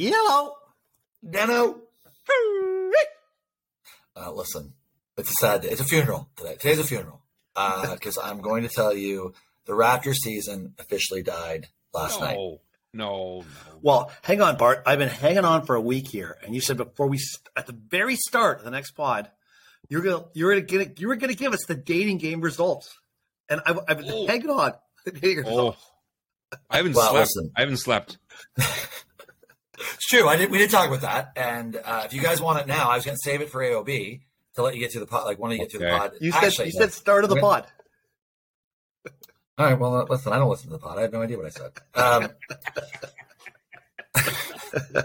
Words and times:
Kitch, 0.00 0.12
Yellow. 0.12 0.54
Deno. 1.26 1.78
Uh, 4.16 4.32
listen, 4.32 4.72
it's 5.16 5.30
a 5.30 5.34
sad 5.34 5.62
day. 5.62 5.68
It's 5.68 5.80
a 5.80 5.84
funeral 5.84 6.28
today. 6.36 6.54
Today's 6.56 6.78
a 6.78 6.84
funeral 6.84 7.20
because 7.54 8.18
I'm 8.22 8.40
going 8.40 8.62
to 8.62 8.68
tell 8.68 8.94
you 8.94 9.34
the 9.66 9.72
Raptor 9.72 10.14
season 10.14 10.74
officially 10.78 11.22
died 11.22 11.68
last 11.92 12.20
night. 12.20 12.36
No, 12.36 12.60
no, 12.92 13.40
no. 13.40 13.44
Well, 13.82 14.10
hang 14.22 14.40
on, 14.42 14.56
Bart. 14.56 14.82
I've 14.86 14.98
been 14.98 15.08
hanging 15.08 15.44
on 15.44 15.64
for 15.64 15.74
a 15.74 15.80
week 15.80 16.08
here, 16.08 16.36
and 16.42 16.54
you 16.54 16.60
said 16.60 16.76
before 16.76 17.06
we 17.06 17.18
st- 17.18 17.48
at 17.56 17.66
the 17.66 17.72
very 17.88 18.16
start 18.16 18.58
of 18.58 18.64
the 18.64 18.70
next 18.70 18.92
pod, 18.92 19.30
you're 19.88 20.02
gonna 20.02 20.24
you're 20.34 20.52
gonna 20.54 20.66
get 20.66 21.00
you 21.00 21.08
were 21.08 21.16
gonna 21.16 21.34
give 21.34 21.52
us 21.52 21.64
the 21.66 21.74
dating 21.74 22.18
game 22.18 22.40
results, 22.40 22.98
and 23.48 23.60
I've, 23.66 23.78
I've 23.88 23.98
been 23.98 24.10
Oh. 24.10 24.26
hanging 24.26 24.50
on. 24.50 24.72
the 25.04 25.12
dating 25.12 25.44
Oh, 25.46 25.48
results. 25.48 25.90
I 26.68 26.78
haven't 26.78 26.94
Well, 26.94 27.10
slept. 27.10 27.22
listen. 27.28 27.52
I 27.56 27.60
haven't 27.60 27.76
slept. 27.78 28.18
It's 29.80 30.06
true. 30.06 30.28
I 30.28 30.36
did. 30.36 30.50
We 30.50 30.58
did 30.58 30.70
talk 30.70 30.88
about 30.88 31.00
that, 31.02 31.32
and 31.36 31.76
uh, 31.76 32.02
if 32.04 32.12
you 32.12 32.20
guys 32.20 32.40
want 32.40 32.60
it 32.60 32.66
now, 32.66 32.90
I 32.90 32.96
was 32.96 33.04
going 33.04 33.16
to 33.16 33.22
save 33.22 33.40
it 33.40 33.50
for 33.50 33.60
AOB 33.62 34.20
to 34.54 34.62
let 34.62 34.74
you 34.74 34.80
get 34.80 34.90
to 34.92 35.00
the 35.00 35.06
pod. 35.06 35.24
Like 35.24 35.38
when 35.38 35.52
you 35.52 35.58
get 35.58 35.70
to 35.70 35.78
the 35.78 35.88
pod. 35.88 36.12
You 36.20 36.32
said 36.32 36.44
Actually, 36.44 36.66
you 36.66 36.72
said 36.72 36.92
start 36.92 37.24
of 37.24 37.30
the 37.30 37.36
pod. 37.36 37.66
All 39.58 39.66
right. 39.66 39.78
Well, 39.78 39.96
uh, 39.96 40.04
listen. 40.08 40.32
I 40.32 40.38
don't 40.38 40.50
listen 40.50 40.68
to 40.68 40.72
the 40.74 40.78
pod. 40.78 40.98
I 40.98 41.02
have 41.02 41.12
no 41.12 41.22
idea 41.22 41.36
what 41.36 41.46
I 41.46 41.50
said. 41.50 41.72
Um, 41.94 42.28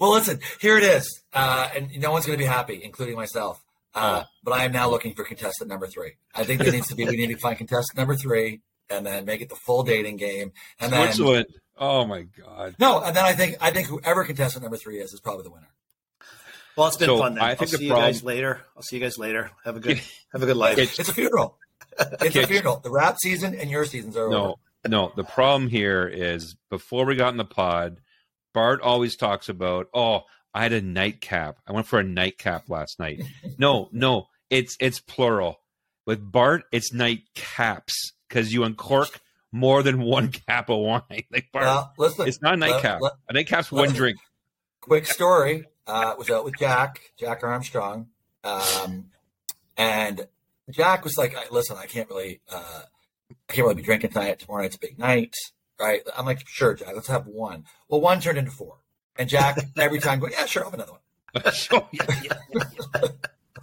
well, 0.00 0.12
listen. 0.12 0.40
Here 0.60 0.76
it 0.76 0.84
is, 0.84 1.22
uh, 1.32 1.68
and 1.74 1.90
no 1.98 2.12
one's 2.12 2.26
going 2.26 2.38
to 2.38 2.42
be 2.42 2.48
happy, 2.48 2.80
including 2.82 3.16
myself. 3.16 3.62
Uh, 3.94 4.24
but 4.42 4.52
I 4.52 4.64
am 4.64 4.72
now 4.72 4.90
looking 4.90 5.14
for 5.14 5.24
contestant 5.24 5.70
number 5.70 5.86
three. 5.86 6.12
I 6.34 6.44
think 6.44 6.62
there 6.62 6.72
needs 6.72 6.88
to 6.88 6.94
be. 6.94 7.04
We 7.04 7.16
need 7.16 7.30
to 7.30 7.38
find 7.38 7.56
contestant 7.56 7.96
number 7.96 8.14
three, 8.14 8.60
and 8.90 9.06
then 9.06 9.24
make 9.24 9.40
it 9.40 9.48
the 9.48 9.56
full 9.56 9.82
dating 9.84 10.16
game, 10.16 10.52
and 10.80 10.92
then 10.92 11.12
Switzerland. 11.12 11.46
Oh 11.78 12.06
my 12.06 12.22
god. 12.22 12.76
no, 12.78 13.00
and 13.02 13.14
then 13.16 13.24
I 13.24 13.32
think 13.34 13.56
I 13.60 13.70
think 13.70 13.86
whoever 13.88 14.24
contestant 14.24 14.62
number 14.62 14.76
three 14.76 14.98
is 14.98 15.12
is 15.12 15.20
probably 15.20 15.44
the 15.44 15.50
winner. 15.50 15.68
Well, 16.76 16.88
it's 16.88 16.96
been 16.96 17.06
So, 17.06 17.18
fun. 17.18 17.34
Then. 17.34 17.44
I 17.44 17.50
I'll 17.58 17.66
see 17.66 17.76
the 17.78 17.84
you 17.84 17.90
guys 17.90 18.22
later. 18.22 18.60
I'll 18.76 18.82
see 18.82 18.96
you 18.96 19.02
guys 19.02 19.18
later. 19.18 19.50
Have 19.64 19.76
a 19.76 19.80
good 19.80 20.00
have 20.32 20.42
a 20.42 20.46
good 20.46 20.56
life. 20.56 20.76
Kitch. 20.76 20.98
It's 20.98 21.08
a 21.08 21.14
funeral. 21.14 21.56
It's 22.20 22.36
a 22.36 22.46
funeral. 22.46 22.80
The 22.82 22.90
rap 22.90 23.16
season 23.22 23.54
and 23.54 23.70
your 23.70 23.84
seasons 23.86 24.16
are 24.16 24.24
over. 24.26 24.30
No, 24.32 24.56
no. 24.86 25.12
The 25.16 25.24
problem 25.24 25.68
here 25.70 26.06
is 26.06 26.56
before 26.70 27.06
we 27.06 27.14
got 27.16 27.30
in 27.32 27.38
the 27.38 27.44
pod, 27.46 27.98
Bart 28.52 28.80
always 28.82 29.16
talks 29.16 29.48
about, 29.48 29.88
oh, 29.94 30.22
I 30.52 30.62
had 30.62 30.72
a 30.74 30.82
nightcap. 30.82 31.56
I 31.66 31.72
went 31.72 31.86
for 31.86 31.98
a 31.98 32.02
nightcap 32.04 32.68
last 32.68 32.98
night. 32.98 33.22
No, 33.58 33.88
no, 33.92 34.26
it's 34.50 34.76
it's 34.80 35.00
plural. 35.00 35.60
With 36.06 36.20
Bart, 36.30 36.64
it's 36.72 36.92
nightcaps 36.92 37.94
because 38.28 38.52
you 38.52 38.64
uncork 38.64 39.20
more 39.52 39.82
than 39.82 40.00
one 40.02 40.28
cap 40.48 40.68
of 40.70 40.78
wine. 40.78 41.02
Like 41.30 41.48
Bart, 41.52 41.64
Well, 41.64 41.92
listen. 41.98 42.28
it's 42.28 42.42
not 42.42 42.54
a 42.54 42.56
nightcap. 42.56 43.00
let- 43.00 43.12
a 43.28 43.32
nightcap's 43.32 43.70
one 43.72 43.90
drink. 43.92 44.18
quick 44.80 45.06
story. 45.06 45.66
Uh, 45.86 46.14
was 46.18 46.28
out 46.30 46.44
with 46.44 46.54
Jack, 46.58 47.00
Jack 47.16 47.44
Armstrong, 47.44 48.08
um, 48.42 49.06
and 49.76 50.26
Jack 50.70 51.04
was 51.04 51.16
like, 51.16 51.36
"Listen, 51.52 51.76
I 51.78 51.86
can't 51.86 52.08
really, 52.10 52.40
uh, 52.50 52.82
I 53.30 53.52
can't 53.52 53.64
really 53.68 53.76
be 53.76 53.82
drinking 53.82 54.10
tonight. 54.10 54.40
Tomorrow 54.40 54.62
night's 54.62 54.74
a 54.74 54.80
big 54.80 54.98
night, 54.98 55.32
right?" 55.78 56.02
I'm 56.18 56.26
like, 56.26 56.42
"Sure, 56.48 56.74
Jack, 56.74 56.92
let's 56.96 57.06
have 57.06 57.26
one." 57.28 57.66
Well, 57.88 58.00
one 58.00 58.18
turned 58.20 58.36
into 58.36 58.50
four, 58.50 58.78
and 59.16 59.28
Jack 59.28 59.58
every 59.78 60.00
time 60.00 60.18
going, 60.18 60.32
"Yeah, 60.32 60.46
sure, 60.46 60.64
I'll 60.64 60.70
have 60.70 60.74
another 60.80 60.92
one." 60.92 61.00
Oh, 61.70 61.88
yeah, 61.92 62.06
yeah. 62.24 62.62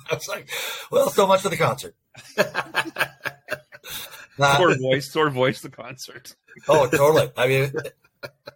I 0.09 0.13
was 0.15 0.27
like, 0.29 0.47
"Well, 0.91 1.09
so 1.09 1.27
much 1.27 1.41
for 1.41 1.49
the 1.49 1.57
concert." 1.57 1.95
Sword 4.37 4.79
voice, 4.81 5.11
sword 5.11 5.33
voice, 5.33 5.61
the 5.61 5.69
concert. 5.69 6.35
oh, 6.67 6.87
totally. 6.87 7.31
I 7.37 7.47
mean, 7.47 7.71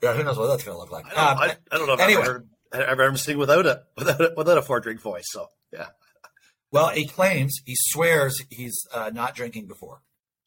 yeah, 0.01 0.13
who 0.13 0.23
knows 0.23 0.37
what 0.37 0.47
that's 0.47 0.63
going 0.63 0.75
to 0.75 0.79
look 0.79 0.91
like? 0.91 1.05
I 1.05 1.09
don't, 1.09 1.19
Um, 1.19 1.37
I, 1.37 1.55
I 1.71 1.77
don't 1.77 1.87
know 1.87 1.93
if 1.93 1.99
anyway. 1.99 2.21
I've 2.21 2.27
ever, 2.27 2.45
I've 2.73 2.79
ever 2.81 3.03
heard 3.03 3.09
him 3.09 3.17
sing 3.17 3.37
without 3.37 3.65
a 3.65 3.83
without 3.97 4.21
a, 4.21 4.33
without 4.35 4.57
a 4.57 4.61
four 4.61 4.79
drink 4.79 5.01
voice. 5.01 5.25
So 5.27 5.47
yeah. 5.71 5.87
well, 6.71 6.89
he 6.89 7.05
claims, 7.07 7.59
he 7.65 7.75
swears 7.77 8.41
he's 8.49 8.85
uh, 8.93 9.11
not 9.13 9.35
drinking 9.35 9.67
before. 9.67 10.01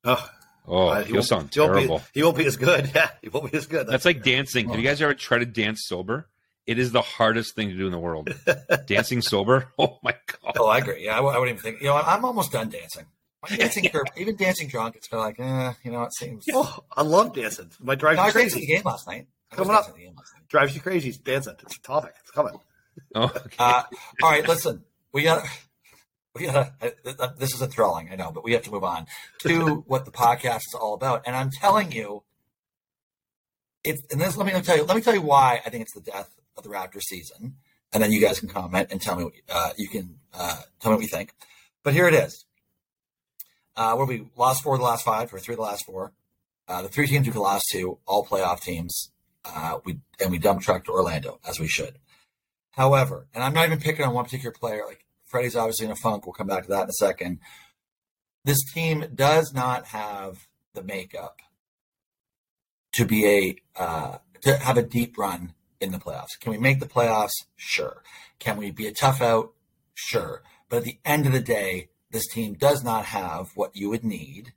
Oh, 0.05 0.29
Oh, 0.69 0.89
uh, 0.89 1.03
he'll 1.05 1.23
sound 1.23 1.53
he 1.53 1.59
won't 1.61 1.73
be- 1.73 1.79
terrible. 1.81 2.03
he 2.13 2.23
won't 2.23 2.37
be 2.37 2.45
as 2.47 2.57
good. 2.57 2.91
Yeah, 2.95 3.11
he 3.23 3.29
won't 3.31 3.51
be 3.51 3.57
as 3.59 3.67
good. 3.67 3.87
That's 3.87 4.05
like 4.05 4.23
dancing. 4.23 4.69
Have 4.69 4.79
you 4.79 4.85
guys 4.85 5.01
ever 5.03 5.15
tried 5.15 5.39
to 5.39 5.47
dance 5.47 5.85
sober? 5.87 6.29
It 6.67 6.79
is 6.79 6.93
the 6.93 7.01
hardest 7.01 7.57
thing 7.57 7.71
to 7.71 7.77
do 7.77 7.87
in 7.87 7.93
the 7.93 7.99
world. 7.99 8.33
dancing 8.87 9.23
sober? 9.23 9.69
Oh 9.79 9.99
my 10.05 10.13
god. 10.27 10.53
Oh, 10.59 10.67
I 10.67 10.79
agree. 10.79 11.05
Yeah, 11.07 11.15
I, 11.15 11.17
w- 11.17 11.35
I 11.35 11.39
wouldn't 11.39 11.59
even 11.59 11.63
think. 11.73 11.81
You 11.83 11.89
know, 11.89 11.97
I'm 11.97 12.25
almost 12.25 12.53
done 12.53 12.69
dancing. 12.69 13.07
My 13.49 13.57
dancing 13.57 13.85
curve, 13.89 14.05
even 14.17 14.37
dancing 14.37 14.69
drunk, 14.69 14.97
it's 14.97 15.09
kind 15.09 15.21
of 15.21 15.27
like, 15.27 15.41
eh, 15.41 15.73
you 15.83 15.91
know, 15.93 16.03
it 16.03 16.13
seems. 16.13 16.45
Oh, 16.53 16.81
I 16.95 17.03
love 17.03 17.35
dancing. 17.35 17.71
My 17.81 17.95
drives 17.95 18.17
No, 18.17 18.23
I 18.23 18.25
you 18.27 18.29
was 18.29 18.35
dancing 18.35 18.59
crazy. 18.61 18.67
the 18.67 18.73
game 18.75 18.83
last 18.85 19.07
night. 19.07 19.27
I 19.51 19.57
Coming 19.57 19.75
up. 19.75 19.87
the 19.95 19.99
game 19.99 20.15
last 20.17 20.35
night. 20.35 20.49
Drives 20.49 20.75
you 20.75 20.81
crazy. 20.83 21.13
Dancing. 21.25 21.55
It's 21.63 21.77
a 21.77 21.81
topic. 21.81 22.15
It's 22.21 22.31
coming. 22.31 22.59
Oh, 23.15 23.25
okay. 23.25 23.57
Uh, 23.59 23.83
all 24.23 24.31
right, 24.31 24.47
listen, 24.47 24.85
we 25.13 25.23
got. 25.23 25.47
We 26.35 26.47
got. 26.47 26.73
Uh, 26.83 27.29
this 27.39 27.55
is 27.55 27.63
enthralling, 27.63 28.11
I 28.13 28.17
know, 28.17 28.31
but 28.31 28.45
we 28.45 28.53
have 28.53 28.63
to 28.63 28.71
move 28.71 28.85
on 28.85 29.07
to 29.41 29.77
what 29.87 30.05
the 30.05 30.11
podcast 30.13 30.59
is 30.59 30.75
all 30.79 30.95
about. 30.95 31.23
And 31.27 31.35
I'm 31.35 31.51
telling 31.51 31.93
you, 31.93 32.23
it's. 33.85 34.03
And 34.13 34.21
this, 34.21 34.37
let 34.37 34.47
me 34.53 34.61
tell 34.61 34.77
you. 34.77 34.85
Let 34.85 34.97
me 34.97 35.03
tell 35.03 35.15
you 35.15 35.23
why 35.23 35.61
I 35.65 35.71
think 35.71 35.83
it's 35.83 35.95
the 35.95 36.01
death 36.03 36.29
of 36.57 36.63
the 36.65 36.69
Raptor 36.71 37.01
season, 37.01 37.57
and 37.93 38.03
then 38.03 38.13
you 38.13 38.21
guys 38.21 38.39
can 38.39 38.49
comment 38.49 38.89
and 38.91 39.01
tell 39.01 39.17
me. 39.17 39.25
What, 39.25 39.33
uh, 39.49 39.71
you 39.79 39.89
can 39.89 40.17
uh, 40.35 40.61
tell 40.81 40.93
me 40.93 40.97
what 40.97 41.03
you 41.03 41.09
think. 41.09 41.33
But 41.83 41.95
here 41.95 42.07
it 42.07 42.15
is. 42.15 42.45
Uh, 43.81 43.95
where 43.95 44.05
we 44.05 44.27
lost 44.37 44.63
four 44.63 44.75
of 44.75 44.81
the 44.81 44.85
last 44.85 45.07
five, 45.07 45.33
or 45.33 45.39
three 45.39 45.55
of 45.55 45.57
the 45.57 45.65
last 45.65 45.87
four. 45.87 46.13
Uh, 46.69 46.83
the 46.83 46.89
three 46.89 47.07
teams 47.07 47.27
we 47.27 47.33
lost 47.33 47.65
to, 47.73 47.99
all 48.07 48.27
playoff 48.27 48.61
teams. 48.61 49.11
Uh, 49.43 49.79
we 49.87 50.01
and 50.21 50.31
we 50.31 50.37
dump 50.39 50.61
trucked 50.61 50.87
Orlando 50.87 51.41
as 51.49 51.59
we 51.59 51.67
should. 51.67 51.99
However, 52.73 53.27
and 53.33 53.43
I'm 53.43 53.55
not 53.55 53.65
even 53.65 53.81
picking 53.81 54.05
on 54.05 54.13
one 54.13 54.25
particular 54.25 54.53
player. 54.53 54.83
Like 54.87 55.07
Freddie's 55.25 55.57
obviously 55.57 55.87
in 55.87 55.93
a 55.93 55.97
funk. 55.97 56.27
We'll 56.27 56.35
come 56.35 56.47
back 56.47 56.65
to 56.65 56.69
that 56.69 56.83
in 56.83 56.89
a 56.91 56.93
second. 56.93 57.39
This 58.45 58.63
team 58.71 59.07
does 59.15 59.55
not 59.55 59.87
have 59.87 60.47
the 60.75 60.83
makeup 60.83 61.41
to 62.93 63.07
be 63.07 63.27
a 63.27 63.57
uh, 63.83 64.19
to 64.43 64.57
have 64.59 64.77
a 64.77 64.83
deep 64.83 65.17
run 65.17 65.55
in 65.81 65.91
the 65.91 65.99
playoffs. 65.99 66.39
Can 66.39 66.53
we 66.53 66.59
make 66.59 66.81
the 66.81 66.87
playoffs? 66.87 67.33
Sure. 67.57 68.03
Can 68.39 68.59
we 68.59 68.73
be 68.73 68.87
a 68.87 68.93
tough 68.93 69.23
out? 69.23 69.55
Sure. 69.95 70.43
But 70.69 70.79
at 70.79 70.85
the 70.85 70.99
end 71.07 71.25
of 71.25 71.33
the 71.33 71.41
day, 71.41 71.89
this 72.11 72.27
team 72.27 72.55
does 72.55 72.83
not 72.83 73.07
have 73.07 73.51
what 73.55 73.77
you 73.77 73.91
would 73.91 74.05
need 74.05 74.53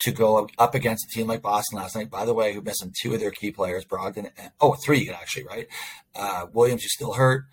to 0.00 0.12
go 0.12 0.48
up 0.58 0.74
against 0.74 1.06
a 1.06 1.14
team 1.14 1.26
like 1.26 1.42
Boston 1.42 1.78
last 1.78 1.96
night. 1.96 2.10
By 2.10 2.24
the 2.24 2.34
way, 2.34 2.52
who 2.52 2.60
missing 2.60 2.92
two 3.00 3.14
of 3.14 3.20
their 3.20 3.30
key 3.30 3.50
players, 3.50 3.84
Brogdon. 3.84 4.30
And, 4.36 4.50
oh, 4.60 4.74
three 4.74 5.10
actually, 5.10 5.44
right? 5.44 5.68
Uh, 6.14 6.46
Williams 6.52 6.84
is 6.84 6.92
still 6.92 7.14
hurt. 7.14 7.44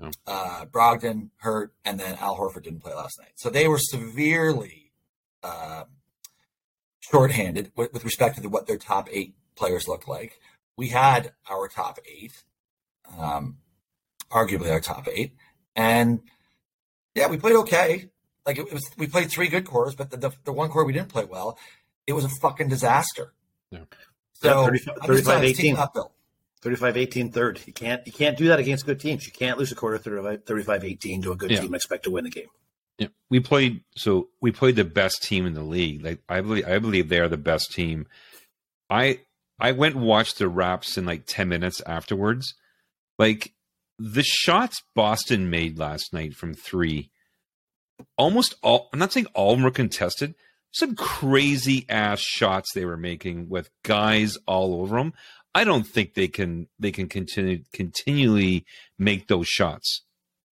Oh. 0.00 0.10
Uh, 0.26 0.64
Brogdon 0.66 1.30
hurt, 1.36 1.72
and 1.84 2.00
then 2.00 2.16
Al 2.20 2.36
Horford 2.36 2.64
didn't 2.64 2.80
play 2.80 2.94
last 2.94 3.18
night. 3.20 3.32
So 3.36 3.50
they 3.50 3.68
were 3.68 3.78
severely 3.78 4.92
uh, 5.44 5.84
shorthanded 7.00 7.70
with, 7.76 7.92
with 7.92 8.04
respect 8.04 8.36
to 8.36 8.40
the, 8.40 8.48
what 8.48 8.66
their 8.66 8.78
top 8.78 9.08
eight 9.12 9.34
players 9.54 9.86
looked 9.86 10.08
like. 10.08 10.40
We 10.76 10.88
had 10.88 11.32
our 11.48 11.68
top 11.68 11.98
eight, 12.06 12.32
um, 13.16 13.58
arguably 14.30 14.72
our 14.72 14.80
top 14.80 15.06
eight, 15.06 15.36
and 15.76 16.20
yeah, 17.14 17.28
we 17.28 17.36
played 17.36 17.56
okay. 17.56 18.10
Like 18.46 18.58
it, 18.58 18.72
was, 18.72 18.82
we 18.98 19.06
played 19.06 19.30
three 19.30 19.48
good 19.48 19.64
quarters, 19.66 19.94
but 19.94 20.10
the, 20.10 20.16
the 20.16 20.32
the 20.44 20.52
one 20.52 20.68
quarter 20.68 20.86
we 20.86 20.92
didn't 20.92 21.08
play 21.10 21.24
well. 21.24 21.58
It 22.06 22.12
was 22.14 22.24
a 22.24 22.28
fucking 22.40 22.68
disaster. 22.68 23.32
Yeah. 23.70 23.80
So 24.34 24.48
Yeah, 24.62 24.66
35 24.66 24.98
I'm 25.02 25.06
just 25.14 25.24
telling 25.26 25.42
you, 25.44 25.48
this 25.50 25.58
35-18. 25.58 25.62
team's 25.62 25.78
not 25.78 25.94
built. 25.94 26.12
35-18 26.62 27.32
third. 27.32 27.60
You 27.66 27.72
can't 27.72 28.06
you 28.06 28.12
can't 28.12 28.36
do 28.36 28.48
that 28.48 28.58
against 28.58 28.86
good 28.86 29.00
teams. 29.00 29.26
You 29.26 29.32
can't 29.32 29.58
lose 29.58 29.70
a 29.72 29.74
quarter 29.74 29.98
35-18 29.98 31.22
to 31.22 31.32
a 31.32 31.36
good 31.36 31.50
Yeah. 31.50 31.58
team 31.58 31.66
and 31.66 31.74
expect 31.76 32.04
to 32.04 32.10
win 32.10 32.24
the 32.24 32.30
game. 32.30 32.46
Yeah, 32.98 33.08
we 33.30 33.40
played. 33.40 33.82
So 33.96 34.28
we 34.40 34.50
played 34.52 34.76
the 34.76 34.84
best 34.84 35.22
team 35.22 35.46
in 35.46 35.54
the 35.54 35.62
league. 35.62 36.04
Like 36.04 36.20
I 36.28 36.40
believe, 36.40 36.66
I 36.68 36.78
believe 36.78 37.08
they 37.08 37.20
are 37.20 37.28
the 37.28 37.36
best 37.36 37.72
team. 37.72 38.06
I 38.90 39.20
I 39.58 39.72
went 39.72 39.94
and 39.94 40.04
watched 40.04 40.38
the 40.38 40.48
Raps 40.48 40.98
in 40.98 41.04
like 41.06 41.24
ten 41.26 41.48
minutes 41.48 41.80
afterwards. 41.86 42.54
Like 43.18 43.52
the 43.98 44.22
shots 44.24 44.82
Boston 44.94 45.48
made 45.50 45.78
last 45.78 46.12
night 46.12 46.34
from 46.34 46.54
three, 46.54 47.10
almost 48.16 48.54
all. 48.62 48.88
I'm 48.92 48.98
not 48.98 49.12
saying 49.12 49.26
all 49.34 49.52
of 49.52 49.58
them 49.58 49.64
were 49.64 49.70
contested. 49.70 50.34
Some 50.70 50.96
crazy 50.96 51.84
ass 51.88 52.20
shots 52.20 52.72
they 52.74 52.84
were 52.84 52.96
making 52.96 53.48
with 53.48 53.70
guys 53.82 54.38
all 54.46 54.80
over 54.80 54.96
them. 54.96 55.12
I 55.54 55.64
don't 55.64 55.86
think 55.86 56.14
they 56.14 56.28
can 56.28 56.68
they 56.78 56.92
can 56.92 57.08
continue 57.08 57.62
continually 57.74 58.64
make 58.98 59.28
those 59.28 59.48
shots. 59.48 60.02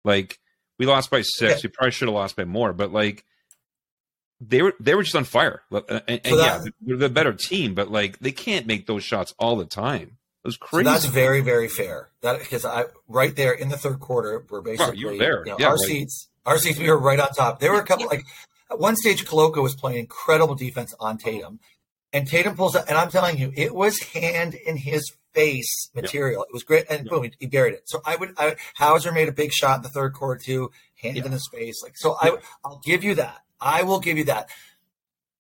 Like 0.05 0.39
we 0.79 0.87
lost 0.87 1.11
by 1.11 1.23
six. 1.23 1.63
We 1.63 1.69
probably 1.69 1.93
should 1.93 2.09
have 2.09 2.15
lost 2.15 2.35
by 2.37 2.45
more, 2.45 2.73
but 2.73 2.93
like 2.93 3.25
they 4.41 4.63
were 4.63 4.75
they 4.81 4.95
were 4.95 5.03
just 5.03 5.17
on 5.17 5.25
fire. 5.25 5.63
And, 5.71 5.85
uh, 5.89 6.01
and 6.09 6.21
So 6.27 6.37
yeah, 6.37 6.65
they're 6.81 6.97
the 6.97 7.09
better 7.09 7.33
team, 7.33 7.75
but 7.75 7.91
like 7.91 8.19
they 8.19 8.33
can't 8.33 8.67
make 8.67 8.87
those 8.87 9.05
shots 9.05 9.35
all 9.39 9.57
the 9.57 9.65
time. 9.65 10.19
It 10.45 10.49
was 10.49 10.55
So 10.55 10.67
crazy. 10.67 10.85
that's 10.85 11.05
very, 11.05 11.41
very 11.41 11.69
fair. 11.69 12.11
That 12.23 12.39
because 12.41 12.65
I 12.65 12.85
right 13.09 13.35
there 13.35 13.53
in 13.53 13.69
the 13.69 13.77
third 13.77 14.01
quarter, 14.01 14.45
we're 14.49 14.61
basically 14.63 14.99
you 14.99 15.09
were 15.09 15.17
there. 15.17 15.41
you 15.45 15.53
know, 15.53 15.57
Yeah, 15.61 15.67
our 15.69 15.77
like- 15.77 15.87
seats, 15.87 16.29
our 16.49 16.59
seats, 16.59 16.79
we 16.79 16.91
were 16.91 16.99
right 16.99 17.21
on 17.21 17.29
top. 17.29 17.61
There 17.61 17.73
were 17.73 17.81
a 17.81 17.85
couple 17.85 18.07
like 18.07 18.25
at 18.71 18.79
one 18.79 18.97
stage, 18.97 19.25
Koloko 19.25 19.63
was 19.63 19.75
playing 19.75 19.99
incredible 19.99 20.55
defense 20.55 20.95
on 21.01 21.19
Tatum, 21.19 21.61
and 22.13 22.27
Tatum 22.27 22.57
pulls 22.57 22.77
up, 22.77 22.85
and 22.89 22.99
I'm 22.99 23.11
telling 23.11 23.39
you, 23.39 23.53
it 23.57 23.75
was 23.75 24.01
hand 24.01 24.55
in 24.55 24.77
his 24.77 25.13
face 25.33 25.91
material. 25.95 26.43
It 26.43 26.53
was 26.53 26.65
great, 26.65 26.87
and 26.91 27.07
Yeah. 27.07 27.11
boom, 27.11 27.23
he, 27.25 27.33
he 27.39 27.47
buried 27.47 27.75
it. 27.75 27.83
So 27.87 28.01
I 28.05 28.17
would, 28.17 28.35
I, 28.39 28.57
Hauser 28.77 29.13
made 29.13 29.29
a 29.29 29.33
big 29.33 29.53
shot 29.53 29.77
in 29.77 29.83
the 29.83 29.89
third 29.89 30.13
quarter 30.15 30.41
too, 30.43 30.71
handed 30.97 31.25
in 31.25 31.33
the 31.33 31.41
space. 31.41 31.83
Like 31.83 31.97
so, 31.97 32.17
I, 32.21 32.39
I'll 32.65 32.81
give 32.85 33.05
you 33.05 33.15
that. 33.17 33.39
I 33.61 33.83
will 33.83 34.01
give 34.01 34.19
you 34.19 34.25
that. 34.25 34.49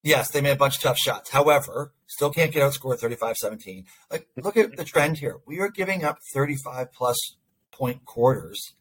Yes, 0.02 0.31
they 0.31 0.40
made 0.40 0.52
a 0.52 0.56
bunch 0.56 0.76
of 0.76 0.82
tough 0.82 0.99
shots. 0.99 1.31
However, 1.31 1.93
still 2.06 2.31
can't 2.31 2.52
get 2.52 2.62
outscored 2.62 3.00
35-17. 3.00 3.84
Like, 4.11 4.28
look 4.37 4.56
at 4.56 4.66
mm-hmm. 4.66 4.76
the 4.76 4.84
trend 4.84 5.19
here. 5.19 5.38
We 5.46 5.61
are 5.61 5.69
giving 5.69 6.04
up 6.04 6.19
35 6.32 6.93
plus 6.93 7.37
point 7.72 8.04
quarters 8.04 8.75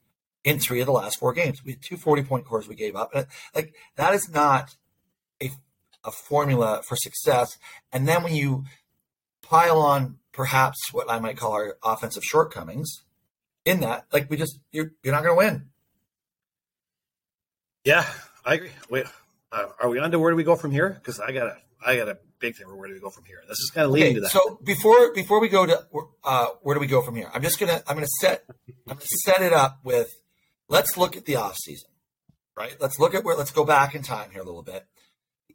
in 0.47 0.59
three 0.59 0.79
of 0.79 0.85
the 0.85 0.93
last 0.93 1.19
four 1.19 1.33
games. 1.33 1.61
We 1.65 1.73
had 1.73 1.81
two 1.81 1.97
40 1.97 2.23
point 2.23 2.45
quarters 2.45 2.69
we 2.69 2.75
gave 2.75 2.95
up. 2.95 3.13
Like 3.53 3.73
that 3.97 4.13
is 4.13 4.29
not 4.29 4.75
a, 5.43 5.51
a 6.05 6.11
formula 6.11 6.81
for 6.87 6.95
success. 6.95 7.57
And 7.91 8.07
then 8.07 8.23
when 8.23 8.33
you 8.33 8.63
pile 9.41 9.79
on 9.79 10.19
perhaps 10.31 10.77
what 10.93 11.11
I 11.11 11.19
might 11.19 11.35
call 11.37 11.51
our 11.51 11.75
offensive 11.83 12.23
shortcomings 12.23 13.03
in 13.65 13.81
that, 13.81 14.05
like 14.13 14.29
we 14.29 14.37
just 14.37 14.59
you're 14.71 14.91
you're 15.03 15.13
not 15.13 15.23
going 15.23 15.35
to 15.35 15.45
win. 15.45 15.65
Yeah, 17.83 18.05
I 18.45 18.53
agree. 18.55 18.71
Wait, 18.89 19.05
uh, 19.51 19.65
are 19.81 19.89
we 19.89 19.99
on 19.99 20.11
to 20.11 20.19
where 20.19 20.31
do 20.31 20.37
we 20.37 20.43
go 20.43 20.55
from 20.55 20.71
here? 20.71 20.89
Because 20.91 21.19
I 21.19 21.31
got 21.33 21.47
a, 21.47 21.57
I 21.85 21.97
got 21.97 22.07
a 22.07 22.17
big 22.39 22.55
thing. 22.55 22.67
Where 22.67 22.87
do 22.87 22.93
we 22.93 22.99
go 23.01 23.09
from 23.09 23.25
here? 23.25 23.41
This 23.49 23.59
is 23.59 23.71
kind 23.73 23.85
of 23.85 23.91
leading 23.91 24.09
Okay, 24.11 24.15
to 24.15 24.21
that. 24.21 24.31
so 24.31 24.59
before 24.63 25.13
before 25.13 25.39
we 25.41 25.49
go 25.49 25.65
to 25.65 25.85
uh, 26.23 26.47
where 26.61 26.73
do 26.75 26.79
we 26.79 26.87
go 26.87 27.01
from 27.01 27.15
here? 27.15 27.29
I'm 27.33 27.41
just 27.41 27.59
gonna 27.59 27.81
I'm 27.87 27.95
gonna 27.97 28.07
set 28.21 28.43
I'm 28.89 28.95
gonna 28.95 29.01
set 29.25 29.41
it 29.41 29.51
up 29.53 29.79
with 29.83 30.09
let's 30.69 30.97
look 30.97 31.15
at 31.17 31.25
the 31.25 31.35
off 31.35 31.55
season, 31.57 31.89
right? 32.55 32.75
Let's 32.79 32.99
look 32.99 33.13
at 33.15 33.23
where 33.23 33.35
let's 33.35 33.51
go 33.51 33.63
back 33.65 33.95
in 33.95 34.01
time 34.03 34.31
here 34.31 34.41
a 34.41 34.45
little 34.45 34.63
bit. 34.63 34.85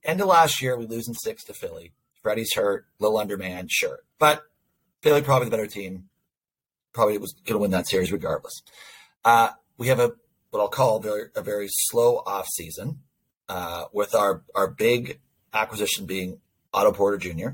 End 0.05 0.21
of 0.21 0.27
last 0.29 0.61
year, 0.61 0.77
we 0.77 0.87
lose 0.87 1.07
in 1.09 1.15
six 1.15 1.45
to 1.45 1.55
Philly. 1.55 1.93
Freddie's 2.23 2.55
hurt, 2.55 2.87
little 2.99 3.19
undermanned, 3.19 3.71
sure, 3.71 4.01
but 4.19 4.43
Philly 5.03 5.23
probably 5.23 5.47
the 5.47 5.51
better 5.51 5.67
team. 5.67 6.09
Probably 6.93 7.17
was 7.19 7.33
going 7.33 7.55
to 7.55 7.59
win 7.59 7.71
that 7.71 7.89
series 7.89 8.13
regardless. 8.13 8.63
Uh, 9.25 9.51
we 9.79 9.89
have 9.89 9.99
a 9.99 10.13
what 10.51 10.61
I'll 10.61 10.69
call 10.69 10.99
a 10.99 11.01
very, 11.01 11.23
a 11.35 11.41
very 11.43 11.69
slow 11.71 12.17
off 12.27 12.47
season 12.49 12.99
uh, 13.49 13.87
with 13.95 14.15
our 14.15 14.43
our 14.55 14.69
big 14.69 15.19
acquisition 15.55 16.05
being 16.05 16.39
Otto 16.75 16.93
Porter 16.93 17.17
Jr., 17.17 17.51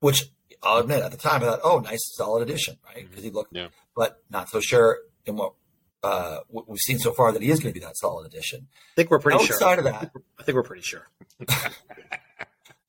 which 0.00 0.26
I'll 0.62 0.78
admit 0.78 1.02
at 1.02 1.10
the 1.12 1.16
time 1.16 1.42
I 1.42 1.46
thought, 1.46 1.60
oh, 1.64 1.78
nice, 1.78 2.00
solid 2.14 2.42
addition, 2.42 2.76
right? 2.84 3.08
Because 3.08 3.24
he 3.24 3.30
looked, 3.30 3.54
Yeah. 3.54 3.68
but 3.96 4.22
not 4.30 4.48
so 4.50 4.60
sure 4.60 4.98
in 5.24 5.36
what 5.36 5.54
uh, 6.02 6.38
what 6.48 6.68
we've 6.68 6.78
seen 6.78 6.98
so 6.98 7.12
far 7.12 7.32
that 7.32 7.42
he 7.42 7.50
is 7.50 7.60
going 7.60 7.72
to 7.72 7.78
be 7.78 7.84
that 7.84 7.96
solid 7.96 8.26
addition. 8.26 8.68
I 8.70 8.94
think 8.96 9.10
we're 9.10 9.18
pretty 9.18 9.44
sure. 9.44 9.56
Outside 9.56 9.78
of 9.78 9.84
that, 9.84 10.12
I 10.38 10.42
think 10.42 10.54
we're 10.54 10.62
pretty 10.62 10.82
sure. 10.82 11.06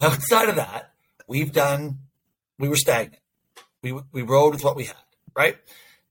outside 0.01 0.49
of 0.49 0.55
that, 0.57 0.93
we've 1.27 1.51
done, 1.51 1.99
we 2.57 2.69
were 2.69 2.75
stagnant. 2.75 3.21
We 3.81 3.93
we 4.11 4.23
rode 4.23 4.53
with 4.53 4.63
what 4.63 4.75
we 4.75 4.85
had, 4.85 4.97
right? 5.33 5.57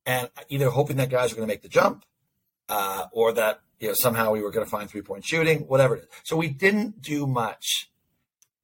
And 0.07 0.31
either 0.49 0.71
hoping 0.71 0.97
that 0.97 1.11
guys 1.11 1.31
were 1.31 1.37
going 1.37 1.49
to 1.49 1.53
make 1.53 1.61
the 1.61 1.69
jump, 1.69 2.05
uh, 2.71 3.07
or 3.13 3.33
that 3.33 3.61
you 3.79 3.89
know 3.89 3.95
somehow 3.95 4.33
we 4.33 4.41
were 4.41 4.51
going 4.51 4.65
to 4.65 4.71
find 4.71 4.89
three 4.89 5.03
point 5.03 5.25
shooting, 5.25 5.61
whatever 5.61 5.97
it 5.97 6.05
is. 6.05 6.09
So 6.25 6.37
we 6.37 6.49
didn't 6.49 7.03
do 7.03 7.27
much, 7.27 7.91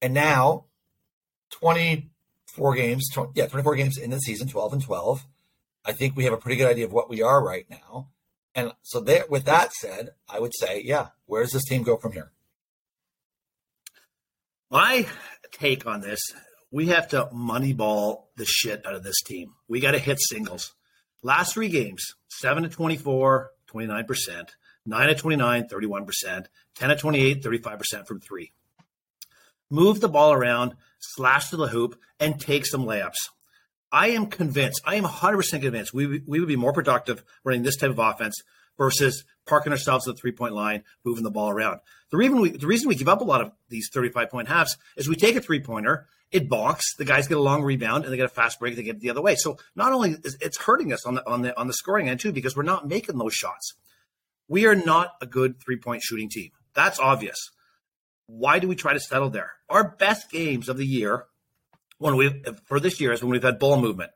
and 0.01 0.15
now, 0.15 0.65
twenty 1.51 2.11
four 2.47 2.75
games, 2.75 3.11
20, 3.13 3.33
yeah, 3.35 3.47
twenty 3.47 3.63
four 3.63 3.77
games 3.77 3.99
in 3.99 4.09
the 4.09 4.19
season, 4.21 4.49
twelve 4.49 4.73
and 4.73 4.83
twelve. 4.83 5.27
I 5.85 5.93
think 5.93 6.17
we 6.17 6.25
have 6.25 6.33
a 6.33 6.39
pretty 6.39 6.57
good 6.57 6.71
idea 6.71 6.87
of 6.87 6.93
what 6.95 7.11
we 7.11 7.21
are 7.21 7.45
right 7.45 7.67
now. 7.69 8.09
And 8.55 8.73
so 8.83 9.01
there, 9.01 9.25
with 9.29 9.45
that 9.47 9.73
said, 9.73 10.11
I 10.29 10.39
would 10.39 10.53
say, 10.55 10.83
yeah, 10.85 11.09
where 11.27 11.43
does 11.43 11.53
this 11.53 11.65
team 11.65 11.83
go 11.83 11.97
from 11.97 12.13
here? 12.13 12.31
My 14.71 15.07
take 15.53 15.87
on 15.87 16.01
this, 16.01 16.21
we 16.71 16.89
have 16.89 17.09
to 17.09 17.29
moneyball 17.33 18.25
the 18.37 18.45
shit 18.45 18.85
out 18.87 18.95
of 18.95 19.03
this 19.03 19.23
team. 19.23 19.55
We 19.69 19.81
got 19.81 19.93
to 19.93 19.99
hit 19.99 20.19
singles. 20.21 20.75
Last 21.23 21.55
three 21.55 21.69
games 21.69 22.05
7 22.29 22.63
to 22.65 22.69
24, 22.69 23.51
29%, 23.73 24.49
9 24.87 25.09
to 25.09 25.15
29, 25.15 25.69
31%, 25.69 26.47
10 26.75 26.89
to 26.89 26.97
28, 26.97 27.43
35% 27.43 28.07
from 28.07 28.21
three. 28.21 28.53
Move 29.71 30.01
the 30.01 30.09
ball 30.09 30.33
around, 30.33 30.75
slash 31.01 31.51
to 31.51 31.57
the 31.57 31.69
hoop, 31.69 31.99
and 32.21 32.41
take 32.41 32.67
some 32.67 32.85
layups. 32.85 33.31
I 33.95 34.09
am 34.09 34.27
convinced, 34.27 34.83
I 34.85 34.97
am 34.97 35.05
100% 35.05 35.63
convinced 35.63 35.95
we, 35.95 36.21
we 36.27 36.41
would 36.41 36.49
be 36.49 36.57
more 36.57 36.73
productive 36.73 37.23
running 37.45 37.63
this 37.63 37.77
type 37.77 37.93
of 37.93 38.01
offense 38.01 38.35
versus 38.77 39.25
parking 39.47 39.71
ourselves 39.71 40.09
at 40.09 40.17
the 40.17 40.21
three 40.21 40.33
point 40.33 40.53
line, 40.53 40.83
moving 41.05 41.23
the 41.23 41.31
ball 41.31 41.49
around. 41.49 41.79
The 42.11 42.17
reason 42.17 42.41
we, 42.41 42.51
the 42.51 42.67
reason 42.67 42.89
we 42.89 42.97
give 42.97 43.09
up 43.09 43.21
a 43.21 43.25
lot 43.25 43.41
of 43.41 43.53
these 43.69 43.89
35 43.95 44.31
point 44.31 44.49
halves 44.49 44.77
is 44.97 45.09
we 45.09 45.15
take 45.15 45.37
a 45.37 45.41
three 45.41 45.61
pointer, 45.61 46.09
it 46.33 46.51
bonks, 46.51 46.83
the 46.99 47.05
guys 47.05 47.29
get 47.29 47.39
a 47.39 47.41
long 47.41 47.63
rebound, 47.63 48.03
and 48.03 48.13
they 48.13 48.17
get 48.17 48.27
a 48.27 48.29
fast 48.29 48.59
break, 48.59 48.75
they 48.75 48.83
get 48.83 48.99
the 48.99 49.11
other 49.11 49.23
way. 49.23 49.37
So 49.37 49.59
not 49.77 49.93
only 49.93 50.17
is 50.25 50.37
it's 50.41 50.59
hurting 50.59 50.93
us 50.93 51.07
on 51.07 51.15
the 51.15 51.31
on 51.31 51.43
the 51.43 51.57
on 51.57 51.69
the 51.69 51.73
scoring 51.73 52.09
end 52.09 52.19
too, 52.19 52.33
because 52.33 52.57
we're 52.57 52.65
not 52.65 52.89
making 52.89 53.17
those 53.17 53.35
shots. 53.35 53.75
We 54.49 54.67
are 54.67 54.75
not 54.75 55.13
a 55.23 55.27
good 55.27 55.61
three 55.65 55.77
point 55.77 56.03
shooting 56.03 56.29
team. 56.29 56.51
That's 56.75 56.99
obvious. 56.99 57.39
Why 58.27 58.59
do 58.59 58.67
we 58.67 58.75
try 58.75 58.93
to 58.93 59.01
settle 59.01 59.31
there? 59.31 59.53
Our 59.69 59.95
best 59.97 60.33
games 60.33 60.69
of 60.69 60.79
the 60.79 60.87
year, 60.87 61.27
when 62.05 62.17
we 62.17 62.43
for 62.67 62.79
this 62.79 63.01
year, 63.01 63.13
is 63.13 63.23
when 63.23 63.31
we've 63.31 63.43
had 63.43 63.59
ball 63.59 63.81
movement. 63.81 64.11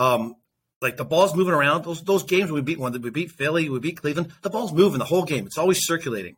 Um, 0.00 0.34
like 0.82 0.96
the 0.96 1.04
ball's 1.04 1.36
moving 1.36 1.54
around. 1.54 1.84
Those 1.84 2.02
those 2.02 2.24
games 2.24 2.50
we 2.50 2.60
beat 2.60 2.78
one, 2.78 2.92
we 3.00 3.10
beat 3.10 3.30
Philly, 3.30 3.68
we 3.68 3.78
beat 3.78 4.00
Cleveland. 4.00 4.32
The 4.42 4.50
ball's 4.50 4.72
moving 4.72 4.98
the 4.98 5.04
whole 5.04 5.24
game. 5.24 5.46
It's 5.46 5.58
always 5.58 5.86
circulating. 5.86 6.36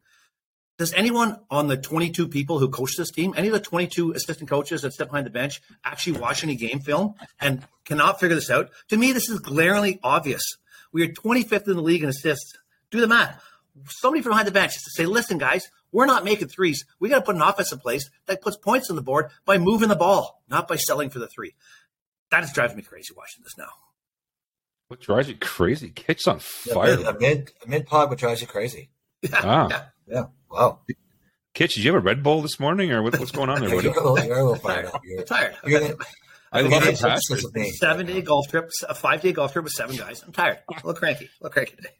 Does 0.78 0.92
anyone 0.92 1.38
on 1.50 1.68
the 1.68 1.76
22 1.76 2.28
people 2.28 2.58
who 2.58 2.68
coach 2.68 2.96
this 2.96 3.10
team, 3.10 3.32
any 3.36 3.48
of 3.48 3.54
the 3.54 3.60
22 3.60 4.12
assistant 4.12 4.50
coaches 4.50 4.82
that 4.82 4.92
sit 4.92 5.06
behind 5.08 5.26
the 5.26 5.30
bench, 5.30 5.62
actually 5.84 6.18
watch 6.18 6.44
any 6.44 6.56
game 6.56 6.80
film 6.80 7.14
and 7.40 7.66
cannot 7.84 8.20
figure 8.20 8.34
this 8.34 8.50
out? 8.50 8.68
To 8.88 8.96
me, 8.96 9.12
this 9.12 9.28
is 9.30 9.38
glaringly 9.38 9.98
obvious. 10.02 10.42
We 10.92 11.04
are 11.04 11.08
25th 11.08 11.68
in 11.68 11.76
the 11.76 11.82
league 11.82 12.02
in 12.02 12.08
assists. 12.08 12.52
Do 12.90 13.00
the 13.00 13.06
math. 13.06 13.42
Somebody 13.86 14.22
from 14.22 14.32
behind 14.32 14.48
the 14.48 14.52
bench 14.52 14.74
to 14.74 14.90
say, 14.90 15.06
listen, 15.06 15.38
guys, 15.38 15.70
we're 15.92 16.06
not 16.06 16.24
making 16.24 16.48
threes. 16.48 16.84
We 16.98 17.08
got 17.08 17.18
to 17.18 17.24
put 17.24 17.36
an 17.36 17.42
offense 17.42 17.72
in 17.72 17.78
place 17.78 18.10
that 18.26 18.40
puts 18.40 18.56
points 18.56 18.90
on 18.90 18.96
the 18.96 19.02
board 19.02 19.30
by 19.44 19.58
moving 19.58 19.88
the 19.88 19.96
ball, 19.96 20.42
not 20.48 20.66
by 20.66 20.76
selling 20.76 21.10
for 21.10 21.18
the 21.18 21.28
three. 21.28 21.54
That 22.30 22.42
is 22.44 22.52
driving 22.52 22.78
me 22.78 22.82
crazy 22.82 23.12
watching 23.16 23.42
this 23.44 23.56
now. 23.58 23.68
What 24.88 25.00
drives 25.00 25.28
you 25.28 25.36
crazy? 25.36 25.90
Kit's 25.90 26.26
on 26.26 26.38
fire. 26.38 26.96
mid, 26.96 27.06
a 27.06 27.18
mid 27.18 27.50
a 27.64 27.68
mid 27.68 27.86
pod, 27.86 28.10
which 28.10 28.20
drives 28.20 28.40
you 28.40 28.46
crazy. 28.46 28.90
Wow. 29.22 29.40
Ah. 29.42 29.68
Yeah. 29.70 29.84
Yeah. 30.06 30.24
Wow. 30.50 30.80
Kitch, 31.54 31.74
did 31.74 31.84
you 31.84 31.92
have 31.92 32.02
a 32.02 32.04
Red 32.04 32.22
Bull 32.22 32.42
this 32.42 32.58
morning, 32.58 32.92
or 32.92 33.02
what, 33.02 33.18
what's 33.18 33.30
going 33.30 33.50
on 33.50 33.60
there? 33.60 33.68
You're, 33.82 33.82
buddy? 33.82 33.88
a 33.88 33.92
little, 34.02 34.18
you're 34.26 34.38
a 34.38 34.44
little 34.44 34.58
fired 34.58 34.86
up. 34.86 35.02
You're, 35.04 35.20
I'm 35.20 35.26
tired. 35.26 35.54
you're 35.66 35.80
gonna, 35.80 35.94
I 36.50 36.60
love 36.62 36.70
gonna 36.70 36.92
the 36.92 36.98
passion. 36.98 37.72
Seven 37.74 38.06
day 38.06 38.22
golf 38.22 38.48
trip, 38.48 38.70
a 38.88 38.94
five 38.94 39.20
day 39.20 39.32
golf 39.32 39.52
trip 39.52 39.64
with 39.64 39.72
seven 39.72 39.96
guys. 39.96 40.22
I'm 40.22 40.32
tired. 40.32 40.58
A 40.68 40.74
little 40.76 40.94
cranky. 40.94 41.26
A 41.26 41.44
little 41.44 41.52
cranky 41.52 41.76
today. 41.76 41.90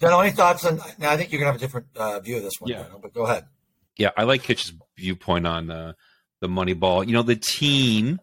John, 0.00 0.24
any 0.24 0.32
thoughts 0.32 0.64
on? 0.64 0.80
Now, 0.98 1.10
I 1.10 1.16
think 1.16 1.32
you're 1.32 1.40
gonna 1.40 1.52
have 1.52 1.60
a 1.60 1.64
different 1.64 1.86
uh, 1.96 2.20
view 2.20 2.36
of 2.36 2.42
this 2.42 2.54
one. 2.58 2.70
Yeah. 2.70 2.82
Bruno, 2.82 2.98
but 3.00 3.14
go 3.14 3.24
ahead. 3.24 3.46
yeah, 3.96 4.10
I 4.16 4.24
like 4.24 4.42
Kitch's 4.42 4.72
viewpoint 4.96 5.46
on 5.46 5.70
uh, 5.70 5.92
the 6.40 6.48
money 6.48 6.72
ball. 6.74 7.04
You 7.04 7.12
know, 7.12 7.22
the 7.22 7.36
team, 7.36 8.20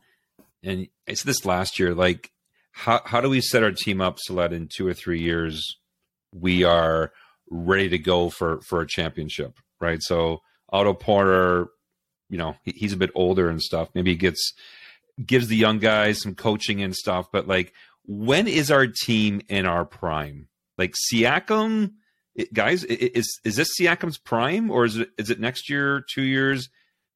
and 0.64 0.88
it's 1.06 1.24
this 1.24 1.46
last 1.46 1.80
year. 1.80 1.94
Like, 1.94 2.32
how 2.72 3.02
how 3.06 3.22
do 3.22 3.30
we 3.30 3.42
set 3.42 3.64
our 3.64 3.72
team 3.72 4.02
up 4.02 4.18
so 4.20 4.36
that 4.36 4.54
in 4.54 4.68
two 4.68 4.88
or 4.88 4.94
three 4.94 5.20
years 5.22 5.78
we 6.34 6.64
are 6.64 7.12
ready 7.50 7.90
to 7.90 7.98
go 7.98 8.30
for 8.30 8.62
for 8.62 8.82
a 8.82 8.88
championship, 8.88 9.58
right? 9.80 10.02
So 10.02 10.42
Otto 10.72 10.94
Porter, 10.94 11.68
you 12.30 12.38
know, 12.38 12.56
he, 12.64 12.72
he's 12.72 12.94
a 12.94 12.98
bit 12.98 13.12
older 13.16 13.50
and 13.50 13.62
stuff. 13.62 13.90
Maybe 13.96 14.12
he 14.12 14.18
gets 14.18 14.54
gives 15.26 15.48
the 15.48 15.56
young 15.56 15.80
guys 15.80 16.22
some 16.22 16.36
coaching 16.36 16.82
and 16.84 16.96
stuff. 16.96 17.28
But 17.32 17.48
like, 17.48 17.74
when 18.06 18.48
is 18.48 18.70
our 18.70 18.88
team 18.88 19.42
in 19.50 19.66
our 19.66 19.86
prime? 19.86 20.48
Like 20.77 20.93
Siakam, 21.12 21.93
it- 22.36 22.53
guys, 22.53 22.84
is 22.84 23.39
is 23.43 23.55
this 23.55 23.69
Siakam's 23.79 24.17
prime 24.17 24.69
or 24.72 24.86
is 24.86 24.98
it 24.98 25.10
is 25.17 25.29
it 25.29 25.39
next 25.39 25.69
year, 25.69 26.03
two 26.13 26.24
years? 26.24 26.69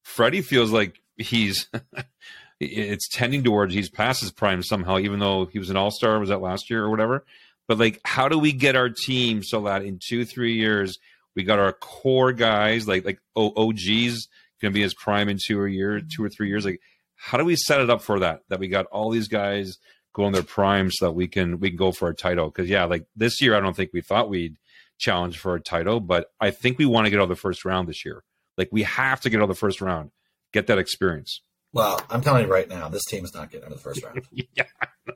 Freddie 0.03 0.41
feels 0.41 0.71
like 0.71 0.99
he's 1.17 1.67
it's 2.59 3.07
tending 3.09 3.43
towards 3.43 3.73
he's 3.73 3.89
past 3.89 4.21
his 4.21 4.31
prime 4.31 4.63
somehow, 4.63 4.97
even 4.99 5.19
though 5.19 5.45
he 5.45 5.59
was 5.59 5.69
an 5.69 5.77
all 5.77 5.91
star. 5.91 6.19
Was 6.19 6.29
that 6.29 6.41
last 6.41 6.69
year 6.69 6.83
or 6.83 6.89
whatever? 6.89 7.25
But 7.67 7.77
like, 7.79 8.01
how 8.03 8.27
do 8.27 8.37
we 8.37 8.51
get 8.51 8.75
our 8.75 8.89
team 8.89 9.43
so 9.43 9.61
that 9.61 9.83
in 9.83 9.99
two 10.03 10.25
three 10.25 10.55
years 10.55 10.97
we 11.35 11.43
got 11.43 11.59
our 11.59 11.71
core 11.73 12.33
guys 12.33 12.87
like 12.87 13.05
like 13.05 13.19
OG's 13.35 14.27
going 14.61 14.71
to 14.73 14.75
be 14.75 14.81
his 14.81 14.93
prime 14.93 15.29
in 15.29 15.37
two 15.43 15.59
or 15.59 15.67
year 15.67 16.01
two 16.01 16.23
or 16.23 16.29
three 16.29 16.49
years? 16.49 16.65
Like, 16.65 16.81
how 17.15 17.37
do 17.37 17.45
we 17.45 17.55
set 17.55 17.79
it 17.81 17.89
up 17.89 18.01
for 18.01 18.19
that? 18.19 18.41
That 18.49 18.59
we 18.59 18.67
got 18.67 18.87
all 18.87 19.09
these 19.11 19.27
guys 19.27 19.77
going 20.13 20.33
their 20.33 20.43
prime 20.43 20.91
so 20.91 21.05
that 21.05 21.11
we 21.11 21.27
can 21.27 21.59
we 21.59 21.69
can 21.69 21.77
go 21.77 21.91
for 21.91 22.09
a 22.09 22.15
title? 22.15 22.47
Because 22.47 22.69
yeah, 22.69 22.85
like 22.85 23.05
this 23.15 23.41
year, 23.41 23.55
I 23.55 23.59
don't 23.59 23.75
think 23.75 23.91
we 23.93 24.01
thought 24.01 24.29
we'd 24.29 24.57
challenge 24.97 25.37
for 25.39 25.55
a 25.55 25.59
title, 25.59 25.99
but 25.99 26.27
I 26.39 26.51
think 26.51 26.77
we 26.77 26.85
want 26.85 27.05
to 27.05 27.11
get 27.11 27.19
out 27.19 27.23
of 27.23 27.29
the 27.29 27.35
first 27.35 27.65
round 27.65 27.87
this 27.87 28.05
year. 28.05 28.23
Like 28.57 28.69
we 28.71 28.83
have 28.83 29.21
to 29.21 29.29
get 29.29 29.37
out 29.37 29.43
of 29.43 29.49
the 29.49 29.55
first 29.55 29.81
round, 29.81 30.11
get 30.53 30.67
that 30.67 30.77
experience. 30.77 31.41
Well, 31.73 32.01
I'm 32.09 32.21
telling 32.21 32.45
you 32.45 32.51
right 32.51 32.67
now, 32.67 32.89
this 32.89 33.05
team 33.05 33.23
is 33.23 33.33
not 33.33 33.49
getting 33.49 33.65
out 33.65 33.71
of 33.71 33.77
the 33.77 33.83
first 33.83 34.03
round. 34.03 34.21
yeah, 34.31 34.63
I 34.81 34.87
know. 35.07 35.13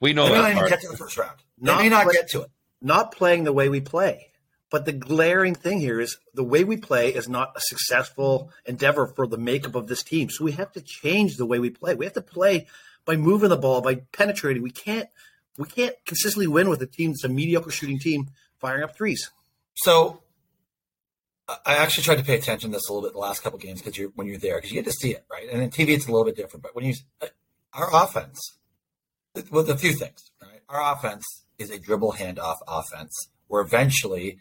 we 0.00 0.12
know 0.12 0.26
they 0.26 0.30
may 0.30 0.36
not 0.36 0.42
that 0.42 0.50
even 0.50 0.58
part. 0.58 0.70
get 0.70 0.80
to 0.80 0.88
the 0.88 0.96
first 0.96 1.16
round. 1.18 1.38
They 1.58 1.76
may 1.76 1.88
not 1.88 2.04
play- 2.04 2.14
get 2.14 2.28
to 2.30 2.42
it. 2.42 2.50
Not 2.82 3.12
playing 3.12 3.44
the 3.44 3.52
way 3.52 3.68
we 3.68 3.80
play. 3.80 4.30
But 4.70 4.84
the 4.84 4.92
glaring 4.92 5.56
thing 5.56 5.80
here 5.80 6.00
is 6.00 6.16
the 6.32 6.44
way 6.44 6.62
we 6.62 6.76
play 6.76 7.12
is 7.12 7.28
not 7.28 7.56
a 7.56 7.60
successful 7.60 8.52
endeavor 8.64 9.08
for 9.08 9.26
the 9.26 9.36
makeup 9.36 9.74
of 9.74 9.88
this 9.88 10.04
team. 10.04 10.30
So 10.30 10.44
we 10.44 10.52
have 10.52 10.70
to 10.72 10.80
change 10.80 11.36
the 11.36 11.44
way 11.44 11.58
we 11.58 11.70
play. 11.70 11.94
We 11.94 12.06
have 12.06 12.14
to 12.14 12.22
play 12.22 12.68
by 13.10 13.16
moving 13.16 13.48
the 13.48 13.56
ball, 13.56 13.80
by 13.80 13.96
penetrating. 14.12 14.62
We 14.62 14.70
can't 14.70 15.08
we 15.58 15.66
can't 15.66 15.96
consistently 16.06 16.46
win 16.46 16.68
with 16.68 16.80
a 16.80 16.86
team 16.86 17.10
that's 17.10 17.24
a 17.24 17.28
mediocre 17.28 17.72
shooting 17.72 17.98
team 17.98 18.28
firing 18.60 18.84
up 18.84 18.94
threes. 18.94 19.30
So 19.74 20.22
I 21.48 21.74
actually 21.74 22.04
tried 22.04 22.18
to 22.18 22.24
pay 22.24 22.36
attention 22.36 22.70
to 22.70 22.76
this 22.76 22.88
a 22.88 22.92
little 22.92 23.08
bit 23.08 23.14
the 23.14 23.18
last 23.18 23.42
couple 23.42 23.58
games 23.58 23.80
because 23.80 23.98
you're 23.98 24.10
when 24.10 24.28
you're 24.28 24.38
there 24.38 24.58
because 24.58 24.70
you 24.70 24.76
get 24.80 24.88
to 24.88 24.96
see 24.96 25.10
it 25.10 25.24
right, 25.28 25.48
and 25.50 25.60
in 25.60 25.70
TV 25.70 25.88
it's 25.88 26.06
a 26.06 26.12
little 26.12 26.24
bit 26.24 26.36
different. 26.36 26.62
But 26.62 26.76
when 26.76 26.84
you 26.84 26.94
uh, 27.20 27.26
our 27.72 27.88
offense, 27.92 28.38
with 29.50 29.68
a 29.68 29.76
few 29.76 29.92
things. 29.92 30.30
Right, 30.40 30.60
our 30.68 30.94
offense 30.94 31.24
is 31.58 31.70
a 31.70 31.80
dribble 31.80 32.12
handoff 32.12 32.58
offense 32.68 33.12
where 33.48 33.60
eventually, 33.60 34.38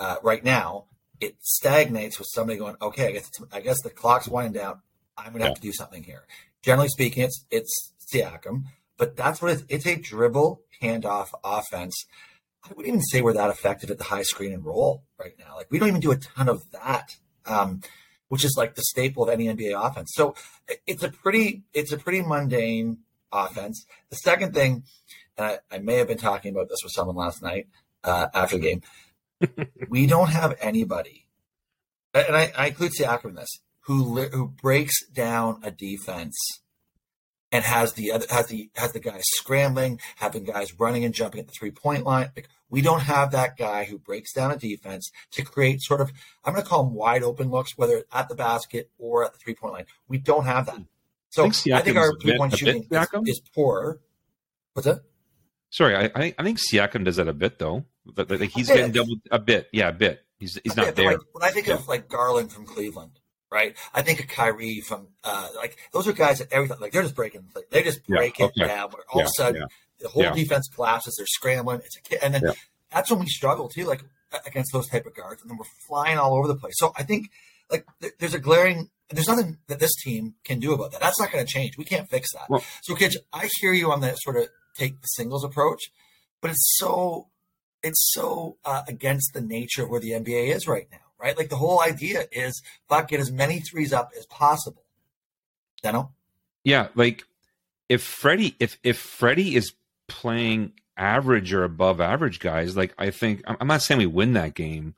uh, 0.00 0.16
right 0.22 0.42
now, 0.42 0.86
it 1.20 1.36
stagnates 1.40 2.18
with 2.18 2.28
somebody 2.32 2.58
going, 2.58 2.76
okay, 2.80 3.08
I 3.08 3.12
guess 3.12 3.30
I 3.52 3.60
guess 3.60 3.82
the 3.82 3.90
clock's 3.90 4.28
winding 4.28 4.62
down. 4.62 4.80
I'm 5.18 5.32
going 5.32 5.40
to 5.40 5.48
have 5.48 5.56
to 5.56 5.60
do 5.60 5.72
something 5.72 6.02
here. 6.02 6.24
Generally 6.62 6.88
speaking, 6.88 7.24
it's 7.24 7.44
it's 7.50 7.92
Siakam, 8.12 8.64
but 8.96 9.16
that's 9.16 9.40
what 9.40 9.52
it's, 9.52 9.64
it's 9.68 9.86
a 9.86 9.96
dribble 9.96 10.62
handoff 10.82 11.28
offense. 11.44 12.06
I 12.64 12.68
wouldn't 12.70 12.88
even 12.88 13.02
say 13.02 13.22
we're 13.22 13.32
that 13.34 13.50
effective 13.50 13.90
at 13.90 13.98
the 13.98 14.04
high 14.04 14.22
screen 14.22 14.52
and 14.52 14.64
roll 14.64 15.04
right 15.18 15.34
now. 15.38 15.56
Like 15.56 15.70
we 15.70 15.78
don't 15.78 15.88
even 15.88 16.00
do 16.00 16.10
a 16.10 16.16
ton 16.16 16.48
of 16.48 16.70
that, 16.72 17.16
um, 17.46 17.80
which 18.28 18.44
is 18.44 18.56
like 18.56 18.74
the 18.74 18.82
staple 18.82 19.22
of 19.22 19.30
any 19.30 19.46
NBA 19.46 19.72
offense. 19.80 20.12
So 20.14 20.34
it's 20.86 21.02
a 21.02 21.10
pretty 21.10 21.62
it's 21.72 21.92
a 21.92 21.98
pretty 21.98 22.22
mundane 22.22 22.98
offense. 23.32 23.86
The 24.10 24.16
second 24.16 24.54
thing, 24.54 24.84
and 25.36 25.46
I, 25.46 25.76
I 25.76 25.78
may 25.78 25.96
have 25.96 26.08
been 26.08 26.18
talking 26.18 26.52
about 26.52 26.68
this 26.68 26.80
with 26.82 26.92
someone 26.92 27.16
last 27.16 27.42
night 27.42 27.68
uh, 28.04 28.28
after 28.34 28.58
the 28.58 28.62
game, 28.62 28.82
we 29.88 30.06
don't 30.06 30.30
have 30.30 30.56
anybody, 30.60 31.26
and 32.12 32.36
I, 32.36 32.52
I 32.56 32.66
include 32.68 32.92
Siakam 32.98 33.30
in 33.30 33.34
this, 33.36 33.60
who 33.82 34.20
who 34.22 34.48
breaks 34.48 35.06
down 35.06 35.60
a 35.62 35.70
defense 35.70 36.36
and 37.50 37.64
has 37.64 37.94
the 37.94 38.12
other 38.12 38.26
has 38.30 38.48
the 38.48 38.70
has 38.76 38.92
the 38.92 39.00
guys 39.00 39.22
scrambling, 39.24 40.00
having 40.16 40.44
guys 40.44 40.78
running 40.78 41.04
and 41.04 41.14
jumping 41.14 41.40
at 41.40 41.46
the 41.46 41.52
three 41.52 41.70
point 41.70 42.04
line. 42.04 42.30
Like, 42.36 42.48
we 42.70 42.82
don't 42.82 43.00
have 43.00 43.30
that 43.32 43.56
guy 43.56 43.84
who 43.84 43.98
breaks 43.98 44.32
down 44.32 44.50
a 44.50 44.56
defense 44.56 45.10
to 45.32 45.42
create 45.42 45.80
sort 45.80 46.00
of 46.00 46.12
I'm 46.44 46.52
going 46.52 46.62
to 46.62 46.68
call 46.68 46.84
them 46.84 46.94
wide 46.94 47.22
open 47.22 47.50
looks, 47.50 47.76
whether 47.76 48.04
at 48.12 48.28
the 48.28 48.34
basket 48.34 48.90
or 48.98 49.24
at 49.24 49.32
the 49.32 49.38
three 49.38 49.54
point 49.54 49.74
line. 49.74 49.86
We 50.08 50.18
don't 50.18 50.44
have 50.44 50.66
that. 50.66 50.82
So 51.30 51.44
I 51.44 51.50
think, 51.50 51.74
I 51.74 51.80
think 51.80 51.96
our 51.96 52.12
three 52.20 52.36
point 52.36 52.56
shooting 52.56 52.86
is, 52.90 53.08
is, 53.26 53.40
poor. 53.54 54.00
What's 54.72 54.86
that? 54.86 55.02
Sorry, 55.70 55.94
I 55.96 56.34
I 56.38 56.42
think 56.42 56.58
Siakam 56.58 57.04
does 57.04 57.16
that 57.16 57.28
a 57.28 57.34
bit 57.34 57.58
though. 57.58 57.84
Like 58.16 58.50
he's 58.50 58.68
getting 58.68 58.92
double 58.92 59.16
a 59.30 59.38
bit, 59.38 59.68
yeah, 59.72 59.88
a 59.88 59.92
bit. 59.92 60.24
He's 60.38 60.58
he's 60.62 60.72
a 60.74 60.76
not 60.76 60.86
bit, 60.86 60.96
there. 60.96 61.10
Like, 61.12 61.18
when 61.32 61.44
I 61.44 61.50
think 61.50 61.66
yeah. 61.66 61.74
of 61.74 61.88
like 61.88 62.08
Garland 62.08 62.52
from 62.52 62.64
Cleveland, 62.64 63.20
right? 63.50 63.76
I 63.94 64.02
think 64.02 64.20
of 64.20 64.28
Kyrie 64.28 64.80
from 64.80 65.08
uh, 65.24 65.48
like 65.56 65.76
those 65.92 66.06
are 66.08 66.12
guys 66.12 66.38
that 66.38 66.52
everything 66.52 66.78
like 66.80 66.92
they're 66.92 67.02
just 67.02 67.14
breaking 67.14 67.44
like, 67.54 67.70
they 67.70 67.82
just 67.82 68.06
break 68.06 68.38
yeah, 68.38 68.46
okay. 68.46 68.64
it 68.64 68.68
down. 68.68 68.90
All 69.12 69.20
yeah, 69.20 69.22
of 69.22 69.26
a 69.26 69.32
sudden 69.36 69.64
the 70.00 70.08
whole 70.08 70.30
defense 70.32 70.68
collapses. 70.68 71.16
They're 71.16 71.26
scrambling. 71.26 71.80
It's 71.84 71.96
a 71.96 72.02
kid, 72.02 72.20
and 72.22 72.34
then 72.34 72.42
that's 72.92 73.10
when 73.10 73.20
we 73.20 73.26
struggle 73.26 73.68
too, 73.68 73.84
like 73.84 74.02
against 74.46 74.72
those 74.72 74.88
type 74.88 75.06
of 75.06 75.14
guards, 75.14 75.42
and 75.42 75.50
then 75.50 75.58
we're 75.58 75.64
flying 75.86 76.18
all 76.18 76.34
over 76.34 76.48
the 76.48 76.56
place. 76.56 76.74
So 76.76 76.92
I 76.96 77.02
think 77.02 77.30
like 77.70 77.86
there's 78.18 78.34
a 78.34 78.38
glaring 78.38 78.90
there's 79.10 79.28
nothing 79.28 79.58
that 79.68 79.80
this 79.80 79.94
team 79.94 80.34
can 80.44 80.60
do 80.60 80.72
about 80.72 80.92
that. 80.92 81.00
That's 81.00 81.18
not 81.18 81.32
going 81.32 81.44
to 81.44 81.50
change. 81.50 81.78
We 81.78 81.84
can't 81.84 82.08
fix 82.08 82.32
that. 82.34 82.48
Well, 82.48 82.62
so, 82.82 82.94
Kitch, 82.94 83.16
I 83.32 83.48
hear 83.60 83.72
you 83.72 83.90
on 83.90 84.00
the 84.00 84.14
sort 84.16 84.36
of 84.36 84.48
take 84.76 85.00
the 85.00 85.06
singles 85.06 85.44
approach, 85.44 85.90
but 86.40 86.50
it's 86.50 86.76
so 86.78 87.28
it's 87.82 88.12
so 88.12 88.58
uh, 88.64 88.82
against 88.88 89.32
the 89.32 89.40
nature 89.40 89.84
of 89.84 89.90
where 89.90 90.00
the 90.00 90.10
NBA 90.10 90.54
is 90.54 90.66
right 90.66 90.88
now, 90.90 90.98
right? 91.20 91.36
Like 91.36 91.48
the 91.48 91.56
whole 91.56 91.80
idea 91.80 92.26
is 92.32 92.62
fuck 92.88 93.08
get 93.08 93.20
as 93.20 93.30
many 93.30 93.60
threes 93.60 93.92
up 93.92 94.12
as 94.16 94.26
possible. 94.26 94.84
Deno? 95.82 96.10
Yeah, 96.64 96.88
like 96.94 97.24
if 97.88 98.02
Freddie 98.02 98.56
if 98.60 98.78
if 98.82 98.98
Freddie 98.98 99.54
is 99.54 99.72
playing 100.08 100.72
average 100.96 101.52
or 101.52 101.64
above 101.64 102.00
average 102.00 102.40
guys, 102.40 102.76
like 102.76 102.94
I 102.98 103.10
think 103.10 103.42
I'm 103.46 103.68
not 103.68 103.82
saying 103.82 103.98
we 103.98 104.06
win 104.06 104.34
that 104.34 104.54
game, 104.54 104.94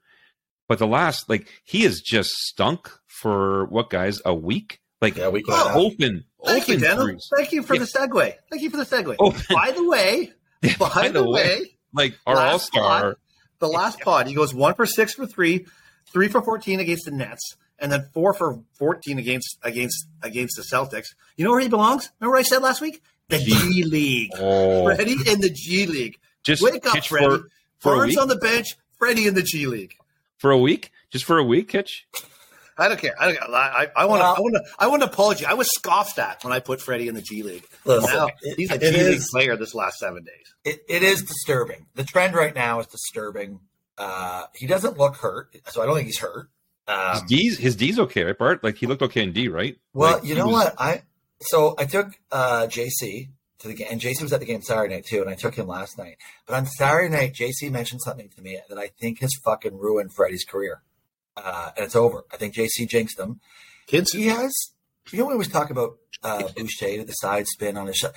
but 0.68 0.78
the 0.78 0.86
last 0.86 1.28
like 1.28 1.48
he 1.64 1.82
has 1.82 2.00
just 2.00 2.30
stunk 2.30 2.90
for 3.06 3.66
what 3.66 3.90
guys 3.90 4.20
a 4.24 4.34
week. 4.34 4.80
Like 5.00 5.16
yeah, 5.16 5.28
we 5.28 5.42
oh, 5.48 5.86
open, 5.86 6.24
Thank 6.44 6.64
open 6.64 6.74
you, 6.74 6.80
Daniel. 6.80 7.18
Thank 7.36 7.52
you 7.52 7.62
for 7.62 7.74
yeah. 7.74 7.80
the 7.80 7.86
segue. 7.86 8.34
Thank 8.50 8.62
you 8.62 8.70
for 8.70 8.76
the 8.76 8.84
segue. 8.84 9.16
Oh. 9.20 9.30
By 9.50 9.70
the 9.70 9.88
way, 9.88 10.32
by, 10.78 10.88
by 10.88 11.08
the, 11.08 11.22
way, 11.22 11.30
way, 11.30 11.78
like 11.94 12.18
our 12.26 12.36
all 12.36 12.58
star, 12.58 13.16
the 13.60 13.68
last 13.68 14.00
pod, 14.00 14.26
he 14.26 14.34
goes 14.34 14.52
one 14.52 14.74
for 14.74 14.86
six 14.86 15.14
for 15.14 15.26
three, 15.26 15.66
three 16.12 16.28
for 16.28 16.42
fourteen 16.42 16.80
against 16.80 17.04
the 17.06 17.10
Nets, 17.10 17.56
and 17.78 17.90
then 17.90 18.08
four 18.12 18.34
for 18.34 18.60
fourteen 18.78 19.18
against 19.18 19.58
against 19.62 20.06
against 20.22 20.56
the 20.56 20.62
Celtics. 20.62 21.14
You 21.36 21.44
know 21.44 21.50
where 21.50 21.60
he 21.60 21.68
belongs? 21.68 22.10
Remember 22.20 22.36
what 22.36 22.40
I 22.40 22.48
said 22.48 22.62
last 22.62 22.80
week? 22.80 23.02
The 23.28 23.38
G 23.38 23.84
League. 23.84 24.30
Oh. 24.38 24.84
Freddie 24.84 25.16
in 25.26 25.40
the 25.40 25.50
G 25.50 25.86
League. 25.86 26.18
Just 26.42 26.62
wake 26.62 26.84
up, 26.86 27.04
Freddie. 27.04 27.26
For, 27.26 27.48
for 27.78 27.96
Barnes 27.96 28.16
on 28.16 28.28
the 28.28 28.36
bench. 28.36 28.76
Freddie 28.98 29.26
in 29.26 29.34
the 29.34 29.42
G 29.42 29.66
League. 29.66 29.94
For 30.38 30.50
a 30.50 30.58
week? 30.58 30.90
Just 31.10 31.24
for 31.24 31.38
a 31.38 31.44
week, 31.44 31.68
Kitch? 31.68 32.06
I 32.76 32.88
don't 32.88 32.98
care. 32.98 33.14
I 33.20 33.26
don't 33.26 33.38
care. 33.38 33.54
I, 33.54 33.88
I 33.94 34.04
want 34.06 34.22
to. 34.22 34.26
I 34.26 34.40
want 34.40 34.54
to. 34.54 34.62
I 34.78 34.86
want 34.86 35.02
to 35.02 35.08
apologize. 35.08 35.46
I 35.48 35.54
was 35.54 35.70
scoffed 35.72 36.18
at 36.18 36.42
when 36.42 36.52
I 36.52 36.60
put 36.60 36.80
Freddie 36.80 37.08
in 37.08 37.14
the 37.14 37.22
G 37.22 37.42
League. 37.42 37.64
Listen, 37.84 38.10
now, 38.10 38.28
he's 38.56 38.70
a 38.70 38.78
G 38.78 38.90
League 38.90 39.22
player 39.30 39.56
this 39.56 39.74
last 39.74 39.98
seven 39.98 40.24
days. 40.24 40.54
It, 40.64 40.82
it 40.88 41.02
is 41.02 41.22
disturbing. 41.22 41.86
The 41.94 42.04
trend 42.04 42.34
right 42.34 42.54
now 42.54 42.80
is 42.80 42.86
disturbing. 42.86 43.60
Uh, 44.00 44.46
he 44.54 44.66
doesn't 44.66 44.96
look 44.96 45.16
hurt, 45.16 45.54
so 45.68 45.82
I 45.82 45.86
don't 45.86 45.94
think 45.94 46.06
he's 46.06 46.18
hurt. 46.18 46.48
Um, 46.88 47.12
his 47.12 47.22
D's, 47.22 47.58
his 47.58 47.76
D's 47.76 47.98
okay, 47.98 48.24
right, 48.24 48.36
Bart? 48.36 48.64
Like 48.64 48.76
he 48.76 48.86
looked 48.86 49.02
okay 49.02 49.22
in 49.22 49.32
D, 49.32 49.48
right? 49.48 49.76
Well, 49.92 50.14
like, 50.14 50.24
you 50.24 50.34
know 50.34 50.46
was... 50.46 50.54
what? 50.54 50.74
I 50.78 51.02
so 51.42 51.74
I 51.78 51.84
took 51.84 52.08
uh, 52.32 52.66
JC 52.66 53.28
to 53.58 53.68
the 53.68 53.74
game, 53.74 53.88
and 53.90 54.00
JC 54.00 54.22
was 54.22 54.32
at 54.32 54.40
the 54.40 54.46
game 54.46 54.62
Saturday 54.62 54.94
night 54.94 55.04
too, 55.06 55.20
and 55.20 55.28
I 55.28 55.34
took 55.34 55.54
him 55.54 55.66
last 55.66 55.98
night. 55.98 56.16
But 56.46 56.56
on 56.56 56.66
Saturday 56.66 57.14
night, 57.14 57.34
JC 57.34 57.70
mentioned 57.70 58.00
something 58.00 58.30
to 58.30 58.42
me 58.42 58.58
that 58.68 58.78
I 58.78 58.88
think 59.00 59.20
has 59.20 59.34
fucking 59.44 59.76
ruined 59.78 60.14
Freddie's 60.14 60.44
career 60.44 60.82
uh, 61.36 61.70
and 61.76 61.84
it's 61.84 61.96
over. 61.96 62.24
I 62.32 62.36
think 62.36 62.54
JC 62.54 62.88
jinxed 62.88 63.18
him. 63.18 63.40
Kids, 63.86 64.12
he 64.12 64.26
has. 64.26 64.52
You 65.10 65.20
know, 65.20 65.26
we 65.26 65.32
always 65.32 65.48
talk 65.48 65.70
about 65.70 65.98
uh, 66.22 66.48
Boucher 66.56 66.98
to 66.98 67.04
the 67.04 67.12
side 67.12 67.46
spin 67.46 67.76
on 67.76 67.86
his 67.86 67.96
shot. 67.96 68.12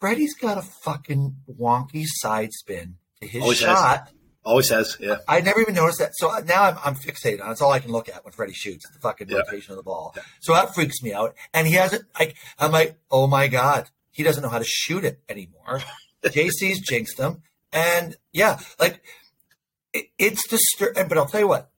Freddie's 0.00 0.34
got 0.34 0.58
a 0.58 0.62
fucking 0.62 1.36
wonky 1.58 2.04
side 2.04 2.52
spin 2.52 2.96
to 3.20 3.26
his 3.26 3.42
Always 3.42 3.58
shot. 3.58 4.00
Has. 4.00 4.08
Always 4.46 4.68
has, 4.68 4.96
yeah. 5.00 5.18
I 5.26 5.40
never 5.40 5.60
even 5.60 5.74
noticed 5.74 5.98
that. 5.98 6.12
So 6.14 6.28
now 6.46 6.62
I'm, 6.62 6.78
I'm 6.84 6.94
fixated 6.94 7.42
on. 7.42 7.50
It's 7.50 7.60
all 7.60 7.72
I 7.72 7.80
can 7.80 7.90
look 7.90 8.08
at 8.08 8.24
when 8.24 8.32
Freddie 8.32 8.52
shoots 8.52 8.88
the 8.90 8.98
fucking 9.00 9.28
yeah. 9.28 9.38
rotation 9.38 9.72
of 9.72 9.76
the 9.76 9.82
ball. 9.82 10.12
Yeah. 10.16 10.22
So 10.40 10.52
that 10.52 10.74
freaks 10.74 11.02
me 11.02 11.12
out. 11.12 11.34
And 11.52 11.66
he 11.66 11.74
hasn't. 11.74 12.04
Like 12.18 12.36
I'm 12.58 12.70
like, 12.70 12.98
oh 13.10 13.26
my 13.26 13.48
god, 13.48 13.90
he 14.12 14.22
doesn't 14.22 14.42
know 14.42 14.48
how 14.48 14.58
to 14.58 14.64
shoot 14.64 15.04
it 15.04 15.20
anymore. 15.28 15.82
JC's 16.24 16.80
jinxed 16.80 17.18
him, 17.18 17.42
and 17.72 18.16
yeah, 18.32 18.58
like 18.80 19.02
it, 19.92 20.06
it's 20.18 20.48
disturbing. 20.48 21.08
But 21.08 21.18
I'll 21.18 21.26
tell 21.26 21.40
you 21.40 21.48
what, 21.48 21.70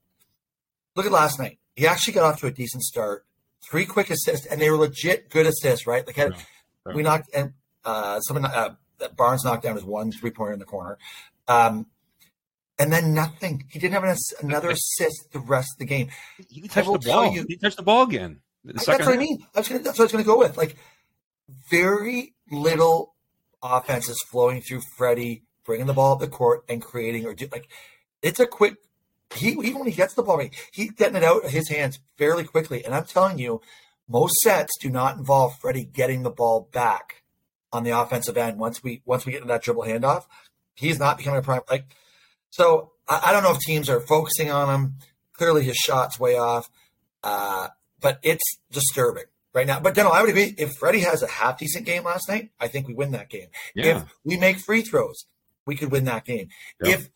Look 0.99 1.05
at 1.05 1.13
last 1.13 1.39
night. 1.39 1.59
He 1.77 1.87
actually 1.87 2.13
got 2.13 2.25
off 2.25 2.41
to 2.41 2.47
a 2.47 2.51
decent 2.51 2.83
start. 2.83 3.25
Three 3.61 3.85
quick 3.85 4.09
assists, 4.09 4.45
and 4.45 4.59
they 4.59 4.69
were 4.69 4.75
legit 4.75 5.29
good 5.29 5.45
assists, 5.45 5.87
right? 5.87 6.05
Like 6.05 6.17
had, 6.17 6.33
yeah. 6.85 6.93
we 6.93 7.03
knocked 7.03 7.29
and 7.33 7.53
uh, 7.85 8.19
someone 8.19 8.43
uh, 8.45 8.75
Barnes 9.15 9.45
knocked 9.45 9.63
down 9.63 9.75
his 9.75 9.85
one 9.85 10.11
three 10.11 10.31
pointer 10.31 10.51
in 10.51 10.59
the 10.59 10.65
corner, 10.65 10.97
um, 11.47 11.85
and 12.79 12.91
then 12.91 13.13
nothing. 13.13 13.65
He 13.69 13.77
didn't 13.77 13.93
have 13.93 14.03
an, 14.05 14.15
another 14.41 14.69
assist 14.69 15.31
the 15.33 15.39
rest 15.39 15.73
of 15.75 15.79
the 15.79 15.85
game. 15.85 16.09
He 16.49 16.67
touched 16.67 16.91
the 16.91 16.99
ball. 16.99 17.33
You, 17.33 17.45
he 17.47 17.57
touched 17.57 17.77
the 17.77 17.83
ball 17.83 18.03
again. 18.03 18.39
The 18.63 18.73
that's 18.73 18.87
what 18.87 19.01
I 19.07 19.17
mean. 19.17 19.45
I 19.53 19.59
was 19.59 19.67
gonna, 19.67 19.83
that's 19.83 19.99
what 19.99 20.03
I 20.03 20.05
was 20.05 20.11
going 20.13 20.23
to 20.23 20.27
go 20.27 20.39
with. 20.39 20.57
Like 20.57 20.77
very 21.69 22.33
little 22.49 23.13
offense 23.61 24.09
is 24.09 24.21
flowing 24.31 24.61
through 24.61 24.81
Freddie, 24.97 25.43
bringing 25.65 25.87
the 25.87 25.93
ball 25.93 26.13
up 26.13 26.19
the 26.19 26.27
court 26.27 26.63
and 26.69 26.81
creating 26.81 27.25
or 27.25 27.33
do 27.33 27.47
like 27.51 27.69
it's 28.21 28.39
a 28.39 28.47
quick 28.47 28.75
he 29.35 29.49
even 29.49 29.79
when 29.79 29.87
he 29.87 29.93
gets 29.93 30.13
the 30.13 30.23
ball, 30.23 30.41
he's 30.71 30.91
getting 30.91 31.15
it 31.15 31.23
out 31.23 31.45
of 31.45 31.51
his 31.51 31.69
hands 31.69 31.99
fairly 32.17 32.43
quickly. 32.43 32.83
And 32.83 32.95
I'm 32.95 33.05
telling 33.05 33.37
you, 33.37 33.61
most 34.07 34.35
sets 34.41 34.71
do 34.81 34.89
not 34.89 35.17
involve 35.17 35.59
Freddie 35.59 35.85
getting 35.85 36.23
the 36.23 36.31
ball 36.31 36.67
back 36.71 37.23
on 37.71 37.83
the 37.83 37.91
offensive 37.91 38.37
end 38.37 38.57
once 38.57 38.81
we 38.81 39.01
once 39.05 39.25
we 39.25 39.33
get 39.33 39.41
into 39.41 39.53
that 39.53 39.61
dribble 39.61 39.83
handoff. 39.83 40.25
He's 40.75 40.99
not 40.99 41.17
becoming 41.17 41.39
a 41.39 41.43
prime 41.43 41.61
like. 41.69 41.95
So 42.49 42.91
I, 43.07 43.21
I 43.25 43.31
don't 43.31 43.43
know 43.43 43.51
if 43.51 43.59
teams 43.59 43.89
are 43.89 43.99
focusing 43.99 44.51
on 44.51 44.73
him. 44.73 44.93
Clearly, 45.33 45.63
his 45.63 45.77
shot's 45.77 46.19
way 46.19 46.37
off, 46.37 46.69
uh, 47.23 47.69
but 48.01 48.19
it's 48.23 48.43
disturbing 48.71 49.23
right 49.53 49.65
now. 49.65 49.79
But 49.79 49.93
Daniel, 49.93 50.13
I 50.13 50.21
would 50.21 50.29
agree. 50.29 50.53
If 50.57 50.73
Freddie 50.73 50.99
has 51.01 51.23
a 51.23 51.27
half 51.27 51.57
decent 51.57 51.85
game 51.85 52.03
last 52.03 52.27
night, 52.27 52.49
I 52.59 52.67
think 52.67 52.87
we 52.87 52.93
win 52.93 53.11
that 53.11 53.29
game. 53.29 53.47
Yeah. 53.73 53.97
If 53.97 54.03
we 54.25 54.37
make 54.37 54.59
free 54.59 54.81
throws, 54.81 55.25
we 55.65 55.75
could 55.75 55.91
win 55.91 56.05
that 56.05 56.25
game. 56.25 56.49
Yeah. 56.83 56.95
If 56.95 57.09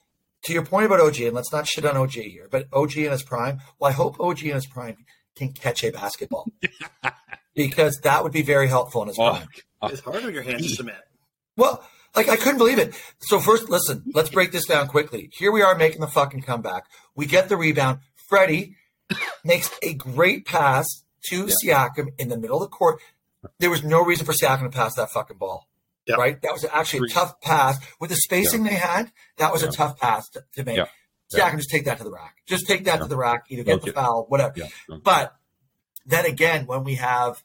to 0.45 0.53
your 0.53 0.65
point 0.65 0.85
about 0.85 0.99
OG, 0.99 1.21
and 1.21 1.33
let's 1.33 1.51
not 1.51 1.67
shit 1.67 1.85
on 1.85 1.97
OG 1.97 2.11
here, 2.11 2.47
but 2.51 2.67
OG 2.73 2.97
in 2.97 3.11
his 3.11 3.23
prime, 3.23 3.61
well, 3.79 3.89
I 3.89 3.93
hope 3.93 4.19
OG 4.19 4.43
in 4.43 4.55
his 4.55 4.67
prime 4.67 4.97
can 5.35 5.51
catch 5.51 5.83
a 5.83 5.91
basketball 5.91 6.47
because 7.55 7.99
that 8.03 8.23
would 8.23 8.33
be 8.33 8.41
very 8.41 8.67
helpful 8.67 9.01
in 9.01 9.07
his 9.09 9.17
oh, 9.19 9.31
prime. 9.31 9.47
It's 9.91 10.01
hard 10.01 10.23
on 10.23 10.33
your 10.33 10.43
hands 10.43 10.67
to 10.67 10.75
submit. 10.75 10.95
Well, 11.57 11.85
like 12.15 12.29
I 12.29 12.35
couldn't 12.35 12.57
believe 12.57 12.79
it. 12.79 12.93
So 13.19 13.39
first, 13.39 13.69
listen, 13.69 14.03
let's 14.13 14.29
break 14.29 14.51
this 14.51 14.65
down 14.65 14.87
quickly. 14.87 15.29
Here 15.33 15.51
we 15.51 15.61
are 15.61 15.75
making 15.75 16.01
the 16.01 16.07
fucking 16.07 16.41
comeback. 16.43 16.85
We 17.15 17.25
get 17.25 17.49
the 17.49 17.57
rebound. 17.57 17.99
Freddie 18.27 18.75
makes 19.43 19.69
a 19.81 19.93
great 19.93 20.45
pass 20.45 20.85
to 21.29 21.47
yeah. 21.63 21.87
Siakam 21.95 22.09
in 22.19 22.29
the 22.29 22.37
middle 22.37 22.61
of 22.61 22.69
the 22.69 22.75
court. 22.75 22.99
there 23.59 23.69
was 23.69 23.83
no 23.83 24.03
reason 24.03 24.25
for 24.25 24.33
Siakam 24.33 24.63
to 24.63 24.69
pass 24.69 24.95
that 24.95 25.09
fucking 25.11 25.37
ball. 25.37 25.67
Yeah. 26.05 26.15
Right? 26.15 26.41
That 26.41 26.51
was 26.51 26.65
actually 26.65 27.09
a 27.09 27.13
tough 27.13 27.39
pass. 27.41 27.77
With 27.99 28.09
the 28.09 28.17
spacing 28.17 28.63
they 28.63 28.73
had, 28.73 29.11
that 29.37 29.53
was 29.53 29.63
Yeah. 29.63 29.69
a 29.69 29.71
tough 29.71 29.97
pass 29.99 30.27
to, 30.29 30.43
to 30.55 30.63
make. 30.65 30.77
Yeah. 30.77 30.87
Siakam, 31.33 31.55
just 31.57 31.69
take 31.69 31.85
that 31.85 31.97
to 31.99 32.03
the 32.03 32.11
rack. 32.11 32.35
Just 32.45 32.67
take 32.67 32.83
that 32.85 32.95
Yeah. 32.97 33.03
to 33.03 33.07
the 33.07 33.15
rack, 33.17 33.45
either 33.49 33.63
get 33.63 33.81
the 33.81 33.93
foul, 33.93 34.25
whatever. 34.27 34.53
Yeah. 34.57 34.67
But 35.03 35.33
then 36.05 36.25
again, 36.25 36.65
when 36.67 36.83
we 36.83 36.95
have 36.95 37.41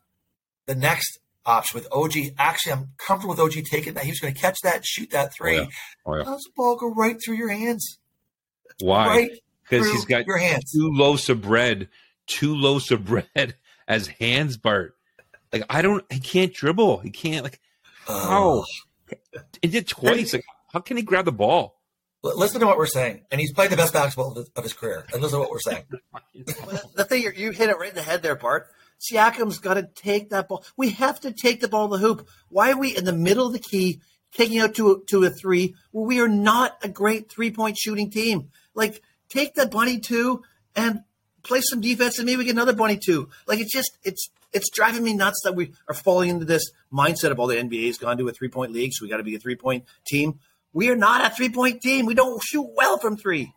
the 0.66 0.74
next 0.74 1.20
option 1.48 1.78
with 1.78 1.88
OG, 1.90 2.34
actually, 2.38 2.72
I'm 2.72 2.90
comfortable 2.98 3.34
with 3.34 3.40
OG 3.40 3.64
taking 3.64 3.94
that. 3.94 4.04
He 4.04 4.10
was 4.10 4.20
going 4.20 4.34
to 4.34 4.40
catch 4.40 4.58
that, 4.62 4.84
shoot 4.84 5.10
that 5.10 5.32
three. 5.34 5.58
Oh, 5.58 5.62
yeah. 5.62 5.68
Oh, 6.06 6.14
yeah. 6.16 6.24
How's 6.24 6.42
the 6.42 6.50
ball 6.56 6.76
go 6.76 6.92
right 6.94 7.16
through 7.22 7.36
your 7.36 7.48
hands? 7.48 7.98
Why? 8.80 9.30
Because 9.62 9.86
through 9.86 9.92
he's 9.94 10.04
got 10.04 10.26
your 10.26 10.38
hands. 10.38 10.70
two 10.70 10.90
loaves 10.92 11.28
of 11.28 11.42
bread, 11.42 11.88
two 12.26 12.54
loaves 12.56 12.90
of 12.90 13.04
bread 13.04 13.56
as 13.88 14.06
hands, 14.06 14.56
Bart. 14.56 14.94
Like 15.52 15.64
I 15.70 15.82
don't, 15.82 16.04
he 16.12 16.20
can't 16.20 16.52
dribble. 16.52 16.98
He 16.98 17.10
can't 17.10 17.42
like. 17.42 17.58
Oh. 18.06 18.64
He 19.62 19.68
did 19.68 19.88
twice. 19.88 20.34
Like, 20.34 20.44
how 20.72 20.80
can 20.80 20.98
he 20.98 21.02
grab 21.02 21.24
the 21.24 21.32
ball? 21.32 21.78
Listen 22.22 22.60
to 22.60 22.66
what 22.66 22.76
we're 22.76 22.86
saying. 22.86 23.22
And 23.30 23.40
he's 23.40 23.52
played 23.52 23.70
the 23.70 23.76
best 23.76 23.92
basketball 23.92 24.32
of 24.32 24.36
his, 24.36 24.50
of 24.56 24.62
his 24.64 24.72
career. 24.72 25.06
And 25.12 25.22
listen 25.22 25.38
to 25.38 25.40
what 25.40 25.50
we're 25.50 25.60
saying. 25.60 25.84
The 26.94 27.04
thing 27.04 27.22
you 27.22 27.32
you 27.34 27.50
hit 27.50 27.68
it 27.68 27.78
right 27.78 27.90
in 27.90 27.94
the 27.94 28.02
head 28.02 28.22
there, 28.22 28.36
Bart. 28.36 28.68
Siakam's 28.98 29.58
got 29.58 29.74
to 29.74 29.88
take 29.94 30.30
that 30.30 30.48
ball. 30.48 30.64
We 30.76 30.90
have 30.90 31.20
to 31.20 31.32
take 31.32 31.60
the 31.60 31.68
ball 31.68 31.88
to 31.88 31.96
the 31.96 32.02
hoop. 32.02 32.28
Why 32.48 32.72
are 32.72 32.78
we 32.78 32.96
in 32.96 33.04
the 33.04 33.12
middle 33.12 33.46
of 33.46 33.52
the 33.52 33.58
key 33.58 34.00
taking 34.32 34.58
out 34.58 34.74
to 34.74 35.04
to 35.08 35.24
a 35.24 35.30
three 35.30 35.74
where 35.92 36.06
we 36.06 36.20
are 36.20 36.28
not 36.28 36.76
a 36.82 36.88
great 36.88 37.30
three 37.30 37.50
point 37.50 37.78
shooting 37.78 38.10
team? 38.10 38.50
Like 38.74 39.02
take 39.28 39.54
the 39.54 39.66
bunny 39.66 39.98
two 39.98 40.42
and 40.74 41.02
play 41.42 41.60
some 41.60 41.80
defense, 41.80 42.18
and 42.18 42.26
maybe 42.26 42.38
we 42.38 42.44
get 42.44 42.54
another 42.54 42.74
bunny 42.74 42.98
two. 42.98 43.28
Like 43.46 43.60
it's 43.60 43.72
just 43.72 43.96
it's 44.02 44.30
it's 44.52 44.70
driving 44.70 45.02
me 45.02 45.14
nuts 45.14 45.40
that 45.44 45.54
we 45.54 45.72
are 45.88 45.94
falling 45.94 46.30
into 46.30 46.44
this 46.44 46.70
mindset 46.92 47.30
of 47.30 47.38
all 47.38 47.46
the 47.46 47.56
NBA's 47.56 47.98
gone 47.98 48.18
to 48.18 48.28
a 48.28 48.32
three 48.32 48.48
point 48.48 48.72
league, 48.72 48.92
so 48.92 49.04
we 49.04 49.08
got 49.08 49.18
to 49.18 49.22
be 49.22 49.34
a 49.34 49.38
three 49.38 49.56
point 49.56 49.84
team. 50.06 50.40
We 50.72 50.90
are 50.90 50.96
not 50.96 51.24
a 51.24 51.34
three 51.34 51.48
point 51.48 51.80
team. 51.80 52.06
We 52.06 52.14
don't 52.14 52.42
shoot 52.42 52.68
well 52.76 52.98
from 52.98 53.16
three. 53.16 53.52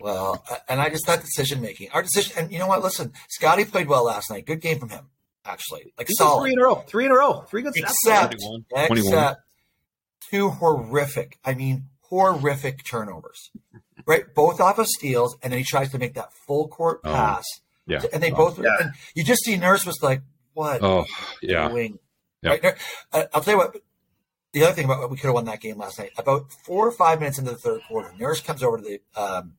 Well, 0.00 0.42
uh, 0.50 0.56
and 0.68 0.80
I 0.80 0.88
just 0.88 1.06
thought 1.06 1.20
decision 1.20 1.60
making. 1.60 1.90
Our 1.92 2.02
decision, 2.02 2.32
and 2.38 2.52
you 2.52 2.58
know 2.58 2.66
what? 2.66 2.82
Listen, 2.82 3.12
Scotty 3.28 3.64
played 3.64 3.88
well 3.88 4.04
last 4.04 4.30
night. 4.30 4.46
Good 4.46 4.60
game 4.60 4.78
from 4.78 4.88
him, 4.88 5.06
actually. 5.44 5.92
Like 5.98 6.08
He 6.08 6.14
did 6.14 6.18
solid. 6.18 6.42
three 6.42 6.52
in 6.54 6.58
a 6.58 6.62
row. 6.62 6.76
Three 6.86 7.04
in 7.06 7.10
a 7.10 7.14
row. 7.14 7.44
Three 7.48 7.62
good 7.62 7.74
stats. 7.74 8.32
except, 8.32 8.36
21. 8.70 8.98
except 8.98 9.40
two 10.30 10.50
horrific, 10.50 11.38
I 11.44 11.54
mean, 11.54 11.84
horrific 12.02 12.84
turnovers, 12.84 13.50
right? 14.06 14.24
Both 14.34 14.60
off 14.60 14.78
of 14.78 14.86
steals, 14.86 15.36
and 15.42 15.52
then 15.52 15.58
he 15.58 15.64
tries 15.64 15.90
to 15.90 15.98
make 15.98 16.14
that 16.14 16.32
full 16.46 16.68
court 16.68 17.00
Oh, 17.04 17.12
pass. 17.12 17.44
Yeah. 17.86 18.02
And 18.12 18.22
they 18.22 18.30
Oh, 18.32 18.36
both, 18.36 18.58
yeah. 18.58 18.70
and 18.80 18.92
you 19.14 19.24
just 19.24 19.44
see 19.44 19.56
Nurse 19.56 19.84
was 19.84 19.98
like, 20.02 20.22
what? 20.54 20.82
Oh, 20.82 21.04
yeah. 21.42 21.68
doing? 21.68 21.98
Yeah. 22.42 22.50
Right? 22.50 22.74
Uh, 23.12 23.24
I'll 23.34 23.40
tell 23.42 23.54
you 23.54 23.58
what, 23.58 23.76
the 24.52 24.64
other 24.64 24.72
thing 24.74 24.84
about 24.84 25.00
what 25.00 25.10
we 25.10 25.16
could 25.16 25.26
have 25.26 25.34
won 25.34 25.44
that 25.46 25.60
game 25.60 25.78
last 25.78 25.98
night, 25.98 26.10
about 26.16 26.52
four 26.64 26.86
or 26.86 26.92
five 26.92 27.18
minutes 27.20 27.38
into 27.38 27.50
the 27.52 27.56
third 27.58 27.80
quarter, 27.88 28.12
Nurse 28.18 28.40
comes 28.40 28.62
over 28.62 28.78
to 28.78 28.82
the, 28.82 29.20
um, 29.20 29.54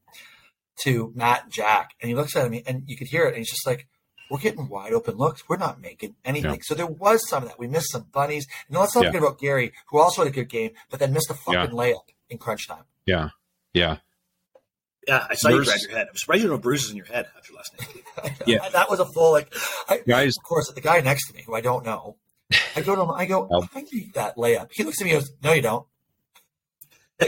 to 0.84 1.12
Matt 1.16 1.44
and 1.44 1.52
Jack, 1.52 1.92
and 2.02 2.10
he 2.10 2.16
looks 2.16 2.36
at 2.36 2.50
me, 2.50 2.64
and 2.66 2.84
you 2.88 2.98
could 2.98 3.08
hear 3.08 3.26
it, 3.26 3.30
and 3.30 3.38
he's 3.38 3.50
just 3.50 3.66
like, 3.68 3.88
we're 4.30 4.40
getting 4.40 4.70
wide 4.70 4.94
open 4.94 5.16
looks. 5.18 5.44
We're 5.50 5.58
not 5.58 5.82
making 5.82 6.16
anything. 6.24 6.51
Yeah. 6.51 6.58
So 6.64 6.74
there 6.74 6.86
was 6.88 7.27
some 7.27 7.44
of 7.44 7.50
that. 7.50 7.60
We 7.60 7.68
missed 7.68 7.92
some 7.92 8.05
bunnies. 8.14 8.48
And 8.70 8.77
let's 8.77 8.96
not 8.96 9.03
Yeah. 9.03 9.10
forget 9.10 9.24
about 9.24 9.40
Gary, 9.40 9.74
who 9.90 10.00
also 10.00 10.24
had 10.24 10.32
a 10.32 10.34
good 10.34 10.48
game, 10.48 10.72
but 10.90 11.00
then 11.01 11.12
missed 11.12 11.29
a 11.29 11.34
fucking 11.34 11.75
layup 11.75 12.08
in 12.29 12.38
crunch 12.38 12.66
time. 12.68 12.86
Yeah. 13.05 13.29
Yeah. 13.74 13.98
Yeah, 15.08 15.25
I 15.29 15.34
saw 15.36 15.50
you 15.50 15.64
grab 15.66 15.77
your 15.82 15.98
head. 15.98 16.08
I'm 16.10 16.16
surprised 16.16 16.44
you 16.44 16.50
had 16.50 16.53
no 16.55 16.60
bruises 16.62 16.92
in 16.92 16.96
your 16.96 17.08
head 17.08 17.27
after 17.36 17.53
last 17.53 17.74
night. 17.77 18.34
Yeah. 18.48 18.70
that 18.70 18.90
was 18.90 19.00
a 19.00 19.05
full 19.05 19.32
like. 19.32 19.53
I, 19.90 19.98
Guys, 20.08 20.36
of 20.38 20.44
course, 20.44 20.72
the 20.74 20.79
guy 20.79 21.01
next 21.01 21.27
to 21.27 21.34
me, 21.34 21.44
who 21.46 21.53
I 21.55 21.62
don't 21.62 21.84
know, 21.84 22.18
I 22.75 22.82
go 22.82 22.96
to 22.96 23.01
him. 23.01 23.12
I 23.12 23.25
go, 23.25 23.50
Oh. 23.51 23.68
I 23.75 23.82
need 23.92 24.14
that 24.14 24.38
layup. 24.38 24.70
He 24.72 24.84
looks 24.84 25.01
at 25.01 25.05
me 25.05 25.12
and 25.12 25.22
goes, 25.22 25.32
No, 25.44 25.53
you 25.53 25.62
don't. 25.62 25.86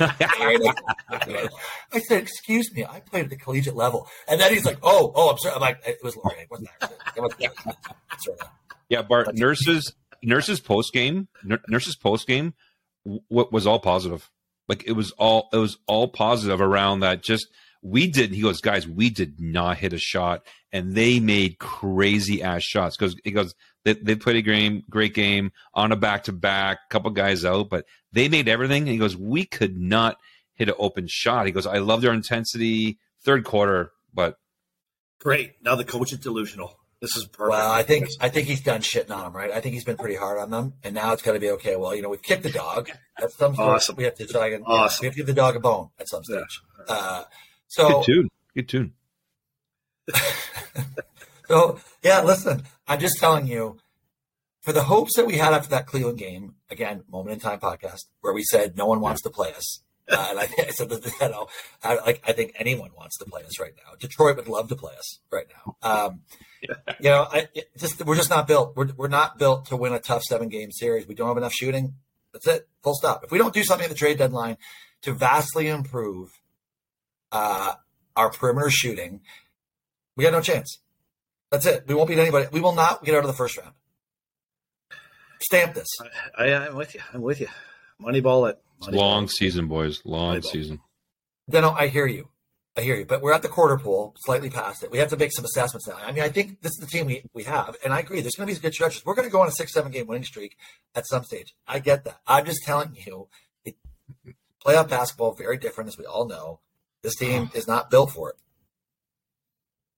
I 0.02 2.00
said, 2.08 2.22
"Excuse 2.22 2.74
me, 2.74 2.86
I 2.86 3.00
played 3.00 3.26
at 3.26 3.30
the 3.30 3.38
collegiate 3.38 3.76
level," 3.76 4.08
and 4.28 4.40
then 4.40 4.54
he's 4.54 4.66
like, 4.66 4.78
"Oh, 4.84 5.12
oh, 5.16 5.32
I'm 5.32 5.38
sorry." 5.38 5.56
I'm 5.56 5.62
like, 5.62 5.80
"It 5.86 6.00
was 6.04 6.16
Laurier. 6.16 6.42
It 6.42 6.52
wasn't 6.52 6.70
that. 6.80 6.94
It 7.16 7.22
wasn't 7.22 7.40
that. 7.40 7.78
Sorry. 8.20 8.38
Yeah, 8.90 9.02
Bart. 9.02 9.36
Nurses, 9.36 9.94
nurses 10.22 10.60
post 10.60 10.94
game, 10.94 11.28
nurses 11.68 11.96
post 11.96 12.28
game, 12.28 12.54
what 13.04 13.52
was 13.52 13.68
all 13.68 13.80
positive. 13.80 14.30
Like 14.68 14.84
it 14.88 14.94
was 14.94 15.12
all, 15.12 15.50
it 15.52 15.58
was 15.58 15.78
all 15.88 16.08
positive 16.08 16.62
around 16.62 17.02
that. 17.02 17.24
Just 17.24 17.48
we 17.82 18.08
did. 18.08 18.34
He 18.34 18.42
goes, 18.42 18.62
guys, 18.62 18.88
we 18.88 19.10
did 19.10 19.40
not 19.40 19.78
hit 19.78 19.94
a 19.94 20.00
shot, 20.00 20.46
and 20.72 20.96
they 20.96 21.20
made 21.20 21.60
crazy 21.60 22.42
ass 22.42 22.64
shots 22.64 22.96
because 22.96 23.16
he 23.24 23.32
goes, 23.32 23.54
they, 23.86 23.94
they 23.94 24.16
played 24.16 24.38
a 24.38 24.42
game, 24.42 24.84
great 24.90 25.14
game 25.14 25.52
on 25.74 25.92
a 25.92 25.96
back 25.96 26.24
to 26.26 26.32
back, 26.34 26.90
couple 26.90 27.10
guys 27.12 27.44
out, 27.46 27.70
but 27.70 27.86
they 28.12 28.30
made 28.30 28.48
everything. 28.48 28.84
And 28.84 28.92
he 28.92 28.98
goes, 28.98 29.16
we 29.18 29.46
could 29.46 29.78
not 29.78 30.18
hit 30.54 30.70
an 30.70 30.76
open 30.80 31.08
shot. 31.08 31.46
He 31.46 31.52
goes, 31.52 31.68
I 31.68 31.80
love 31.80 32.02
their 32.02 32.14
intensity, 32.14 33.00
third 33.24 33.44
quarter, 33.44 33.92
but 34.14 34.38
Great. 35.20 35.54
Now 35.64 35.76
the 35.76 35.86
coach 35.86 36.12
is 36.12 36.20
delusional. 36.20 36.78
This 37.00 37.16
is 37.18 37.26
perfect. 37.26 37.50
Well, 37.52 37.72
I 37.72 37.84
think 37.84 38.08
I 38.22 38.30
think 38.30 38.48
he's 38.48 38.62
done 38.62 38.82
shitting 38.82 39.12
on 39.12 39.24
them, 39.24 39.34
right? 39.34 39.52
I 39.52 39.60
think 39.60 39.74
he's 39.74 39.84
been 39.84 39.98
pretty 39.98 40.16
hard 40.16 40.40
on 40.40 40.52
them, 40.52 40.74
and 40.84 40.96
now 40.96 41.12
it's 41.14 41.22
got 41.22 41.34
to 41.34 41.40
be 41.40 41.50
okay. 41.52 41.76
Well, 41.76 41.94
you 41.96 42.02
know, 42.02 42.08
we've 42.10 42.22
kicked 42.22 42.44
the 42.44 42.50
dog. 42.50 42.90
At 43.22 43.32
some 43.32 43.54
stage, 43.54 43.66
Awesome. 43.66 43.96
we 43.98 44.04
have 44.06 44.16
to 44.16 44.26
try 44.26 44.48
and 44.52 44.64
Awesome. 44.66 45.04
we 45.04 45.08
have 45.08 45.14
to 45.14 45.18
give 45.18 45.28
the 45.28 45.34
dog 45.34 45.56
a 45.58 45.60
bone 45.60 45.90
at 46.00 46.08
some 46.08 46.24
stage. 46.24 46.62
Uh, 46.88 47.20
good 47.24 47.28
so, 47.68 48.04
tune, 48.04 48.30
good 48.56 48.70
tune. 48.70 48.94
so 51.48 51.80
yeah. 52.04 52.22
Listen, 52.22 52.64
I'm 52.88 53.00
just 53.00 53.20
telling 53.20 53.48
you, 53.48 53.78
for 54.62 54.74
the 54.74 54.84
hopes 54.84 55.16
that 55.16 55.26
we 55.26 55.38
had 55.38 55.54
after 55.54 55.70
that 55.70 55.88
Cleveland 55.88 56.18
game, 56.18 56.56
again, 56.70 57.04
moment 57.12 57.34
in 57.34 57.40
time 57.40 57.60
podcast, 57.60 58.06
where 58.22 58.34
we 58.34 58.44
said 58.44 58.78
no 58.78 58.86
one 58.86 59.02
wants 59.02 59.22
to 59.24 59.30
play 59.30 59.54
us. 59.54 59.84
Uh, 60.10 60.28
and 60.30 60.40
I, 60.40 60.44
I 60.60 60.72
said, 60.72 60.90
that, 60.90 61.06
you 61.06 61.30
know, 61.30 61.48
I, 61.84 61.96
like 61.96 62.22
I 62.26 62.34
think 62.34 62.54
anyone 62.58 62.92
wants 62.98 63.18
to 63.18 63.26
play 63.26 63.44
us 63.44 63.60
right 63.60 63.74
now. 63.76 63.94
Detroit 64.00 64.38
would 64.38 64.48
love 64.48 64.70
to 64.70 64.76
play 64.76 64.94
us 64.98 65.20
right 65.32 65.46
now. 65.50 65.78
Um, 65.82 66.22
you 67.00 67.10
know, 67.10 67.28
I 67.32 67.48
it 67.54 67.70
just 67.78 68.04
we're 68.06 68.16
just 68.16 68.30
not 68.30 68.48
built. 68.48 68.76
We're 68.76 68.90
we're 68.96 69.08
not 69.08 69.38
built 69.38 69.66
to 69.68 69.76
win 69.76 69.94
a 69.94 70.00
tough 70.00 70.24
seven 70.24 70.50
game 70.50 70.72
series. 70.72 71.08
We 71.08 71.16
don't 71.16 71.28
have 71.28 71.38
enough 71.38 71.54
shooting. 71.54 71.96
That's 72.32 72.48
it. 72.48 72.68
Full 72.84 72.96
stop. 72.96 73.24
If 73.24 73.32
we 73.32 73.38
don't 73.38 73.54
do 73.54 73.64
something 73.64 73.86
at 73.86 73.90
the 73.90 73.96
trade 73.96 74.18
deadline 74.18 74.58
to 75.04 75.14
vastly 75.14 75.68
improve 75.68 76.30
uh, 77.32 77.74
our 78.16 78.32
perimeter 78.32 78.70
shooting, 78.70 79.22
we 80.16 80.24
got 80.24 80.34
no 80.34 80.42
chance. 80.42 80.80
That's 81.54 81.68
it. 81.68 81.84
We 81.88 81.94
won't 81.94 82.10
beat 82.10 82.18
anybody. 82.18 82.48
We 82.52 82.62
will 82.62 82.74
not 82.74 83.04
get 83.06 83.14
out 83.14 83.22
of 83.22 83.28
the 83.28 83.34
first 83.34 83.58
round. 83.60 83.74
Stamp 85.40 85.76
this. 85.76 85.86
I, 86.36 86.46
I'm 86.52 86.76
with 86.76 86.96
you. 86.96 87.02
I'm 87.14 87.22
with 87.22 87.40
you. 87.42 87.48
Moneyball 88.02 88.50
at 88.50 88.60
It's 88.80 88.88
Moneyball. 88.88 88.94
long 88.96 89.28
season, 89.28 89.68
boys. 89.68 90.02
Long 90.04 90.38
Moneyball. 90.38 90.44
season. 90.46 90.80
Deno, 91.52 91.76
I 91.78 91.88
hear 91.90 92.08
you. 92.08 92.30
I 92.76 92.82
hear 92.82 92.96
you. 92.96 93.06
But 93.06 93.22
we're 93.22 93.34
at 93.34 93.44
the 93.44 93.50
quarter 93.50 93.78
pool, 93.78 94.16
slightly 94.26 94.50
past 94.50 94.82
it. 94.84 94.90
We 94.90 94.98
have 94.98 95.10
to 95.10 95.16
make 95.18 95.32
some 95.32 95.46
assessments 95.46 95.88
now. 95.88 95.96
I 96.04 96.12
mean, 96.12 96.24
I 96.24 96.30
think 96.30 96.62
this 96.64 96.72
is 96.72 96.80
the 96.80 96.88
team 96.88 97.06
we, 97.06 97.22
we 97.36 97.44
have. 97.44 97.76
And 97.84 97.94
I 97.94 98.00
agree, 98.00 98.22
there's 98.22 98.34
going 98.34 98.48
to 98.48 98.52
be 98.52 98.56
some 98.56 98.64
good 98.64 98.74
stretches. 98.74 99.06
We're 99.06 99.14
going 99.14 99.28
to 99.28 99.32
go 99.32 99.42
on 99.42 99.48
a 99.48 99.52
six, 99.52 99.74
seven 99.74 99.92
game 99.92 100.08
winning 100.08 100.24
streak 100.24 100.58
at 100.96 101.06
some 101.06 101.24
stage. 101.24 101.54
I 101.68 101.78
get 101.78 102.04
that. 102.06 102.20
I'm 102.26 102.46
just 102.46 102.64
telling 102.64 102.96
you, 103.06 103.28
it, 103.64 103.76
playoff 104.66 104.90
basketball, 104.90 105.34
very 105.34 105.58
different, 105.58 105.90
as 105.90 106.00
we 106.00 106.06
all 106.06 106.28
know. 106.28 106.62
This 107.04 107.16
team 107.16 107.52
is 107.54 107.68
not 107.68 107.92
built 107.92 108.10
for 108.10 108.32
it. 108.32 108.38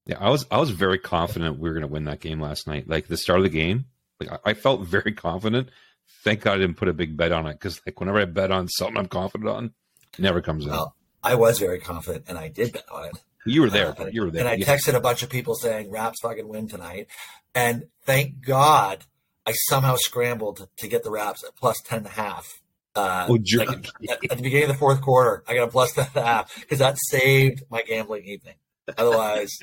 Yeah, 0.05 0.17
I 0.19 0.29
was 0.29 0.45
I 0.51 0.59
was 0.59 0.69
very 0.69 0.99
confident 0.99 1.57
we 1.59 1.67
were 1.69 1.73
going 1.73 1.81
to 1.87 1.91
win 1.91 2.05
that 2.05 2.19
game 2.19 2.39
last 2.39 2.67
night. 2.67 2.87
Like 2.87 3.07
the 3.07 3.17
start 3.17 3.39
of 3.39 3.43
the 3.43 3.49
game, 3.49 3.85
like 4.19 4.31
I, 4.31 4.51
I 4.51 4.53
felt 4.53 4.81
very 4.81 5.11
confident. 5.13 5.69
Thank 6.23 6.41
God 6.41 6.53
I 6.55 6.57
didn't 6.57 6.77
put 6.77 6.87
a 6.87 6.93
big 6.93 7.17
bet 7.17 7.31
on 7.31 7.47
it 7.47 7.53
because 7.53 7.81
like 7.85 7.99
whenever 7.99 8.19
I 8.19 8.25
bet 8.25 8.51
on 8.51 8.67
something 8.67 8.97
I'm 8.97 9.07
confident 9.07 9.49
on, 9.49 9.65
it 10.13 10.19
never 10.19 10.41
comes 10.41 10.65
in. 10.65 10.71
Well, 10.71 10.95
I 11.23 11.35
was 11.35 11.57
very 11.59 11.79
confident, 11.79 12.25
and 12.27 12.37
I 12.37 12.49
did 12.49 12.73
bet 12.73 12.85
on 12.91 13.05
it. 13.05 13.13
you 13.47 13.61
were 13.61 13.69
there. 13.71 13.99
Uh, 13.99 14.05
you 14.11 14.21
were 14.23 14.29
there. 14.31 14.41
And 14.41 14.49
I 14.49 14.53
Yeah. 14.55 14.65
texted 14.75 14.93
a 14.93 14.99
bunch 14.99 15.23
of 15.23 15.29
people 15.29 15.55
saying 15.55 15.89
Raps 15.89 16.19
fucking 16.21 16.47
win 16.47 16.67
tonight. 16.67 17.07
And 17.55 17.85
thank 18.03 18.41
God 18.45 19.05
I 19.45 19.53
somehow 19.69 19.95
scrambled 19.95 20.67
to 20.77 20.87
get 20.87 21.03
the 21.03 21.09
Raps 21.11 21.43
at 21.43 21.55
plus 21.55 21.77
10 21.85 21.99
and 21.99 22.07
a 22.07 22.11
half. 22.11 22.61
Uh, 22.95 23.25
Oh, 23.29 23.33
like, 23.57 23.69
at, 23.69 23.85
at 24.31 24.37
the 24.37 24.43
beginning 24.43 24.63
of 24.63 24.69
the 24.69 24.77
fourth 24.79 25.01
quarter, 25.01 25.43
I 25.47 25.55
got 25.55 25.63
a 25.67 25.71
plus 25.71 25.93
10 25.93 26.05
half 26.15 26.55
because 26.59 26.79
that 26.79 26.97
saved 27.09 27.63
my 27.69 27.81
gambling 27.81 28.25
evening. 28.25 28.55
Otherwise, 28.97 29.57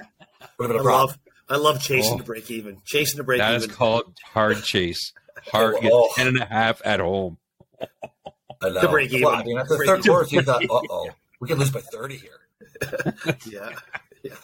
would 0.59 0.71
have 0.71 0.71
been 0.71 0.77
I 0.77 0.81
a 0.81 0.83
problem. 0.83 1.09
love, 1.09 1.19
I 1.49 1.57
love 1.57 1.81
chasing 1.83 2.15
Oh. 2.15 2.19
to 2.19 2.25
break 2.25 2.51
even. 2.51 2.81
Chasing 2.85 3.19
to 3.19 3.25
break 3.25 3.39
that 3.41 3.55
even. 3.55 3.71
is 3.71 3.77
called 3.77 4.15
hard 4.25 4.63
chase. 4.63 5.13
Hard 5.51 5.81
get 5.81 5.91
Oh. 5.93 6.09
ten 6.15 6.29
and 6.29 6.39
a 6.39 6.45
half 6.45 6.81
at 6.85 7.01
home. 7.01 7.39
I 7.81 8.69
know. 8.69 8.81
To 8.81 8.89
break 8.89 9.11
even. 9.13 9.23
Well, 9.25 9.35
I 9.35 9.43
mean, 9.43 9.59
after 9.59 9.77
the 9.77 9.85
third 9.85 10.05
quarter, 10.05 10.29
you 10.31 10.43
thought, 10.43 10.63
uh 10.71 10.81
oh, 10.89 11.09
we 11.41 11.49
could 11.49 11.59
lose 11.59 11.71
by 11.71 11.81
30 11.81 12.17
here. 12.17 12.39
yeah. 13.51 13.71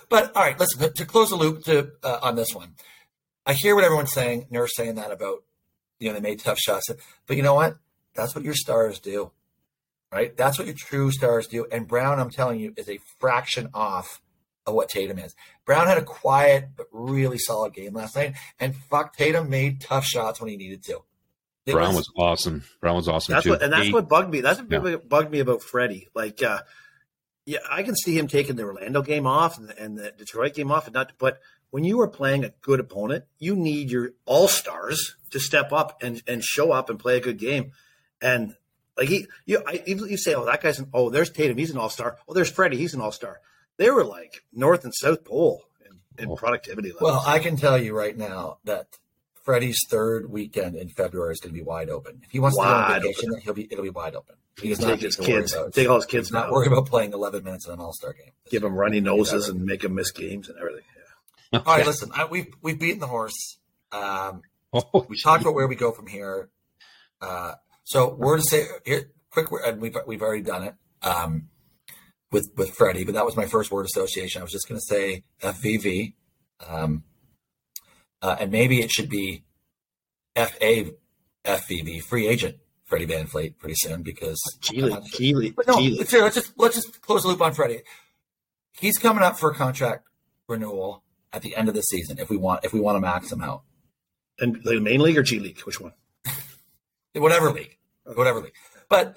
But 0.09 0.35
all 0.35 0.43
right, 0.43 0.59
listen 0.59 0.81
to, 0.81 0.91
to 0.91 1.05
close 1.07 1.31
the 1.31 1.37
loop 1.37 1.62
to 1.64 1.93
uh, 2.03 2.19
on 2.23 2.35
this 2.35 2.53
one. 2.55 2.75
I 3.47 3.53
hear 3.53 3.75
what 3.77 3.85
everyone's 3.85 4.12
saying. 4.12 4.47
Nurse 4.51 4.75
saying 4.75 4.97
that 4.97 5.12
about 5.12 5.45
you 6.01 6.09
know 6.09 6.14
they 6.14 6.21
made 6.21 6.41
tough 6.41 6.59
shots, 6.59 6.88
but 7.27 7.37
you 7.37 7.43
know 7.45 7.55
what? 7.55 7.77
That's 8.17 8.35
what 8.35 8.43
your 8.45 8.55
stars 8.55 8.99
do, 8.99 9.31
right? 10.11 10.37
That's 10.37 10.59
what 10.59 10.67
your 10.67 10.77
true 10.77 11.12
stars 11.12 11.47
do. 11.47 11.67
And 11.71 11.87
Brown, 11.87 12.19
I'm 12.19 12.31
telling 12.31 12.59
you, 12.59 12.75
is 12.77 12.88
a 12.88 12.99
fraction 13.21 13.69
off 13.73 14.21
of 14.68 14.74
what 14.74 14.88
Tatum 14.88 15.18
is. 15.18 15.35
Brown 15.64 15.87
had 15.87 15.98
a 15.98 16.02
quiet 16.02 16.68
but 16.76 16.87
really 16.92 17.38
solid 17.38 17.74
game 17.74 17.94
last 17.94 18.14
night, 18.16 18.35
and 18.61 18.76
fuck, 18.76 19.16
Tatum 19.16 19.48
made 19.50 19.81
tough 19.81 20.04
shots 20.04 20.40
when 20.40 20.50
he 20.50 20.57
needed 20.57 20.85
to. 20.85 21.02
It 21.66 21.72
Brown 21.72 21.94
was, 21.94 22.09
was, 22.09 22.12
awesome. 22.16 22.64
Brown 22.81 22.96
was 22.96 23.09
awesome 23.09 23.35
that's 23.35 23.44
too. 23.44 23.50
What, 23.50 23.62
and 23.62 23.72
that's 23.72 23.92
what 23.92 24.09
bugged 24.09 24.31
me. 24.31 24.40
That's 24.40 24.61
what 24.61 24.70
yeah. 24.70 24.96
bugged 24.96 25.31
me 25.31 25.40
about 25.40 25.62
Freddie. 25.62 26.09
Like, 26.14 26.42
uh, 26.42 26.61
yeah, 27.44 27.59
I 27.70 27.83
can 27.83 27.94
see 27.94 28.16
him 28.16 28.26
taking 28.26 28.57
the 28.57 28.62
Orlando 28.62 29.02
game 29.02 29.26
off 29.26 29.59
and 29.59 29.68
the, 29.68 29.83
and 29.83 29.98
the 29.98 30.12
Detroit 30.12 30.54
game 30.54 30.70
off, 30.70 30.87
and 30.87 30.94
not. 30.94 31.12
But 31.18 31.40
when 31.70 31.85
you 31.85 32.00
are 32.00 32.09
playing 32.09 32.44
a 32.44 32.54
good 32.62 32.81
opponent, 32.81 33.24
you 33.38 33.54
need 33.54 33.90
your 33.90 34.12
all 34.24 34.48
stars 34.48 35.16
to 35.31 35.40
step 35.40 35.72
up 35.72 36.02
and 36.02 36.22
and 36.26 36.42
show 36.42 36.72
up 36.72 36.88
and 36.88 36.98
play 36.98 37.18
a 37.18 37.20
good 37.20 37.38
game. 37.38 37.72
And 38.20 38.54
like 38.98 39.09
he, 39.09 39.26
you, 39.46 39.62
I, 39.66 39.83
you 39.87 40.16
say, 40.16 40.35
oh, 40.35 40.44
that 40.46 40.61
guy's 40.61 40.78
an, 40.78 40.88
oh, 40.92 41.09
there's 41.09 41.31
Tatum, 41.31 41.57
he's 41.57 41.70
an 41.70 41.78
all 41.78 41.88
star. 41.88 42.18
Oh, 42.26 42.35
there's 42.35 42.50
Freddie, 42.50 42.76
he's 42.76 42.94
an 42.94 43.00
all 43.00 43.12
star. 43.12 43.40
They 43.79 43.91
were 43.91 44.05
like 44.05 44.45
North 44.53 44.85
and 44.85 44.95
South 44.95 45.25
Pole 45.25 45.62
in, 45.87 46.25
in 46.25 46.31
oh. 46.31 46.37
productivity 46.37 46.88
levels. 46.93 47.03
Well, 47.03 47.25
I 47.27 47.38
can 47.38 47.57
tell 47.57 47.79
you 47.79 47.97
right 47.97 48.17
now 48.17 48.59
that 48.64 48.99
Freddie's 49.43 49.79
third 49.88 50.31
weekend 50.31 50.77
in 50.77 50.91
February 50.91 51.33
is 51.33 51.41
going 51.41 51.55
to 51.55 51.59
be 51.59 51.64
wide 51.64 51.88
open. 51.88 52.21
If 52.23 52.33
he 52.33 52.38
wants 52.38 52.59
wide 52.59 52.67
to 52.67 52.71
go 52.73 52.95
on 52.95 53.03
vacation, 53.03 53.41
he'll 53.43 53.55
be 53.55 53.67
it'll 53.71 53.85
be 53.85 53.91
wide 53.91 54.14
open. 54.14 54.37
He's 54.61 54.81
not 54.81 54.99
his 54.99 55.17
kids. 55.17 55.57
Take 55.73 55.88
all 55.88 55.97
his 55.97 56.07
kids. 56.07 56.33
Not 56.33 56.51
worry 56.51 56.67
about 56.67 56.87
playing 56.87 57.12
11 57.12 57.45
minutes 57.45 57.67
in 57.67 57.73
an 57.73 57.81
All 57.81 57.93
Star 57.93 58.12
game. 58.12 58.33
Give 58.51 58.62
him 58.64 58.75
runny 58.75 59.01
noses 59.01 59.49
and 59.49 59.64
make 59.64 59.85
him 59.85 59.95
miss 59.95 60.11
games 60.11 60.49
and 60.49 60.59
everything. 60.59 60.83
Yeah. 61.53 61.61
All 61.64 61.77
right, 61.77 61.87
listen, 61.87 62.11
I, 62.14 62.27
we've 62.27 62.49
we've 62.61 62.79
beaten 62.79 62.99
the 62.99 63.07
horse. 63.07 63.59
Um, 63.93 64.43
oh, 64.73 65.07
we 65.09 65.19
talked 65.19 65.43
about 65.43 65.55
where 65.55 65.69
we 65.69 65.77
go 65.77 65.93
from 65.93 66.09
here. 66.09 66.51
Uh, 67.23 67.55
so 67.85 68.14
we're 68.14 68.37
to 68.37 68.43
say 68.43 68.67
here, 68.85 69.11
quick, 69.31 69.47
and 69.64 69.81
we've 69.81 69.97
we've 70.07 70.21
already 70.21 70.43
done 70.43 70.64
it 70.64 70.75
um, 71.03 71.49
with 72.31 72.51
with 72.57 72.71
Freddie, 72.71 73.05
but 73.05 73.14
that 73.14 73.25
was 73.25 73.37
my 73.37 73.47
first 73.47 73.71
word 73.71 73.87
association. 73.87 74.41
I 74.41 74.45
was 74.45 74.53
just 74.53 74.69
going 74.69 74.81
to 74.81 74.87
say 74.87 75.25
FVV, 75.43 76.14
um, 76.69 77.05
uh, 78.23 78.37
and 78.41 78.51
maybe 78.51 78.81
it 78.81 78.91
should 78.91 79.09
be 79.09 79.45
FA 80.37 80.93
FVV, 81.45 82.03
free 82.03 82.27
agent 82.27 82.57
Freddie 82.85 83.07
VanVleet, 83.07 83.59
pretty 83.59 83.75
soon 83.77 84.03
because 84.03 84.41
G 84.61 84.83
League, 84.83 84.95
Geely, 85.12 85.55
but 85.55 85.67
no, 85.67 85.77
let's, 85.77 86.12
let's 86.12 86.35
just 86.35 86.53
let's 86.57 86.75
just 86.75 87.01
close 87.03 87.23
the 87.23 87.29
loop 87.29 87.41
on 87.41 87.53
Freddie. 87.53 87.83
He's 88.79 88.99
coming 88.99 89.23
up 89.23 89.38
for 89.38 89.51
a 89.51 89.55
contract 89.55 90.07
renewal 90.49 91.03
at 91.33 91.43
the 91.43 91.55
end 91.57 91.69
of 91.69 91.75
the 91.75 91.83
season 91.83 92.19
if 92.19 92.31
we 92.31 92.37
want 92.37 92.64
if 92.64 92.73
we 92.73 92.81
want 92.81 92.97
to 92.97 93.01
max 93.01 93.31
him 93.31 93.43
out. 93.43 93.62
And 94.41 94.62
the 94.62 94.81
main 94.81 95.01
league 95.01 95.19
or 95.19 95.23
G 95.23 95.38
League, 95.38 95.61
which 95.61 95.81
one? 95.81 95.93
whatever 97.14 97.51
league, 97.51 97.77
whatever 98.05 98.41
league. 98.41 98.55
But 98.88 99.17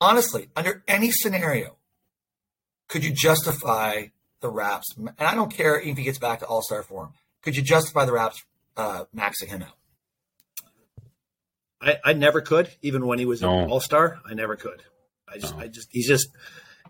honestly, 0.00 0.48
under 0.56 0.82
any 0.88 1.10
scenario, 1.10 1.76
could 2.90 3.04
you 3.04 3.12
justify 3.12 4.06
the 4.40 4.50
Raps? 4.50 4.94
And 4.96 5.14
I 5.18 5.34
don't 5.34 5.50
care 5.50 5.80
if 5.80 5.96
he 5.96 6.02
gets 6.02 6.18
back 6.18 6.40
to 6.40 6.46
All 6.46 6.60
Star 6.60 6.82
form. 6.82 7.12
Could 7.40 7.56
you 7.56 7.62
justify 7.62 8.04
the 8.04 8.12
Raps 8.12 8.44
uh, 8.76 9.04
maxing 9.16 9.48
him 9.48 9.62
out? 9.62 9.76
I, 11.80 11.98
I 12.04 12.12
never 12.12 12.42
could, 12.42 12.68
even 12.82 13.06
when 13.06 13.18
he 13.18 13.24
was 13.24 13.40
no. 13.40 13.60
an 13.60 13.70
All 13.70 13.80
Star. 13.80 14.20
I 14.28 14.34
never 14.34 14.56
could. 14.56 14.82
I 15.26 15.38
just, 15.38 15.56
no. 15.56 15.62
I 15.62 15.68
just, 15.68 15.88
he's 15.90 16.08
just, 16.08 16.28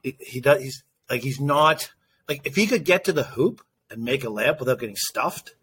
he, 0.02 0.16
he 0.18 0.40
does. 0.40 0.62
He's 0.62 0.82
like, 1.08 1.22
he's 1.22 1.38
not 1.38 1.90
like 2.28 2.40
if 2.44 2.56
he 2.56 2.66
could 2.66 2.84
get 2.84 3.04
to 3.04 3.12
the 3.12 3.24
hoop 3.24 3.60
and 3.90 4.02
make 4.02 4.24
a 4.24 4.28
layup 4.28 4.58
without 4.58 4.80
getting 4.80 4.96
stuffed 4.96 5.54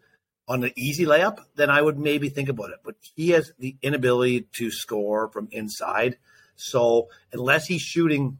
on 0.47 0.63
an 0.63 0.71
easy 0.77 1.05
layup, 1.05 1.39
then 1.55 1.71
I 1.71 1.81
would 1.81 1.97
maybe 1.97 2.29
think 2.29 2.47
about 2.47 2.69
it. 2.69 2.77
But 2.85 2.95
he 3.15 3.31
has 3.31 3.51
the 3.57 3.75
inability 3.81 4.47
to 4.57 4.69
score 4.69 5.29
from 5.29 5.49
inside. 5.51 6.17
So 6.55 7.09
unless 7.33 7.65
he's 7.65 7.81
shooting 7.81 8.39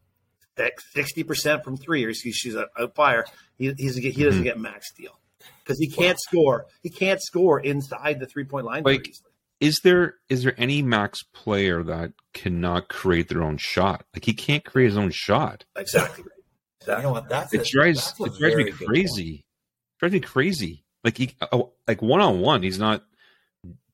sixty 0.94 1.24
percent 1.24 1.64
from 1.64 1.78
three, 1.78 2.04
or 2.06 2.10
he's, 2.10 2.22
he's 2.22 2.56
a, 2.56 2.68
a 2.78 2.88
fire, 2.90 3.26
he, 3.58 3.74
he 3.78 3.88
doesn't 3.88 4.04
mm-hmm. 4.04 4.44
get 4.44 4.60
max 4.60 4.92
deal 4.94 5.20
because 5.64 5.80
he 5.80 5.88
can't 5.88 6.20
score. 6.20 6.66
He 6.82 6.90
can't 6.90 7.22
score 7.22 7.60
inside 7.60 8.20
the 8.20 8.26
three 8.26 8.46
point 8.46 8.66
line. 8.66 8.84
Like, 8.84 9.14
is 9.60 9.80
there 9.84 10.16
is 10.30 10.44
there 10.44 10.54
any 10.58 10.82
max 10.82 11.24
player 11.24 11.84
that 11.84 12.14
cannot 12.34 12.90
create 12.90 13.30
their 13.30 13.44
own 13.44 13.58
shot? 13.58 14.06
Like 14.14 14.26
he 14.26 14.34
can't 14.34 14.64
create 14.64 14.88
his 14.88 14.98
own 14.98 15.12
shot. 15.12 15.66
Exactly. 15.76 16.26
exactly. 16.82 17.04
You 17.04 17.08
know 17.08 17.14
what? 17.14 17.30
That's 17.30 17.54
it. 17.54 17.62
A, 17.62 17.72
drives 17.72 18.14
that's 18.14 18.36
it 18.36 18.40
drives 18.40 18.56
me 18.56 18.72
crazy. 18.72 19.46
It 19.96 20.00
drives 20.00 20.14
me 20.14 20.20
crazy. 20.20 20.84
Like 21.04 21.18
he, 21.18 21.36
oh, 21.52 21.74
like 21.88 22.02
one 22.02 22.22
on 22.22 22.40
one, 22.40 22.64
he's 22.64 22.80
not 22.80 23.04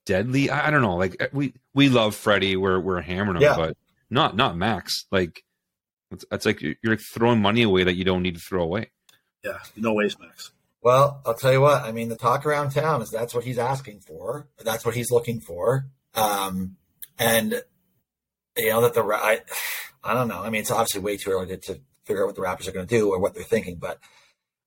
deadly. 0.06 0.49
I, 0.49 0.67
I, 0.67 0.71
don't 0.71 0.82
know. 0.82 0.95
Like 0.95 1.30
we 1.32 1.54
we 1.73 1.89
love 1.89 2.15
Freddie. 2.15 2.56
We're 2.56 2.80
we're 2.80 3.02
hammering 3.02 3.38
him, 3.38 3.43
yeah. 3.43 3.56
but 3.56 3.78
not 4.10 4.36
not 4.36 4.58
Max. 4.58 5.06
Like 5.12 5.43
it's, 6.13 6.26
it's 6.32 6.45
like 6.45 6.62
you're, 6.62 6.76
you're 6.84 6.97
throwing 6.97 7.41
money 7.41 7.63
away 7.63 7.84
that 7.84 7.95
you 7.95 8.04
don't 8.04 8.21
need 8.21 8.36
to 8.36 8.41
throw 8.41 8.63
away. 8.63 8.91
Yeah, 9.43 9.60
no 9.76 9.93
waste, 9.93 10.19
Max. 10.19 10.52
Well, 10.82 11.21
I'll 11.26 11.34
tell 11.34 11.52
you 11.54 11.62
what. 11.62 11.84
I 11.84 11.91
mean, 11.91 12.10
the 12.10 12.15
talk 12.15 12.45
around 12.45 12.71
town 12.71 13.02
is 13.02 13.10
that's 13.10 13.34
what 13.34 13.45
he's 13.45 13.58
asking 13.58 14.02
for. 14.02 14.47
That's 14.63 14.86
what 14.86 14.95
he's 14.95 15.12
looking 15.12 15.39
for. 15.39 15.88
Um, 16.13 16.76
and 17.17 17.63
you 18.58 18.69
know 18.69 18.82
that 18.82 18.93
the 18.93 19.04
I, 19.04 19.41
I 20.04 20.13
don't 20.13 20.28
know. 20.28 20.41
I 20.41 20.49
mean, 20.49 20.62
it's 20.62 20.71
obviously 20.71 21.02
way 21.02 21.17
too 21.17 21.32
early 21.32 21.47
to, 21.47 21.58
to 21.58 21.80
figure 22.06 22.23
out 22.23 22.28
what 22.28 22.36
the 22.36 22.41
Raptors 22.41 22.67
are 22.67 22.73
going 22.73 22.86
to 22.86 22.97
do 22.97 23.10
or 23.10 23.19
what 23.19 23.34
they're 23.34 23.43
thinking. 23.43 23.78
But 23.78 23.99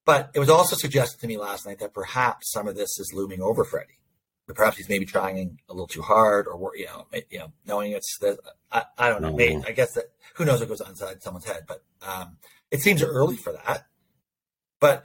but 0.04 0.30
it 0.34 0.38
was 0.38 0.48
also 0.48 0.76
suggested 0.76 1.20
to 1.20 1.26
me 1.26 1.36
last 1.36 1.66
night 1.66 1.80
that 1.80 1.92
perhaps 1.92 2.50
some 2.50 2.66
of 2.66 2.76
this 2.76 2.98
is 2.98 3.12
looming 3.14 3.42
over 3.42 3.64
Freddie. 3.64 3.98
But 4.46 4.56
perhaps 4.56 4.76
he's 4.76 4.88
maybe 4.88 5.04
trying 5.06 5.58
a 5.68 5.72
little 5.72 5.88
too 5.88 6.02
hard, 6.02 6.46
or 6.46 6.72
you 6.76 6.86
know, 6.86 7.06
you 7.30 7.38
know, 7.38 7.52
knowing 7.66 7.92
it's 7.92 8.18
the 8.20 8.38
I, 8.70 8.84
I 8.96 9.08
don't 9.08 9.22
know. 9.22 9.32
Maybe, 9.32 9.62
I 9.66 9.72
guess 9.72 9.92
that 9.94 10.04
who 10.34 10.44
knows 10.44 10.60
what 10.60 10.68
goes 10.68 10.80
on 10.80 10.90
inside 10.90 11.22
someone's 11.22 11.46
head. 11.46 11.64
But 11.66 11.82
um, 12.06 12.36
it 12.70 12.80
seems 12.80 13.02
early 13.02 13.36
for 13.36 13.52
that. 13.52 13.86
But 14.78 15.04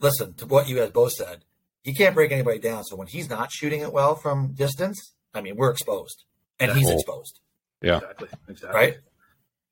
listen 0.00 0.34
to 0.34 0.46
what 0.46 0.68
you 0.68 0.76
guys 0.76 0.90
both 0.90 1.12
said. 1.12 1.44
He 1.82 1.94
can't 1.94 2.14
break 2.14 2.32
anybody 2.32 2.58
down. 2.58 2.84
So 2.84 2.96
when 2.96 3.06
he's 3.06 3.30
not 3.30 3.50
shooting 3.50 3.80
it 3.80 3.92
well 3.92 4.14
from 4.14 4.52
distance, 4.52 5.14
I 5.32 5.40
mean, 5.40 5.56
we're 5.56 5.70
exposed, 5.70 6.24
and 6.60 6.72
he's 6.72 6.90
exposed. 6.90 7.40
Yeah, 7.80 7.98
exactly. 7.98 8.28
Exactly. 8.48 8.78
Right. 8.78 8.96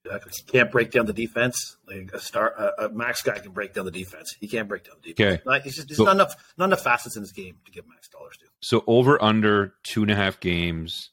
Exactly. 0.06 0.32
Can't 0.46 0.70
break 0.70 0.90
down 0.90 1.06
the 1.06 1.12
defense. 1.12 1.76
Like 1.86 2.10
a 2.12 2.20
star, 2.20 2.52
a, 2.56 2.86
a, 2.86 2.88
max 2.90 3.22
guy 3.22 3.38
can 3.38 3.52
break 3.52 3.74
down 3.74 3.84
the 3.84 3.90
defense. 3.90 4.36
He 4.40 4.48
can't 4.48 4.68
break 4.68 4.84
down 4.84 4.96
the 5.02 5.12
defense. 5.12 5.40
Okay. 5.40 5.42
Like, 5.44 5.66
it's 5.66 5.76
just, 5.76 5.88
there's 5.88 5.98
so, 5.98 6.04
not 6.04 6.14
enough, 6.14 6.54
not 6.56 6.66
enough 6.66 6.82
facets 6.82 7.16
in 7.16 7.22
this 7.22 7.32
game 7.32 7.56
to 7.64 7.72
give 7.72 7.86
max 7.88 8.08
dollars 8.08 8.36
to. 8.38 8.46
So 8.60 8.84
over 8.86 9.22
under 9.22 9.74
two 9.82 10.02
and 10.02 10.10
a 10.10 10.16
half 10.16 10.40
games. 10.40 11.10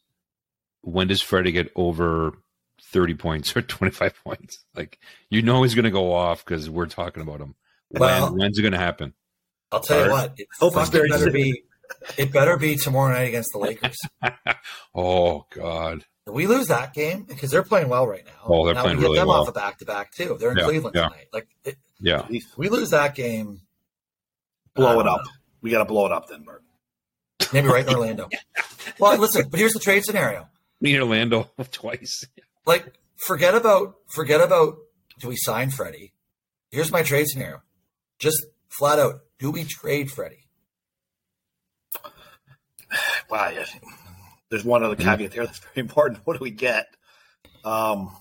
When 0.82 1.08
does 1.08 1.22
Freddie 1.22 1.54
get 1.54 1.72
over 1.78 2.34
thirty 2.82 3.14
points 3.16 3.56
or 3.56 3.62
twenty 3.62 3.92
five 3.92 4.14
points? 4.26 4.66
Like 4.76 5.00
you 5.30 5.42
know 5.42 5.64
he's 5.64 5.76
going 5.76 5.86
to 5.86 5.92
go 5.92 6.14
off 6.14 6.44
because 6.44 6.70
we're 6.70 6.88
talking 6.88 7.24
about 7.24 7.40
him. 7.40 7.56
Well, 7.92 8.32
when, 8.32 8.40
when's 8.40 8.60
it 8.60 8.64
going 8.64 8.74
to 8.74 8.80
happen? 8.80 9.14
I'll 9.72 9.80
tell 9.80 10.06
you 10.06 10.12
what. 10.12 10.34
It, 10.38 10.48
Hope 10.60 10.74
it 10.76 11.10
better 11.10 11.32
be. 11.32 11.64
It 12.18 12.34
better 12.34 12.58
be 12.58 12.76
tomorrow 12.76 13.14
night 13.14 13.30
against 13.30 13.52
the 13.54 13.60
Lakers. 13.60 13.98
oh 14.96 15.46
God. 15.52 16.06
We 16.26 16.48
lose 16.48 16.68
that 16.68 16.94
game 16.94 17.24
because 17.24 17.52
they're 17.52 17.64
playing 17.64 17.90
well 17.90 18.08
right 18.08 18.26
now. 18.26 18.32
Oh, 18.46 18.66
they're 18.66 18.76
now 18.76 18.84
playing 18.84 18.98
we 18.98 19.04
get 19.04 19.08
really 19.08 19.20
them 19.20 19.28
well. 19.28 19.42
off 19.42 19.50
a 19.50 19.52
back 19.52 19.80
to 19.80 19.86
back 19.86 20.14
too. 20.14 20.38
They're 20.40 20.52
in 20.52 20.58
yeah, 20.58 20.64
Cleveland 20.64 20.96
yeah. 20.96 21.10
tonight. 21.10 21.28
Like, 21.34 21.48
it, 21.66 21.78
yeah, 22.00 22.26
we 22.58 22.70
lose 22.70 22.92
that 22.92 23.14
game. 23.14 23.62
Blow 24.74 25.00
it 25.00 25.08
up. 25.08 25.22
Know. 25.22 25.32
We 25.62 25.70
got 25.70 25.80
to 25.80 25.86
blow 25.86 26.06
it 26.06 26.12
up 26.12 26.28
then, 26.28 26.44
Bert. 26.44 26.64
Maybe 27.52 27.68
right 27.68 27.88
in 27.88 27.94
Orlando. 27.94 28.30
well, 29.00 29.18
listen, 29.18 29.48
but 29.50 29.60
here's 29.60 29.74
the 29.74 29.80
trade 29.80 30.04
scenario. 30.04 30.48
Me 30.82 31.00
Orlando 31.00 31.50
twice. 31.72 32.26
Like, 32.66 32.94
forget 33.16 33.54
about 33.54 33.96
forget 34.14 34.42
about 34.42 34.78
do 35.20 35.28
we 35.28 35.36
sign 35.36 35.70
Freddie? 35.70 36.14
Here's 36.72 36.92
my 36.92 37.04
trade 37.04 37.28
scenario. 37.28 37.62
Just 38.20 38.46
flat 38.70 38.98
out, 38.98 39.22
do 39.40 39.52
we 39.52 39.64
trade 39.64 40.10
Freddie? 40.10 40.48
Wow, 43.30 43.50
yeah. 43.50 43.66
There's 44.54 44.64
one 44.64 44.84
other 44.84 44.96
caveat 44.96 45.32
there 45.32 45.48
that's 45.48 45.58
very 45.58 45.72
important. 45.78 46.20
What 46.26 46.38
do 46.38 46.44
we 46.44 46.52
get? 46.52 46.86
Um, 47.66 48.16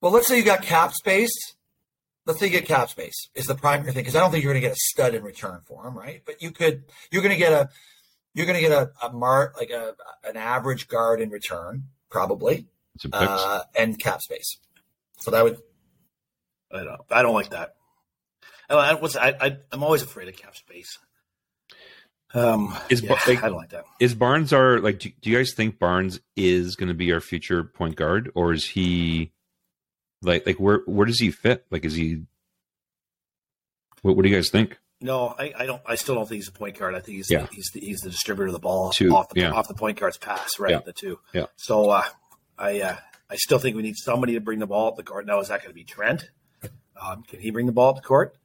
well, 0.00 0.10
let's 0.10 0.26
say 0.26 0.36
you 0.36 0.42
got 0.42 0.62
cap 0.62 0.92
space. 0.94 1.54
Let's 2.26 2.40
say 2.40 2.46
you 2.46 2.52
get 2.52 2.66
cap 2.66 2.90
space 2.90 3.28
is 3.36 3.46
the 3.46 3.54
primary 3.54 3.92
thing 3.92 4.02
because 4.02 4.16
I 4.16 4.20
don't 4.20 4.32
think 4.32 4.42
you're 4.42 4.52
going 4.52 4.60
to 4.60 4.68
get 4.68 4.76
a 4.76 4.80
stud 4.80 5.14
in 5.14 5.22
return 5.22 5.60
for 5.64 5.86
him, 5.86 5.96
right? 5.96 6.22
But 6.26 6.42
you 6.42 6.50
could. 6.50 6.82
You're 7.12 7.22
going 7.22 7.32
to 7.32 7.38
get 7.38 7.52
a. 7.52 7.68
You're 8.34 8.46
going 8.46 8.60
to 8.60 8.68
get 8.68 8.72
a, 8.72 8.90
a 9.00 9.12
mar 9.12 9.52
like 9.56 9.70
a 9.70 9.94
an 10.24 10.36
average 10.36 10.88
guard 10.88 11.20
in 11.20 11.30
return, 11.30 11.84
probably, 12.10 12.66
uh, 13.12 13.62
and 13.76 13.96
cap 13.96 14.22
space. 14.22 14.58
So 15.20 15.30
that 15.30 15.44
would. 15.44 15.58
I 16.72 16.82
don't. 16.82 17.00
I 17.10 17.22
don't 17.22 17.34
like 17.34 17.50
that. 17.50 17.76
I, 18.68 18.92
I, 18.92 19.34
I, 19.40 19.56
I'm 19.70 19.84
always 19.84 20.02
afraid 20.02 20.28
of 20.28 20.36
cap 20.36 20.56
space. 20.56 20.98
Um, 22.32 22.76
is 22.88 23.02
yeah, 23.02 23.12
like, 23.26 23.42
I 23.42 23.48
don't 23.48 23.56
like 23.56 23.70
that. 23.70 23.84
Is 23.98 24.14
Barnes 24.14 24.52
our 24.52 24.78
like? 24.80 25.00
Do, 25.00 25.10
do 25.20 25.30
you 25.30 25.36
guys 25.36 25.52
think 25.52 25.78
Barnes 25.78 26.20
is 26.36 26.76
going 26.76 26.88
to 26.88 26.94
be 26.94 27.12
our 27.12 27.20
future 27.20 27.64
point 27.64 27.96
guard, 27.96 28.30
or 28.34 28.52
is 28.52 28.64
he 28.64 29.32
like 30.22 30.46
like 30.46 30.56
where 30.56 30.82
where 30.86 31.06
does 31.06 31.18
he 31.18 31.30
fit? 31.30 31.66
Like, 31.70 31.84
is 31.84 31.94
he? 31.94 32.22
What, 34.02 34.16
what 34.16 34.22
do 34.22 34.28
you 34.28 34.36
guys 34.36 34.50
think? 34.50 34.78
No, 35.00 35.34
I, 35.38 35.52
I 35.58 35.66
don't. 35.66 35.82
I 35.86 35.96
still 35.96 36.14
don't 36.14 36.28
think 36.28 36.36
he's 36.36 36.48
a 36.48 36.52
point 36.52 36.78
guard. 36.78 36.94
I 36.94 37.00
think 37.00 37.16
he's 37.16 37.30
yeah. 37.30 37.42
the, 37.42 37.48
he's 37.52 37.70
the, 37.72 37.80
he's 37.80 38.00
the 38.00 38.10
distributor 38.10 38.46
of 38.46 38.52
the 38.52 38.58
ball 38.58 38.90
two, 38.90 39.14
off 39.14 39.28
the 39.30 39.40
yeah. 39.40 39.50
off 39.50 39.66
the 39.66 39.74
point 39.74 39.98
guard's 39.98 40.18
pass, 40.18 40.50
right? 40.58 40.72
Yeah. 40.72 40.80
The 40.84 40.92
two. 40.92 41.18
Yeah. 41.32 41.46
So 41.56 41.90
uh, 41.90 42.04
I 42.58 42.80
uh, 42.82 42.96
I 43.28 43.36
still 43.36 43.58
think 43.58 43.76
we 43.76 43.82
need 43.82 43.96
somebody 43.96 44.34
to 44.34 44.40
bring 44.40 44.58
the 44.58 44.66
ball 44.66 44.88
up 44.88 44.96
the 44.96 45.02
court. 45.02 45.26
Now 45.26 45.40
is 45.40 45.48
that 45.48 45.62
going 45.62 45.70
to 45.70 45.74
be 45.74 45.84
Trent? 45.84 46.30
Um, 47.00 47.22
can 47.22 47.40
he 47.40 47.50
bring 47.50 47.66
the 47.66 47.72
ball 47.72 47.90
up 47.90 47.96
the 47.96 48.02
court? 48.02 48.36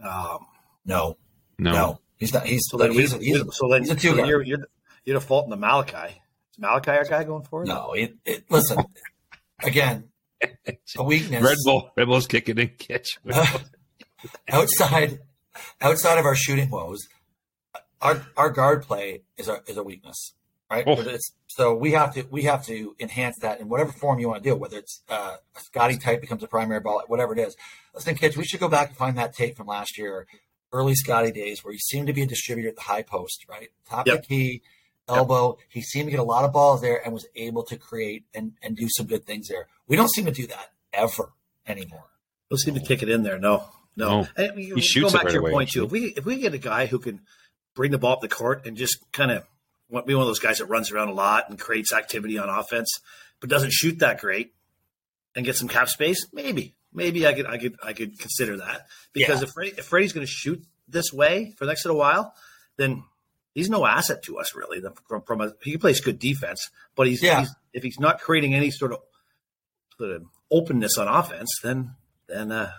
Um, 0.00 0.46
No, 0.84 1.16
No, 1.58 1.72
no, 1.72 2.00
he's 2.18 2.32
not. 2.32 2.46
He's 2.46 2.68
so 2.68 2.76
then, 2.76 2.92
he's, 2.92 3.16
we, 3.16 3.24
he's, 3.24 3.42
so 3.52 3.68
then 3.70 3.82
he's 3.82 3.90
a 3.90 3.94
two 3.94 4.10
so 4.10 4.16
guard. 4.16 4.28
you're, 4.28 4.42
you're 4.42 4.68
you're 5.04 5.18
defaulting 5.18 5.50
to 5.50 5.56
Malachi. 5.56 6.20
Is 6.52 6.58
Malachi 6.58 6.90
our 6.90 7.04
guy 7.04 7.24
going 7.24 7.44
forward? 7.44 7.68
no. 7.68 7.92
It, 7.92 8.16
it, 8.24 8.44
listen, 8.50 8.78
again, 9.62 10.08
a 10.96 11.02
weakness. 11.02 11.42
Red 11.42 11.56
Bull, 11.64 11.90
Red 11.96 12.06
Bull's 12.06 12.26
kicking 12.26 12.58
in 12.58 12.68
Kitch. 12.78 13.18
outside 14.48 15.20
outside 15.80 16.18
of 16.18 16.24
our 16.24 16.34
shooting 16.34 16.70
woes, 16.70 17.06
our 18.00 18.26
our 18.36 18.50
guard 18.50 18.82
play 18.82 19.22
is 19.36 19.48
a 19.48 19.60
is 19.66 19.76
a 19.76 19.82
weakness, 19.82 20.34
right? 20.70 20.84
Oh. 20.86 21.00
It's, 21.00 21.32
so 21.46 21.74
we 21.74 21.92
have 21.92 22.14
to 22.14 22.26
we 22.30 22.42
have 22.42 22.64
to 22.66 22.94
enhance 23.00 23.36
that 23.40 23.60
in 23.60 23.68
whatever 23.68 23.92
form 23.92 24.18
you 24.18 24.28
want 24.28 24.42
to 24.42 24.48
do, 24.48 24.54
it, 24.54 24.60
whether 24.60 24.78
it's 24.78 25.02
uh, 25.08 25.36
a 25.56 25.60
Scotty 25.60 25.96
type 25.96 26.20
becomes 26.20 26.42
a 26.42 26.48
primary 26.48 26.80
ball, 26.80 27.02
whatever 27.06 27.32
it 27.32 27.38
is. 27.38 27.56
Listen, 27.94 28.14
Kitch, 28.14 28.36
we 28.36 28.44
should 28.44 28.60
go 28.60 28.68
back 28.68 28.88
and 28.88 28.96
find 28.96 29.16
that 29.16 29.34
tape 29.34 29.56
from 29.56 29.66
last 29.66 29.96
year, 29.96 30.26
early 30.72 30.94
Scotty 30.94 31.30
days, 31.32 31.64
where 31.64 31.72
he 31.72 31.78
seemed 31.78 32.06
to 32.08 32.12
be 32.12 32.22
a 32.22 32.26
distributor 32.26 32.68
at 32.68 32.76
the 32.76 32.82
high 32.82 33.02
post, 33.02 33.44
right, 33.48 33.68
top 33.88 34.06
Yep. 34.06 34.16
of 34.16 34.22
the 34.22 34.26
key. 34.28 34.62
Elbow, 35.08 35.56
he 35.68 35.82
seemed 35.82 36.06
to 36.08 36.10
get 36.10 36.18
a 36.18 36.24
lot 36.24 36.44
of 36.44 36.52
balls 36.52 36.80
there 36.80 37.00
and 37.04 37.14
was 37.14 37.26
able 37.36 37.62
to 37.62 37.76
create 37.76 38.24
and, 38.34 38.54
and 38.60 38.76
do 38.76 38.88
some 38.90 39.06
good 39.06 39.24
things 39.24 39.46
there. 39.46 39.68
We 39.86 39.94
don't 39.96 40.10
seem 40.10 40.24
to 40.24 40.32
do 40.32 40.48
that 40.48 40.72
ever 40.92 41.32
anymore. 41.64 42.06
Don't 42.50 42.58
seem 42.58 42.74
to 42.74 42.80
kick 42.80 43.04
it 43.04 43.08
in 43.08 43.22
there. 43.22 43.38
No, 43.38 43.68
no. 43.94 44.22
No. 44.22 44.28
And 44.36 44.58
you- 44.60 44.74
He 44.74 44.80
shoots 44.80 45.12
go 45.12 45.18
it 45.18 45.20
back 45.20 45.22
right 45.24 45.28
to 45.30 45.34
your 45.34 45.42
away, 45.42 45.52
point 45.52 45.70
too. 45.70 45.84
If 45.84 45.92
we 45.92 46.06
if 46.16 46.24
we 46.24 46.38
get 46.38 46.54
a 46.54 46.58
guy 46.58 46.86
who 46.86 46.98
can 46.98 47.20
bring 47.76 47.92
the 47.92 47.98
ball 47.98 48.14
up 48.14 48.20
the 48.20 48.28
court 48.28 48.66
and 48.66 48.76
just 48.76 48.98
kind 49.12 49.30
of 49.30 49.44
be 50.06 50.14
one 50.14 50.22
of 50.22 50.26
those 50.28 50.40
guys 50.40 50.58
that 50.58 50.66
runs 50.66 50.90
around 50.90 51.08
a 51.08 51.12
lot 51.14 51.48
and 51.50 51.58
creates 51.58 51.92
activity 51.92 52.36
on 52.36 52.48
offense, 52.48 52.90
but 53.38 53.48
doesn't 53.48 53.72
shoot 53.72 54.00
that 54.00 54.18
great, 54.20 54.54
and 55.36 55.44
get 55.46 55.54
some 55.54 55.68
cap 55.68 55.88
space, 55.88 56.26
maybe, 56.32 56.74
maybe 56.96 57.26
I 57.26 57.34
could 57.34 57.46
I 57.46 57.58
could 57.58 57.76
I 57.82 57.92
could 57.92 58.18
consider 58.18 58.56
that 58.56 58.86
because 59.12 59.40
Yeah. 59.42 59.46
if 59.46 59.52
Freddie, 59.52 59.74
if 59.78 59.84
Freddie's 59.84 60.12
going 60.12 60.26
to 60.26 60.32
shoot 60.32 60.64
this 60.88 61.12
way 61.12 61.54
for 61.56 61.64
the 61.66 61.70
next 61.70 61.84
little 61.84 61.98
while, 62.00 62.34
then. 62.76 63.04
He's 63.54 63.70
no 63.70 63.86
asset 63.86 64.22
to 64.24 64.36
us, 64.38 64.54
really. 64.54 64.80
The- 64.80 64.92
From, 65.08 65.22
from 65.22 65.40
a, 65.40 65.52
he 65.62 65.78
plays 65.78 66.02
good 66.02 66.18
defense, 66.18 66.68
but 66.94 67.06
he's, 67.06 67.22
Yeah. 67.22 67.40
he's 67.40 67.54
if 67.72 67.82
he's 67.82 67.98
not 67.98 68.20
creating 68.20 68.52
any 68.54 68.70
sort 68.70 68.92
of, 68.92 68.98
sort 69.96 70.10
of 70.10 70.24
openness 70.50 70.98
on 70.98 71.08
offense, 71.08 71.48
then 71.62 71.92
then 72.28 72.52
uh, 72.52 72.72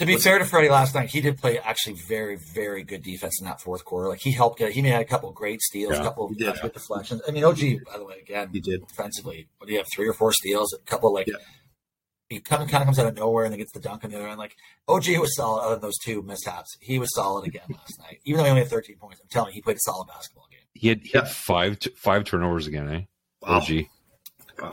To 0.00 0.06
be 0.06 0.16
fair 0.16 0.40
to 0.40 0.44
Freddie 0.44 0.70
last 0.70 0.92
night, 0.96 1.10
he 1.10 1.20
did 1.20 1.38
play 1.38 1.60
actually 1.60 1.94
very, 2.08 2.34
very 2.34 2.82
good 2.82 3.04
defense 3.04 3.40
in 3.40 3.46
that 3.46 3.60
fourth 3.60 3.84
quarter. 3.84 4.08
Like 4.08 4.18
he 4.22 4.32
helped 4.32 4.58
get, 4.58 4.72
he 4.72 4.82
made 4.82 4.92
a 4.94 5.04
couple 5.04 5.28
of 5.28 5.36
great 5.36 5.60
steals, 5.62 5.92
a 5.92 5.96
Yeah, 5.98 6.02
couple 6.02 6.24
of 6.24 6.30
he 6.32 6.38
did. 6.44 6.60
good 6.60 6.72
deflections. 6.72 7.22
I 7.28 7.30
mean, 7.30 7.44
OG, 7.44 7.60
by 7.86 7.96
the 7.98 8.04
way, 8.04 8.18
again, 8.18 8.48
he 8.52 8.58
did. 8.58 8.84
defensively, 8.88 9.46
what 9.58 9.68
do 9.68 9.72
you 9.72 9.78
have? 9.78 9.86
Three 9.94 10.08
or 10.08 10.14
four 10.14 10.32
steals, 10.32 10.72
a 10.72 10.78
couple 10.78 11.14
like 11.14 11.28
Yeah. 11.28 11.34
He 12.28 12.40
kind 12.40 12.62
of, 12.62 12.68
kind 12.68 12.82
of 12.82 12.86
comes 12.86 12.98
out 12.98 13.06
of 13.06 13.14
nowhere 13.16 13.44
and 13.44 13.52
then 13.52 13.58
gets 13.58 13.72
the 13.72 13.80
dunk 13.80 14.04
on 14.04 14.10
the 14.10 14.16
other 14.16 14.28
end. 14.28 14.38
Like 14.38 14.56
OG 14.88 15.06
was 15.20 15.34
solid 15.36 15.62
other 15.62 15.74
than 15.76 15.82
those 15.82 15.98
two 15.98 16.22
mishaps. 16.22 16.76
He 16.80 16.98
was 16.98 17.14
solid 17.14 17.46
again 17.46 17.62
last 17.70 17.98
night, 18.00 18.20
even 18.24 18.38
though 18.38 18.44
he 18.44 18.50
only 18.50 18.62
had 18.62 18.70
13 18.70 18.96
points. 18.96 19.20
I'm 19.22 19.28
telling 19.28 19.48
you, 19.50 19.54
he 19.54 19.62
played 19.62 19.76
a 19.76 19.80
solid 19.80 20.06
basketball 20.08 20.46
game. 20.50 20.60
He 20.74 20.88
had, 20.88 21.00
he 21.02 21.10
Yeah. 21.14 21.20
had 21.22 21.30
five 21.30 21.78
t- 21.78 21.90
five 21.96 22.24
turnovers 22.24 22.66
again, 22.66 22.88
eh? 22.92 23.00
Wow. 23.42 23.58
OG. 23.60 23.86
Wow. 24.60 24.72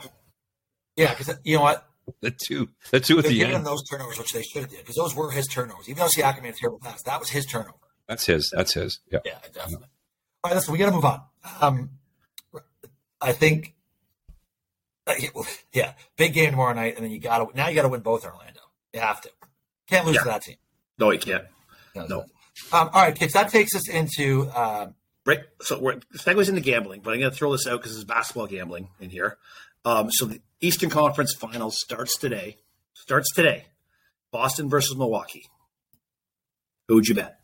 Yeah, 0.96 1.14
because 1.14 1.36
you 1.44 1.56
know 1.56 1.62
what? 1.62 1.88
The 2.20 2.30
two, 2.32 2.68
the 2.90 3.00
two 3.00 3.18
at 3.18 3.22
They're 3.24 3.32
the 3.32 3.38
giving 3.38 3.52
him 3.52 3.58
end. 3.58 3.66
those 3.66 3.82
turnovers, 3.88 4.18
which 4.18 4.32
they 4.32 4.42
should 4.42 4.62
have 4.62 4.70
did, 4.70 4.80
because 4.80 4.96
those 4.96 5.14
were 5.14 5.30
his 5.30 5.46
turnovers. 5.46 5.88
Even 5.88 6.00
though 6.00 6.08
Siakam 6.08 6.42
made 6.42 6.54
a 6.54 6.56
terrible 6.56 6.78
pass, 6.78 7.02
that 7.04 7.18
was 7.18 7.30
his 7.30 7.46
turnover. 7.46 7.78
That's 8.08 8.26
his. 8.26 8.50
That's 8.54 8.74
his. 8.74 9.00
Yeah. 9.10 9.20
Yeah, 9.24 9.38
definitely. 9.54 9.86
All 10.42 10.50
right, 10.50 10.54
listen, 10.54 10.72
we 10.72 10.78
got 10.78 10.86
to 10.86 10.92
move 10.92 11.04
on. 11.06 11.22
Um, 11.62 11.90
I 13.20 13.32
think, 13.32 13.68
uh, 13.68 13.73
yeah, 15.72 15.92
big 16.16 16.32
game 16.34 16.50
tomorrow 16.50 16.74
night, 16.74 16.96
and 16.96 17.04
then 17.04 17.12
you 17.12 17.20
got 17.20 17.38
to 17.38 17.56
now 17.56 17.68
you 17.68 17.74
got 17.74 17.82
to 17.82 17.88
win 17.88 18.00
both 18.00 18.24
in 18.24 18.30
Orlando. 18.30 18.60
You 18.92 19.00
have 19.00 19.20
to. 19.22 19.30
Can't 19.88 20.06
lose 20.06 20.16
Yeah. 20.16 20.22
to 20.22 20.28
that 20.28 20.42
team. 20.42 20.56
No, 20.98 21.10
you 21.10 21.18
can't. 21.18 21.44
No. 21.94 22.06
No. 22.06 22.20
Um, 22.72 22.88
all 22.92 23.02
right, 23.02 23.14
kids. 23.14 23.32
That 23.34 23.48
takes 23.50 23.74
us 23.74 23.88
into 23.88 24.48
um, 24.54 24.94
Right. 25.26 25.40
So 25.62 25.78
we're 25.80 25.96
segues 26.16 26.48
into 26.48 26.60
gambling, 26.60 27.00
but 27.00 27.12
I'm 27.14 27.20
going 27.20 27.30
to 27.30 27.36
throw 27.36 27.52
this 27.52 27.66
out 27.66 27.80
because 27.80 27.94
it's 27.96 28.04
basketball 28.04 28.46
gambling 28.46 28.88
in 29.00 29.10
here. 29.10 29.38
Um, 29.84 30.10
so 30.10 30.26
the 30.26 30.40
Eastern 30.60 30.90
Conference 30.90 31.34
Finals 31.34 31.78
starts 31.80 32.16
today. 32.18 32.58
Starts 32.94 33.32
today. 33.34 33.64
Boston 34.32 34.68
versus 34.68 34.96
Milwaukee. 34.96 35.46
Who 36.88 36.96
would 36.96 37.06
you 37.08 37.14
bet? 37.14 37.38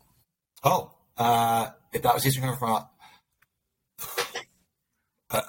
oh, 0.63 0.91
uh, 1.17 1.69
if 1.93 2.01
that 2.03 2.13
was 2.13 2.25
Eastern 2.25 2.43
Conference, 2.43 2.85
uh, 5.31 5.41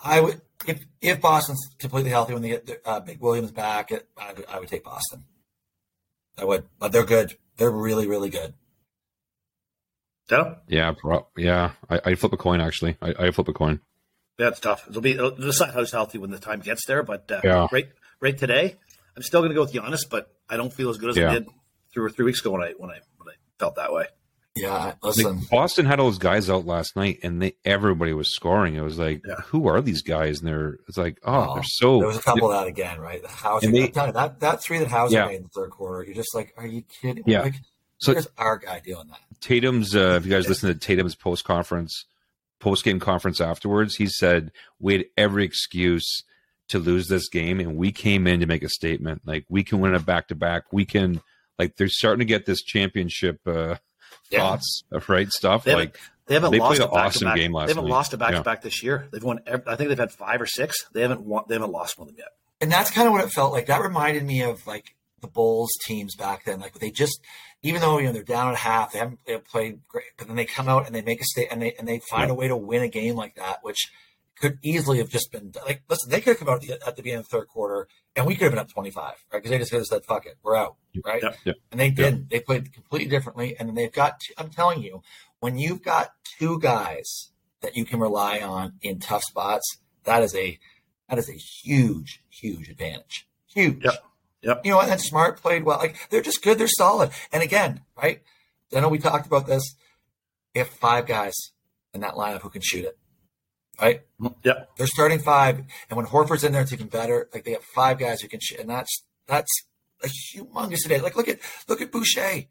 I 0.00 0.20
would 0.20 0.40
if 0.66 0.84
if 1.00 1.20
Boston's 1.20 1.68
completely 1.78 2.10
healthy 2.10 2.32
when 2.34 2.42
they 2.42 2.48
get 2.48 2.66
their, 2.66 2.78
uh, 2.84 3.00
Big 3.00 3.20
Williams 3.20 3.52
back, 3.52 3.90
it, 3.92 4.08
I 4.16 4.32
would 4.32 4.46
I 4.48 4.58
would 4.60 4.68
take 4.68 4.84
Boston. 4.84 5.24
I 6.36 6.44
would, 6.44 6.64
but 6.78 6.92
they're 6.92 7.04
good. 7.04 7.36
They're 7.56 7.70
really 7.70 8.06
really 8.06 8.30
good. 8.30 8.54
Deno? 10.28 10.58
Yeah. 10.68 10.92
Pro- 10.92 11.26
yeah. 11.36 11.72
I, 11.88 12.00
I 12.04 12.14
flip 12.14 12.32
a 12.32 12.36
coin 12.36 12.60
actually. 12.60 12.96
I, 13.00 13.14
I 13.18 13.30
flip 13.30 13.48
a 13.48 13.52
coin. 13.52 13.80
Yeah, 14.38 14.48
it's 14.48 14.60
tough. 14.60 14.86
It'll 14.88 15.00
be 15.02 15.12
it'll 15.12 15.30
decide 15.30 15.74
who's 15.74 15.90
healthy 15.92 16.18
when 16.18 16.30
the 16.30 16.38
time 16.38 16.60
gets 16.60 16.86
there. 16.86 17.02
But 17.02 17.30
uh, 17.30 17.40
Yeah. 17.42 17.66
right, 17.72 17.88
right 18.20 18.36
today, 18.36 18.76
I'm 19.16 19.22
still 19.22 19.40
going 19.40 19.50
to 19.50 19.54
go 19.54 19.62
with 19.62 19.72
Giannis, 19.72 20.08
but 20.08 20.32
I 20.48 20.56
don't 20.56 20.72
feel 20.72 20.90
as 20.90 20.98
good 20.98 21.10
as 21.10 21.16
Yeah. 21.16 21.30
I 21.30 21.34
did 21.34 21.46
three 21.92 22.04
or 22.04 22.10
three 22.10 22.24
weeks 22.26 22.40
ago 22.40 22.50
when 22.52 22.62
I 22.62 22.72
when 22.76 22.90
I 22.90 23.00
when 23.16 23.28
I 23.28 23.36
felt 23.58 23.76
that 23.76 23.92
way. 23.92 24.06
Yeah, 24.60 24.94
listen. 25.02 25.38
Like, 25.40 25.50
Boston 25.50 25.86
had 25.86 26.00
all 26.00 26.06
those 26.06 26.18
guys 26.18 26.48
out 26.50 26.66
last 26.66 26.96
night, 26.96 27.20
and 27.22 27.40
they 27.42 27.54
everybody 27.64 28.12
was 28.12 28.34
scoring. 28.34 28.74
It 28.74 28.80
was 28.82 28.98
like, 28.98 29.22
Yeah. 29.26 29.36
who 29.46 29.66
are 29.68 29.80
these 29.80 30.02
guys? 30.02 30.38
And 30.40 30.48
they're 30.48 30.78
it's 30.88 30.96
like, 30.98 31.18
oh, 31.24 31.50
Oh, 31.50 31.54
they're 31.54 31.62
so. 31.64 31.98
There 31.98 32.08
was 32.08 32.16
a 32.18 32.22
couple 32.22 32.50
of 32.50 32.58
that 32.60 32.66
again, 32.68 32.98
right? 33.00 33.22
And 33.62 33.74
they- 33.74 33.80
you, 33.86 33.88
that 33.92 34.40
that 34.40 34.62
three 34.62 34.78
that 34.78 34.88
Hauser 34.88 35.14
Yeah. 35.14 35.26
made 35.26 35.36
in 35.36 35.42
the 35.44 35.48
third 35.48 35.70
quarter, 35.70 36.04
you're 36.04 36.14
just 36.14 36.34
like, 36.34 36.52
are 36.56 36.66
you 36.66 36.82
kidding? 37.00 37.24
Yeah. 37.26 37.42
Like, 37.42 37.54
So- 37.98 38.12
here's 38.12 38.28
our 38.38 38.58
guy 38.58 38.80
doing 38.84 39.06
that. 39.08 39.20
Tatum's. 39.40 39.94
Uh, 39.94 40.16
if 40.20 40.26
you 40.26 40.32
guys 40.32 40.48
listen 40.48 40.68
to 40.68 40.74
Tatum's 40.74 41.14
post 41.14 41.44
conference, 41.44 42.04
post 42.60 42.84
game 42.84 42.98
conference 43.00 43.40
afterwards, 43.40 43.96
he 43.96 44.06
said 44.06 44.50
we 44.80 44.94
had 44.94 45.04
every 45.16 45.44
excuse 45.44 46.22
to 46.68 46.78
lose 46.78 47.06
this 47.08 47.28
game, 47.28 47.60
and 47.60 47.76
we 47.76 47.90
came 47.92 48.26
in 48.26 48.40
to 48.40 48.46
make 48.46 48.62
a 48.62 48.68
statement. 48.68 49.22
Like 49.24 49.44
we 49.48 49.62
can 49.62 49.80
win 49.80 49.94
a 49.94 50.00
back 50.00 50.28
to 50.28 50.34
back. 50.34 50.64
We 50.72 50.84
can. 50.84 51.20
Like 51.58 51.74
they're 51.76 51.88
starting 51.88 52.20
to 52.20 52.24
get 52.24 52.46
this 52.46 52.62
championship 52.62 53.40
uh, 53.46 53.76
Yeah. 54.30 54.40
thoughts, 54.40 54.84
of 54.92 55.08
right 55.08 55.30
stuff. 55.30 55.64
They 55.64 55.74
like 55.74 55.98
They 56.26 56.34
haven't 56.34 56.50
They 56.52 56.58
lost 56.58 56.78
played 56.78 56.88
an 56.90 56.94
awesome 56.96 57.34
game 57.34 57.52
last 57.52 57.66
They 57.68 57.70
haven't 57.72 57.84
night. 57.84 57.90
lost 57.90 58.12
a 58.12 58.16
back 58.18 58.34
to 58.34 58.42
back 58.42 58.62
this 58.62 58.82
year. 58.82 59.08
They've 59.10 59.22
won. 59.24 59.40
I 59.46 59.76
think 59.76 59.88
they've 59.88 59.98
had 59.98 60.12
five 60.12 60.40
or 60.40 60.46
six. 60.46 60.84
They 60.92 61.02
haven't 61.02 61.22
won. 61.22 61.44
They 61.48 61.54
haven't 61.54 61.72
lost 61.72 61.98
one 61.98 62.08
of 62.08 62.14
them 62.14 62.18
yet. 62.18 62.28
And 62.60 62.70
that's 62.70 62.90
kind 62.90 63.06
of 63.06 63.12
what 63.12 63.24
it 63.24 63.30
felt 63.30 63.52
like. 63.52 63.66
That 63.66 63.80
reminded 63.80 64.24
me 64.24 64.42
of 64.42 64.66
like 64.66 64.94
the 65.20 65.28
Bulls 65.28 65.70
teams 65.84 66.14
back 66.16 66.44
then. 66.44 66.60
Like 66.60 66.74
they 66.74 66.90
just, 66.90 67.20
even 67.62 67.80
though 67.80 67.98
you 67.98 68.06
know 68.06 68.12
they're 68.12 68.22
down 68.22 68.50
at 68.52 68.56
half, 68.58 68.92
they 68.92 68.98
haven't, 68.98 69.20
they 69.26 69.32
haven't 69.32 69.48
played 69.48 69.80
great, 69.88 70.04
but 70.18 70.26
then 70.26 70.36
they 70.36 70.44
come 70.44 70.68
out 70.68 70.86
and 70.86 70.94
they 70.94 71.02
make 71.02 71.20
a 71.20 71.24
state 71.24 71.48
and 71.50 71.62
they 71.62 71.72
and 71.78 71.88
they 71.88 72.00
find 72.10 72.28
Yeah. 72.28 72.32
a 72.32 72.36
way 72.36 72.48
to 72.48 72.56
win 72.56 72.82
a 72.82 72.88
game 72.88 73.14
like 73.16 73.36
that, 73.36 73.60
which 73.62 73.90
could 74.38 74.58
easily 74.62 74.98
have 74.98 75.08
just 75.08 75.32
been 75.32 75.52
like. 75.64 75.82
Listen, 75.88 76.10
they 76.10 76.20
could 76.20 76.36
have 76.36 76.38
come 76.40 76.48
out 76.48 76.62
at 76.62 76.68
the, 76.80 76.86
at 76.86 76.96
the 76.96 77.02
beginning 77.02 77.20
of 77.20 77.28
the 77.28 77.38
third 77.38 77.48
quarter 77.48 77.88
and 78.18 78.26
we 78.26 78.34
could 78.34 78.42
have 78.44 78.52
been 78.52 78.58
up 78.58 78.70
twenty 78.70 78.90
five, 78.90 79.14
right? 79.32 79.38
Because 79.38 79.50
they 79.50 79.58
just 79.58 79.70
could 79.70 79.78
have 79.78 79.86
said, 79.86 80.04
"Fuck 80.04 80.26
it, 80.26 80.36
we're 80.42 80.56
out," 80.56 80.76
right? 81.04 81.22
Yep. 81.22 81.36
Yep. 81.44 81.56
And 81.70 81.80
they 81.80 81.90
didn't. 81.90 82.30
They 82.30 82.40
played 82.40 82.72
completely 82.74 83.08
differently, 83.08 83.56
and 83.58 83.68
then 83.68 83.76
they've 83.76 83.92
got. 83.92 84.20
i 84.36 84.42
I'm 84.42 84.50
telling 84.50 84.82
you, 84.82 85.02
when 85.38 85.56
you've 85.56 85.82
got 85.82 86.10
two 86.38 86.58
guys 86.58 87.30
that 87.60 87.76
you 87.76 87.84
can 87.84 88.00
rely 88.00 88.40
on 88.40 88.74
in 88.82 88.98
tough 88.98 89.22
spots, 89.22 89.78
that 90.02 90.22
is 90.24 90.34
a 90.34 90.58
that 91.08 91.18
is 91.18 91.30
a 91.30 91.34
huge, 91.34 92.20
huge 92.28 92.68
advantage. 92.68 93.28
Huge. 93.46 93.84
Yep. 93.84 94.04
Yep. 94.42 94.60
You 94.64 94.72
know, 94.72 94.80
and 94.80 95.00
Smart 95.00 95.40
played 95.40 95.62
well. 95.62 95.78
Like 95.78 95.96
they're 96.10 96.20
just 96.20 96.42
good. 96.42 96.58
They're 96.58 96.66
solid. 96.66 97.10
And 97.32 97.42
again, 97.42 97.82
right? 97.96 98.20
I 98.74 98.80
know 98.80 98.88
we 98.88 98.98
talked 98.98 99.26
about 99.26 99.46
this. 99.46 99.76
If 100.54 100.68
five 100.68 101.06
guys 101.06 101.34
in 101.94 102.00
that 102.00 102.14
lineup 102.14 102.40
who 102.40 102.50
can 102.50 102.62
shoot 102.62 102.84
it. 102.84 102.97
Right? 103.80 104.00
Yep. 104.44 104.70
They're 104.76 104.86
starting 104.88 105.20
five, 105.20 105.58
and 105.88 105.96
when 105.96 106.06
Horford's 106.06 106.42
in 106.44 106.52
there, 106.52 106.62
it's 106.62 106.72
even 106.72 106.88
better. 106.88 107.28
Like 107.32 107.44
they 107.44 107.52
have 107.52 107.62
five 107.74 107.98
guys 107.98 108.20
who 108.20 108.28
can 108.28 108.40
shoot, 108.40 108.58
and 108.58 108.68
that's 108.68 109.04
that's 109.26 109.50
a 110.02 110.08
humongous 110.08 110.82
advantage. 110.84 111.02
Like 111.04 111.16
look 111.16 111.28
at 111.28 111.38
look 111.68 111.80
at 111.80 111.92
Boucher, 111.92 112.44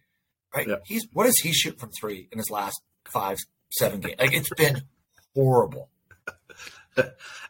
right? 0.56 0.68
Yeah. 0.68 0.76
He's 0.86 1.06
what 1.12 1.26
does 1.26 1.38
he 1.40 1.52
shoot 1.52 1.78
from 1.80 1.90
three 2.00 2.30
in 2.32 2.38
his 2.38 2.50
last 2.50 2.82
five 3.06 3.38
seven 3.72 4.00
games? 4.00 4.16
Like 4.20 4.34
it's 4.34 4.50
been 4.54 4.84
horrible. 5.36 5.90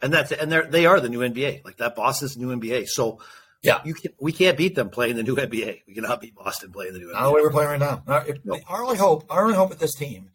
And 0.02 0.12
that's 0.12 0.30
and 0.30 0.52
they're 0.52 0.66
they 0.66 0.84
are 0.86 1.00
the 1.00 1.08
new 1.08 1.20
NBA. 1.20 1.64
Like 1.64 1.78
that 1.78 1.96
Boston's 1.96 2.36
new 2.36 2.48
NBA. 2.54 2.86
So 2.86 3.18
Yeah. 3.62 3.80
you 3.84 3.94
can 3.94 4.12
we 4.20 4.30
can't 4.32 4.58
beat 4.58 4.74
them 4.74 4.90
playing 4.90 5.16
the 5.16 5.22
new 5.22 5.36
NBA. 5.36 5.82
We 5.86 5.94
cannot 5.94 6.20
beat 6.20 6.34
Boston 6.34 6.70
playing 6.70 6.92
the 6.92 6.98
new 6.98 7.10
Not 7.12 7.24
the 7.24 7.32
way 7.32 7.40
we're 7.40 7.50
playing 7.50 7.70
right 7.70 7.80
now. 7.80 8.02
Not- 8.06 8.28
if- 8.28 8.44
No. 8.44 8.58
Our 8.68 8.82
only 8.84 8.98
hope, 8.98 9.24
our 9.30 9.42
only 9.44 9.54
hope 9.56 9.70
with 9.70 9.78
this 9.78 9.94
team, 9.94 10.30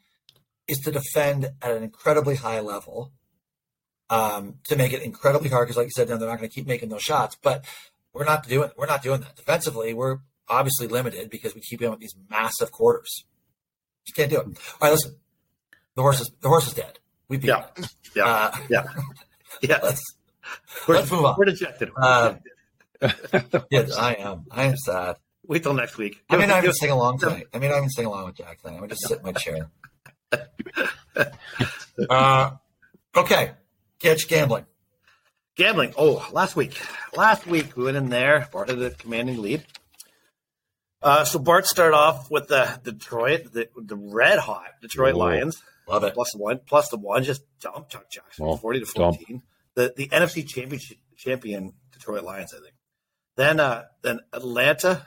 is 0.67 0.79
to 0.79 0.91
defend 0.91 1.51
at 1.61 1.71
an 1.71 1.83
incredibly 1.83 2.35
high 2.35 2.59
level, 2.59 3.11
um, 4.09 4.55
to 4.65 4.75
make 4.75 4.93
it 4.93 5.01
incredibly 5.01 5.49
hard. 5.49 5.67
Because, 5.67 5.77
like 5.77 5.85
you 5.87 5.91
said, 5.95 6.07
they're 6.07 6.17
not 6.19 6.37
going 6.37 6.49
to 6.49 6.53
keep 6.53 6.67
making 6.67 6.89
those 6.89 7.01
shots. 7.01 7.37
But 7.41 7.65
we're 8.13 8.25
not 8.25 8.47
doing 8.47 8.69
we're 8.77 8.85
not 8.87 9.01
doing 9.03 9.21
that 9.21 9.35
defensively. 9.35 9.93
We're 9.93 10.17
obviously 10.47 10.87
limited 10.87 11.29
because 11.29 11.55
we 11.55 11.61
keep 11.61 11.81
in 11.81 11.89
with 11.91 11.99
these 11.99 12.15
massive 12.29 12.71
quarters. 12.71 13.25
Just 14.05 14.15
can't 14.15 14.29
do 14.29 14.37
it. 14.39 14.45
All 14.45 14.53
right, 14.81 14.91
listen. 14.91 15.15
The 15.95 16.01
horse 16.01 16.19
is 16.21 16.31
the 16.41 16.47
horse 16.49 16.67
is 16.67 16.73
dead. 16.73 16.99
We 17.29 17.37
beat 17.37 17.47
Yeah. 17.47 17.65
it. 17.77 17.87
Yeah. 18.15 18.25
Uh, 18.25 18.57
Yeah. 18.69 18.83
Yeah. 19.61 19.79
let's 19.83 20.01
We're, 20.87 20.95
let's 20.95 21.11
move 21.11 21.25
on. 21.25 21.35
we're 21.37 21.45
dejected. 21.45 21.89
Uh. 21.95 22.35
Yes, 23.69 23.97
I 23.97 24.13
am. 24.13 24.45
I 24.49 24.63
am 24.63 24.77
sad. 24.77 25.17
Wait 25.45 25.61
till 25.63 25.73
next 25.73 25.97
week. 25.97 26.23
I 26.29 26.37
not 26.37 26.47
Give 26.47 26.63
even 26.65 26.73
sing 26.73 26.89
along 26.91 27.19
tonight. 27.19 27.47
I 27.53 27.59
may 27.59 27.67
not 27.67 27.77
even 27.77 27.89
sing 27.89 28.05
along 28.05 28.27
with 28.27 28.35
Jack 28.35 28.61
tonight. 28.61 28.79
I'm 28.81 28.87
just 28.87 29.05
sit 29.05 29.17
in 29.19 29.25
my 29.25 29.33
chair. 29.33 29.69
uh, 32.09 32.51
okay, 33.15 33.51
catch 34.03 34.27
gambling. 34.27 34.65
Gambling. 35.55 35.93
Oh, 35.97 36.27
last 36.31 36.55
week. 36.55 36.79
Last 37.15 37.47
week 37.47 37.75
we 37.75 37.85
went 37.85 37.97
in 37.97 38.09
there. 38.09 38.47
Bart 38.51 38.69
had 38.69 38.79
a 38.81 38.89
commanding 38.91 39.41
lead. 39.41 39.63
Uh, 41.01 41.25
so 41.25 41.37
Bart 41.39 41.65
started 41.65 41.95
off 41.95 42.31
with 42.31 42.47
the 42.47 42.79
Detroit, 42.83 43.51
the, 43.51 43.67
the 43.75 43.95
red 43.97 44.39
hot 44.39 44.67
Detroit 44.81 45.15
Whoa. 45.15 45.19
Lions, 45.25 45.61
Love 45.87 46.03
it. 46.05 46.13
plus 46.13 46.31
the 46.31 46.37
one, 46.39 46.59
plus 46.65 46.89
the 46.89 46.97
one, 46.97 47.23
just 47.23 47.43
dump 47.59 47.89
Chuck 47.89 48.09
Jackson, 48.09 48.45
Well, 48.45 48.55
forty 48.57 48.79
to 48.79 48.85
dump. 48.85 49.17
fourteen. 49.17 49.41
The 49.75 49.93
the 49.97 50.07
NFC 50.07 50.47
championship 50.47 50.97
champion 51.17 51.73
Detroit 51.91 52.23
Lions, 52.23 52.53
I 52.53 52.61
think. 52.61 52.73
Then 53.35 53.59
uh, 53.59 53.83
then 54.01 54.19
Atlanta, 54.31 55.05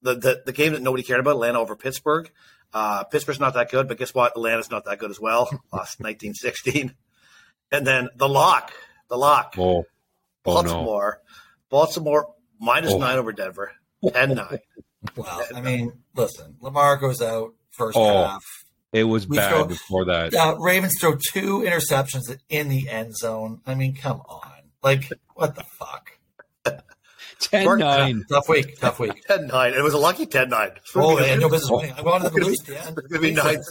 the, 0.00 0.14
the 0.14 0.42
the 0.46 0.52
game 0.52 0.72
that 0.72 0.80
nobody 0.82 1.02
cared 1.02 1.20
about, 1.20 1.32
Atlanta 1.32 1.60
over 1.60 1.76
Pittsburgh. 1.76 2.30
Uh, 2.72 3.04
Pittsburgh's 3.04 3.38
not 3.38 3.52
that 3.54 3.70
good, 3.70 3.86
but 3.86 3.98
guess 3.98 4.14
what? 4.14 4.32
Atlanta's 4.34 4.70
not 4.70 4.86
that 4.86 4.98
good 4.98 5.10
as 5.10 5.20
well. 5.20 5.50
Lost 5.72 6.00
nineteen 6.00 6.32
sixteen. 6.32 6.94
And 7.72 7.86
then 7.86 8.08
the 8.16 8.28
lock, 8.28 8.72
the 9.08 9.16
lock. 9.16 9.54
Oh, 9.58 9.62
oh 9.78 9.82
no. 9.82 10.62
Baltimore, 10.62 11.20
Baltimore 11.70 12.34
minus 12.60 12.92
Oh. 12.92 12.98
nine 12.98 13.18
over 13.18 13.32
Denver, 13.32 13.72
10-9. 14.04 14.58
Well, 15.16 15.44
I 15.54 15.60
mean, 15.60 15.92
listen, 16.16 16.56
Lamar 16.62 16.96
goes 16.96 17.20
out 17.20 17.52
first 17.72 17.94
Oh. 17.98 18.24
half. 18.24 18.42
It 18.90 19.04
was 19.04 19.26
We 19.28 19.36
bad 19.36 19.50
throw- 19.50 19.64
before 19.66 20.04
that. 20.06 20.32
Uh, 20.34 20.56
Ravens 20.58 20.94
throw 20.98 21.16
two 21.32 21.60
interceptions 21.60 22.38
in 22.48 22.68
the 22.70 22.88
end 22.88 23.14
zone. 23.16 23.60
I 23.66 23.74
mean, 23.74 23.94
come 23.94 24.20
on. 24.28 24.62
Like, 24.82 25.10
what 25.34 25.56
the 25.56 25.64
fuck? 25.64 26.12
10 27.40 27.78
9. 27.78 28.24
Tough 28.30 28.48
week. 28.48 28.78
Tough 28.80 28.98
week. 29.00 29.22
10-9. 29.28 29.76
It 29.76 29.82
was 29.82 29.92
a 29.92 29.98
lucky 29.98 30.24
10-9. 30.26 30.76
It's 30.76 30.90
Oh, 30.94 31.00
gonna 31.00 31.20
they 31.22 31.28
had 31.28 31.36
be- 31.38 31.42
no 31.42 31.48
business 31.50 31.70
winning. 31.70 31.92
I 31.92 32.00
wanted 32.02 32.30
them 32.32 32.40
to 32.40 32.46
lose 32.46 32.60
at 32.60 32.66
the 32.66 32.76
It's 32.76 32.86
end. 32.86 32.96
going 32.96 33.08
to 33.10 33.18
be 33.20 33.32
9 33.32 33.62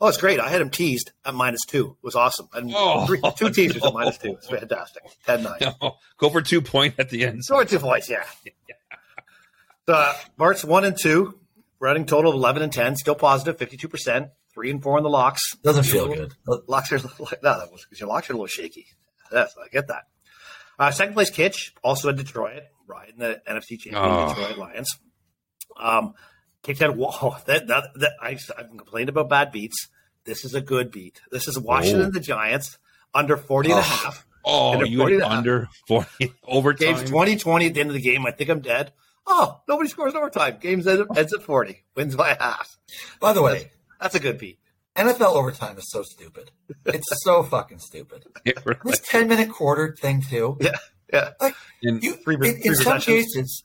Oh, 0.00 0.08
it's 0.08 0.16
great. 0.16 0.40
I 0.40 0.48
had 0.48 0.60
him 0.62 0.70
teased 0.70 1.12
at 1.26 1.34
minus 1.34 1.60
two. 1.66 1.90
It 2.02 2.04
was 2.04 2.14
awesome. 2.16 2.48
And 2.54 2.72
Oh. 2.74 3.06
three, 3.06 3.20
two 3.36 3.50
teasers 3.50 3.84
at 3.84 3.92
minus 3.92 4.16
two. 4.18 4.32
It's 4.32 4.48
fantastic. 4.50 5.02
10-9. 5.26 5.74
No, 5.82 5.96
go 6.16 6.30
for 6.30 6.40
two 6.40 6.62
point 6.62 6.94
at 6.98 7.10
the 7.10 7.24
end. 7.26 7.44
So 7.44 7.62
two 7.64 7.78
points, 7.78 8.08
yeah. 8.08 8.24
So, 9.86 9.94
uh, 9.94 10.14
March 10.38 10.64
1 10.64 10.84
and 10.84 10.96
2, 10.98 11.38
running 11.80 12.06
total 12.06 12.30
of 12.30 12.36
11 12.36 12.62
and 12.62 12.72
10, 12.72 12.96
still 12.96 13.14
positive, 13.14 13.56
52%, 13.58 14.30
3 14.54 14.70
and 14.70 14.82
4 14.82 14.98
in 14.98 15.02
the 15.04 15.10
locks. 15.10 15.42
Doesn't 15.62 15.84
feel 15.84 16.08
good. 16.08 16.32
Locks 16.68 16.92
are 16.92 16.98
no, 16.98 17.04
that 17.42 17.70
was 17.72 17.84
because 17.84 18.00
your 18.00 18.08
locks 18.08 18.30
are 18.30 18.34
a 18.34 18.36
little 18.36 18.46
shaky. 18.46 18.86
That's 19.30 19.54
I 19.62 19.68
get 19.68 19.88
that. 19.88 20.04
Uh, 20.78 20.90
second 20.90 21.14
place, 21.14 21.30
Kitch, 21.30 21.74
also 21.84 22.08
in 22.08 22.16
Detroit, 22.16 22.62
riding 22.86 23.18
the 23.18 23.40
NFC 23.48 23.78
champion 23.78 23.96
Oh. 24.02 24.28
Detroit 24.34 24.56
Lions. 24.58 24.98
Um, 25.78 26.14
Kitch 26.62 26.78
had 26.78 26.96
whoa, 26.96 27.36
that, 27.46 27.66
that, 27.68 27.84
that 27.96 28.12
I, 28.20 28.38
I've 28.58 28.68
complained 28.68 29.08
about 29.08 29.28
bad 29.28 29.50
beats. 29.52 29.88
This 30.24 30.44
is 30.44 30.54
a 30.54 30.60
good 30.60 30.90
beat. 30.90 31.20
This 31.30 31.48
is 31.48 31.58
Washington 31.58 32.06
Oh. 32.08 32.10
the 32.10 32.20
Giants 32.20 32.78
under 33.14 33.36
40 33.36 33.70
and 33.70 33.78
a 33.78 33.80
Oh. 33.80 33.84
half. 33.84 34.26
Oh, 34.44 34.72
And 34.74 34.82
a 34.82 34.88
you 34.88 34.98
40 34.98 35.14
went 35.14 35.14
and 35.14 35.22
a 35.22 35.28
half. 35.28 35.38
under 35.38 35.68
40 35.88 36.32
overtime. 36.44 36.94
Game's 36.96 37.02
2020 37.10 37.66
at 37.66 37.74
the 37.74 37.80
end 37.80 37.90
of 37.90 37.94
the 37.94 38.00
game. 38.02 38.26
I 38.26 38.30
think 38.30 38.50
I'm 38.50 38.60
dead. 38.60 38.92
Oh, 39.26 39.60
nobody 39.68 39.88
scores 39.88 40.14
overtime. 40.14 40.56
Game's 40.60 40.86
ends 40.86 41.06
ends 41.16 41.32
at 41.34 41.42
40. 41.42 41.82
Wins 41.94 42.16
by 42.16 42.36
half. 42.40 42.76
By 43.20 43.32
the 43.32 43.42
way, 43.42 43.70
That's 44.00 44.14
a 44.14 44.20
good 44.20 44.38
beat. 44.38 44.58
NFL 44.96 45.34
overtime 45.36 45.78
is 45.78 45.90
so 45.90 46.02
stupid. 46.02 46.50
It's 46.86 47.06
so 47.22 47.42
fucking 47.54 47.78
stupid. 47.78 48.24
It 48.44 48.58
really- 48.64 48.80
This 48.84 49.00
10 49.00 49.28
minute 49.28 49.50
quarter 49.50 49.94
thing, 49.98 50.22
too. 50.22 50.56
Yeah. 50.60 50.76
Yeah. 51.12 51.30
Like, 51.40 51.54
and 51.82 52.02
you, 52.02 52.14
Three- 52.14 52.36
in, 52.36 52.60
in 52.62 52.74
some 52.76 53.00
cases, 53.00 53.62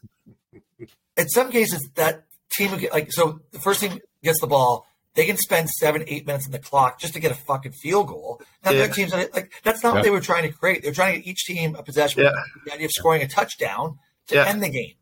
in 1.17 1.29
some 1.29 1.51
cases, 1.51 1.87
that 1.95 2.24
team 2.51 2.71
like 2.91 3.11
so. 3.11 3.39
The 3.51 3.59
first 3.59 3.81
team 3.81 3.99
gets 4.23 4.39
the 4.41 4.47
ball, 4.47 4.85
they 5.13 5.25
can 5.25 5.37
spend 5.37 5.69
seven, 5.69 6.03
eight 6.07 6.25
minutes 6.25 6.45
on 6.45 6.51
the 6.51 6.59
clock 6.59 6.99
just 6.99 7.13
to 7.13 7.19
get 7.19 7.31
a 7.31 7.35
fucking 7.35 7.71
field 7.73 8.07
goal. 8.07 8.41
Now 8.63 8.71
the 8.71 8.77
Yeah. 8.77 8.83
other 8.85 8.93
teams 8.93 9.13
like 9.13 9.51
that's 9.63 9.83
not 9.83 9.89
Yeah. 9.89 9.95
what 9.95 10.03
they 10.03 10.09
were 10.09 10.21
trying 10.21 10.43
to 10.43 10.57
create. 10.57 10.83
They're 10.83 10.93
trying 10.93 11.13
to 11.15 11.19
get 11.21 11.27
each 11.29 11.45
team 11.45 11.75
a 11.75 11.83
possession. 11.83 12.23
Yeah. 12.23 12.31
with 12.55 12.65
The 12.65 12.73
idea 12.73 12.85
of 12.85 12.91
scoring 12.91 13.21
a 13.21 13.27
touchdown 13.27 13.99
to 14.27 14.35
Yeah. 14.35 14.45
end 14.47 14.61
the 14.63 14.69
game. 14.69 14.95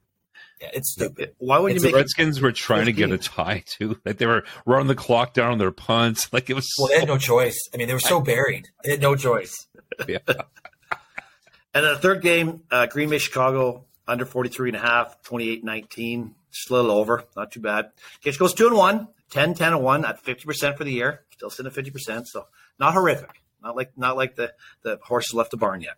Yeah, 0.61 0.69
it's 0.73 0.91
stupid. 0.93 1.35
Why 1.39 1.57
would 1.59 1.69
you 1.71 1.75
It's 1.75 1.83
the 1.83 1.87
make 1.89 1.95
it? 1.95 1.97
Redskins 1.97 2.39
were 2.39 2.51
trying 2.53 2.85
to 2.85 2.93
get 2.93 3.11
a 3.11 3.17
tie 3.17 3.63
too. 3.65 3.99
Like 4.05 4.17
they 4.17 4.25
were 4.27 4.43
running 4.65 4.87
the 4.87 4.95
clock 4.95 5.33
down 5.33 5.51
on 5.51 5.57
their 5.57 5.71
punts. 5.71 6.29
Like 6.33 6.49
it 6.49 6.53
was. 6.53 6.69
Well, 6.77 6.87
they 6.89 6.99
had 6.99 7.07
no 7.07 7.17
choice. 7.17 7.57
I 7.73 7.77
mean, 7.77 7.87
they 7.87 7.93
were 7.93 7.99
so 7.99 8.21
buried. 8.21 8.69
They 8.83 8.91
had 8.91 9.01
no 9.01 9.15
choice. 9.15 9.67
yeah. 10.07 10.19
And 11.75 11.83
then 11.83 11.93
the 11.93 11.99
third 11.99 12.21
game, 12.21 12.61
uh, 12.71 12.85
Green 12.85 13.09
Bay, 13.09 13.17
Chicago, 13.17 13.85
under 14.07 14.25
43 14.25 14.69
and 14.69 14.77
a 14.77 14.79
half, 14.79 15.21
28-19, 15.23 16.35
just 16.53 16.69
a 16.69 16.73
little 16.73 16.91
over, 16.91 17.23
not 17.35 17.51
too 17.51 17.59
bad. 17.59 17.91
Case 18.21 18.37
goes 18.37 18.53
2 18.53 18.67
and 18.67 18.77
1, 18.77 19.07
10, 19.31 19.53
10 19.55 19.73
and 19.73 19.83
1 19.83 20.05
at 20.05 20.23
50% 20.23 20.77
for 20.77 20.83
the 20.83 20.91
year, 20.93 21.25
still 21.31 21.49
sitting 21.49 21.71
at 21.71 21.77
50%, 21.77 22.25
so 22.27 22.47
not 22.79 22.93
horrific. 22.93 23.41
Not 23.61 23.75
like 23.75 23.91
not 23.97 24.17
like 24.17 24.35
the, 24.35 24.53
the 24.83 24.99
horse 25.03 25.33
left 25.33 25.51
the 25.51 25.57
barn 25.57 25.81
yet. 25.81 25.95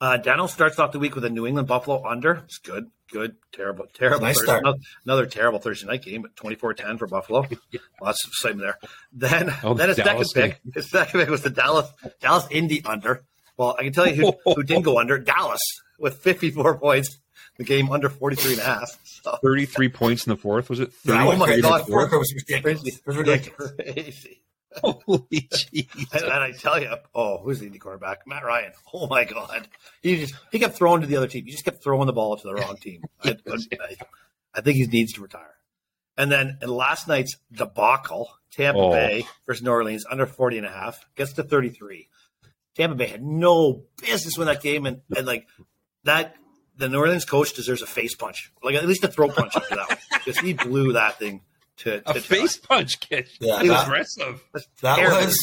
Uh, 0.00 0.16
Daniel 0.16 0.48
starts 0.48 0.80
off 0.80 0.90
the 0.90 0.98
week 0.98 1.14
with 1.14 1.24
a 1.24 1.30
New 1.30 1.46
England 1.46 1.68
Buffalo 1.68 2.04
under. 2.04 2.32
It's 2.44 2.58
good, 2.58 2.90
good, 3.12 3.36
terrible, 3.52 3.86
terrible. 3.94 4.22
Nice 4.26 4.42
start. 4.42 4.62
Another, 4.64 4.78
another 5.04 5.26
terrible 5.26 5.60
Thursday 5.60 5.86
night 5.86 6.02
game, 6.02 6.26
24-10 6.34 6.98
for 6.98 7.06
Buffalo. 7.06 7.46
Lots 8.02 8.24
of 8.24 8.30
excitement 8.30 8.62
there. 8.66 8.78
Then, 9.12 9.54
Oh, 9.62 9.74
then 9.74 9.90
his 9.90 9.98
Dallas 9.98 10.32
second 10.32 10.56
pick, 10.64 10.74
his 10.74 10.90
second 10.90 11.20
pick 11.20 11.28
was 11.28 11.42
the 11.42 11.50
Dallas 11.50 11.88
Dallas 12.20 12.46
Indy 12.50 12.84
under. 12.84 13.24
Well, 13.56 13.76
I 13.78 13.84
can 13.84 13.92
tell 13.92 14.08
you 14.08 14.14
who, 14.44 14.54
who 14.56 14.64
didn't 14.64 14.82
go 14.82 14.98
under. 14.98 15.18
Dallas 15.18 15.60
with 16.00 16.16
54 16.18 16.78
points. 16.78 17.18
The 17.58 17.64
game 17.64 17.90
under 17.90 18.08
43 18.08 18.52
and 18.52 18.60
a 18.60 18.64
half. 18.64 18.98
So, 19.04 19.36
33 19.42 19.88
points 19.90 20.26
in 20.26 20.30
the 20.30 20.36
fourth, 20.36 20.70
was 20.70 20.80
it? 20.80 20.90
That 21.04 21.18
30? 21.18 21.28
Oh 21.28 21.36
my. 21.36 21.60
God. 21.60 21.80
The 21.82 21.84
fourth 21.92 22.12
was 22.12 22.32
ridiculous. 22.34 22.80
crazy. 22.82 22.96
It 22.96 23.06
was 23.06 23.16
ridiculous. 23.16 23.72
Crazy. 23.78 24.42
Holy 24.76 25.48
jeez. 25.52 26.12
And, 26.14 26.22
and 26.24 26.32
I 26.32 26.52
tell 26.52 26.80
you, 26.80 26.94
oh, 27.14 27.38
who's 27.38 27.60
the 27.60 27.66
Indy 27.66 27.78
quarterback? 27.78 28.26
Matt 28.26 28.44
Ryan. 28.44 28.72
Oh 28.94 29.06
my 29.06 29.24
God. 29.24 29.68
He 30.02 30.16
just 30.18 30.34
he 30.50 30.58
kept 30.58 30.74
throwing 30.76 31.02
to 31.02 31.06
the 31.06 31.16
other 31.16 31.26
team. 31.28 31.44
He 31.44 31.50
just 31.52 31.64
kept 31.64 31.82
throwing 31.82 32.06
the 32.06 32.12
ball 32.14 32.36
to 32.38 32.42
the 32.42 32.54
wrong 32.54 32.76
team. 32.80 33.02
I, 33.22 33.36
I, 33.50 33.96
I 34.54 34.60
think 34.62 34.76
he 34.78 34.86
needs 34.86 35.12
to 35.14 35.20
retire. 35.20 35.54
And 36.16 36.32
then 36.32 36.58
in 36.62 36.68
last 36.70 37.06
night's 37.06 37.36
debacle, 37.52 38.28
Tampa 38.50 38.80
Oh. 38.80 38.90
Bay 38.92 39.26
versus 39.46 39.62
New 39.62 39.70
Orleans 39.70 40.04
under 40.10 40.24
40 40.26 40.58
and 40.58 40.66
a 40.66 40.70
half 40.70 41.04
gets 41.16 41.34
to 41.34 41.42
33. 41.42 42.08
Tampa 42.74 42.96
Bay 42.96 43.06
had 43.08 43.22
no 43.22 43.84
business 44.00 44.38
with 44.38 44.48
that 44.48 44.62
game. 44.62 44.86
And, 44.86 45.02
and 45.14 45.26
like 45.26 45.46
that, 46.04 46.34
the 46.82 46.88
New 46.88 46.98
Orleans 46.98 47.24
coach 47.24 47.52
deserves 47.54 47.80
a 47.82 47.86
face 47.86 48.14
punch, 48.14 48.52
like 48.62 48.74
at 48.74 48.86
least 48.86 49.04
a 49.04 49.08
throat 49.08 49.34
punch 49.34 49.56
after 49.56 49.76
that 49.76 49.88
one. 49.88 49.98
Because 50.12 50.38
he 50.38 50.52
blew 50.52 50.92
that 50.94 51.18
thing 51.18 51.40
to, 51.78 52.00
to 52.00 52.10
A 52.10 52.14
face 52.20 52.56
punch 52.56 53.00
kid. 53.00 53.28
Yeah, 53.40 53.62
He 53.62 53.68
was 53.70 53.78
that- 53.78 53.86
aggressive. 53.86 54.42
That 54.82 54.98
was 54.98 55.38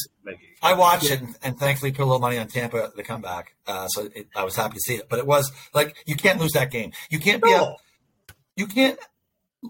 I 0.62 0.74
watched 0.74 1.10
it 1.10 1.22
and, 1.22 1.36
and 1.42 1.58
thankfully 1.58 1.92
put 1.92 2.04
a 2.04 2.06
little 2.06 2.20
money 2.20 2.38
on 2.38 2.48
Tampa 2.48 2.92
the 2.96 3.04
comeback. 3.04 3.56
Uh, 3.66 3.88
so 3.88 4.10
it, 4.14 4.28
I 4.36 4.44
was 4.44 4.56
happy 4.56 4.74
to 4.76 4.80
see 4.82 4.96
it. 4.96 5.08
But 5.10 5.20
it 5.20 5.26
was 5.26 5.52
like 5.74 5.96
you 6.06 6.16
can't 6.16 6.40
lose 6.40 6.52
that 6.52 6.70
game. 6.72 6.92
You 7.10 7.18
can't 7.20 7.42
be 7.42 7.50
No. 7.50 7.64
a, 7.64 8.34
you 8.56 8.68
can't 8.68 9.00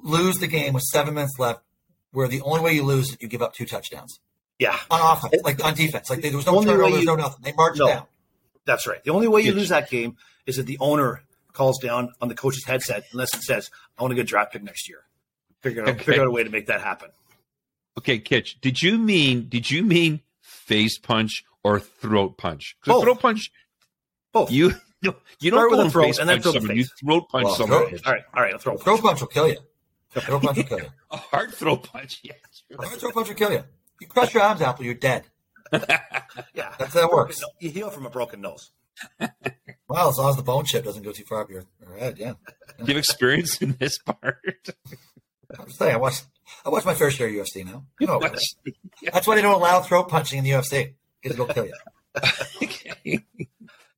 lose 0.03 0.37
the 0.39 0.47
game 0.47 0.73
with 0.73 0.83
seven 0.83 1.13
minutes 1.13 1.37
left, 1.39 1.61
where 2.11 2.27
the 2.27 2.41
only 2.41 2.61
way 2.61 2.73
you 2.73 2.83
lose 2.83 3.09
is 3.11 3.17
you 3.21 3.27
give 3.27 3.41
up 3.41 3.53
two 3.53 3.65
touchdowns 3.65 4.19
Yeah. 4.57 4.77
on 4.89 4.99
offense, 5.17 5.41
like 5.43 5.63
on 5.63 5.73
defense. 5.75 6.09
Like 6.09 6.21
there 6.21 6.35
was 6.35 6.45
no 6.47 6.55
Only 6.57 6.67
way 6.67 6.73
turnover, 6.73 6.81
there 6.89 6.91
was 6.91 7.01
you- 7.01 7.05
no 7.07 7.15
nothing. 7.15 7.39
They 7.43 7.53
marched 7.53 7.79
No. 7.79 7.87
down. 7.87 8.05
That's 8.65 8.85
right. 8.87 9.03
The 9.03 9.11
only 9.11 9.27
way 9.27 9.41
you 9.41 9.47
Yes. 9.51 9.55
lose 9.55 9.69
that 9.69 9.89
game 9.89 10.17
is 10.45 10.57
that 10.57 10.65
the 10.65 10.77
owner 10.79 11.23
calls 11.59 11.77
down 11.79 12.13
on 12.21 12.29
the 12.29 12.35
coach's 12.35 12.63
headset 12.65 13.03
unless 13.11 13.33
it 13.35 13.43
says, 13.43 13.69
I 13.97 14.01
want 14.01 14.13
a 14.13 14.15
good 14.15 14.27
draft 14.27 14.53
pick 14.53 14.63
next 14.63 14.87
year. 14.89 15.03
Figure 15.61 15.83
out, 15.83 15.89
Okay. 15.89 16.03
figure 16.03 16.21
out 16.21 16.27
a 16.27 16.31
way 16.31 16.43
to 16.43 16.49
make 16.49 16.67
that 16.67 16.79
happen. 16.81 17.09
Okay, 17.97 18.17
Kitch, 18.19 18.59
did 18.61 18.81
you 18.81 18.97
mean 18.97 19.49
did 19.49 19.69
you 19.69 19.83
mean 19.83 20.21
face 20.41 20.97
punch 20.97 21.43
or 21.63 21.79
throat 21.81 22.37
punch? 22.37 22.77
Both. 22.85 23.03
throat 23.03 23.19
punch, 23.19 23.51
Both. 24.31 24.51
you 24.51 24.71
you, 25.01 25.15
you 25.41 25.51
don't 25.51 25.69
with 25.69 25.79
go 25.79 25.85
a 25.85 25.89
throat 25.89 26.05
face 26.05 26.17
and 26.19 26.29
then 26.29 26.41
punch 26.41 26.55
throw 26.57 26.67
the. 26.67 26.75
You 26.75 26.85
throat 26.85 27.23
punch 27.29 27.45
Well, 27.45 27.55
someone. 27.55 27.89
throat- 27.89 28.01
all 28.05 28.13
right. 28.13 28.23
All 28.35 28.43
right. 28.43 28.53
I'll 28.53 28.59
throw. 28.59 28.75
A 28.75 28.77
throw 28.77 28.97
punch 28.97 29.19
will 29.21 29.27
kill 29.27 29.47
you. 29.49 29.57
A 30.15 30.21
throw 30.21 30.39
punch 30.39 30.57
will 30.57 30.63
kill 30.63 30.79
you. 30.79 30.89
A 31.11 31.17
hard 31.17 31.53
throat 31.53 31.83
punch. 31.83 32.21
Yes. 32.23 32.37
A 32.71 32.85
throw 32.97 33.11
punch 33.11 33.27
will 33.27 33.35
kill 33.35 33.51
you. 33.51 33.63
You 33.99 34.07
crush 34.07 34.33
your 34.33 34.43
arms 34.43 34.61
out, 34.61 34.79
you're 34.81 34.93
dead. 34.93 35.23
Yeah. 36.53 36.73
That's 36.79 36.93
how 36.93 37.05
it 37.07 37.11
works. 37.11 37.43
You 37.59 37.69
heal 37.69 37.89
from 37.89 38.05
a 38.05 38.09
broken 38.09 38.39
nose. 38.41 38.71
Well, 39.89 40.09
as 40.09 40.17
long 40.17 40.29
as 40.29 40.35
the 40.37 40.43
bone 40.43 40.65
chip 40.65 40.85
doesn't 40.85 41.01
go 41.01 41.11
too 41.11 41.23
far 41.23 41.41
up 41.41 41.49
your, 41.49 41.63
your 41.81 41.97
head, 41.97 42.19
yeah. 42.19 42.33
Do 42.77 42.85
you 42.85 42.87
have 42.89 42.97
experience 42.97 43.59
in 43.61 43.75
this 43.79 43.97
part? 43.97 44.69
I'm 45.59 45.69
saying, 45.71 45.95
I 45.95 45.97
watched 45.97 46.25
I 46.65 46.69
watch 46.69 46.85
my 46.85 46.93
fair 46.93 47.09
share 47.09 47.27
of 47.27 47.33
UFC 47.33 47.65
now. 47.65 47.85
You 47.99 48.07
know, 48.07 48.19
what 48.19 48.33
it 48.33 48.37
is. 48.37 48.55
that's 49.11 49.25
why 49.25 49.35
they 49.35 49.41
don't 49.41 49.55
allow 49.55 49.81
throat 49.81 50.09
punching 50.09 50.37
in 50.37 50.43
the 50.43 50.51
UFC 50.51 50.93
because 51.21 51.37
it'll 51.39 51.51
kill 51.53 51.65
you. 51.65 51.73
okay. 52.63 53.23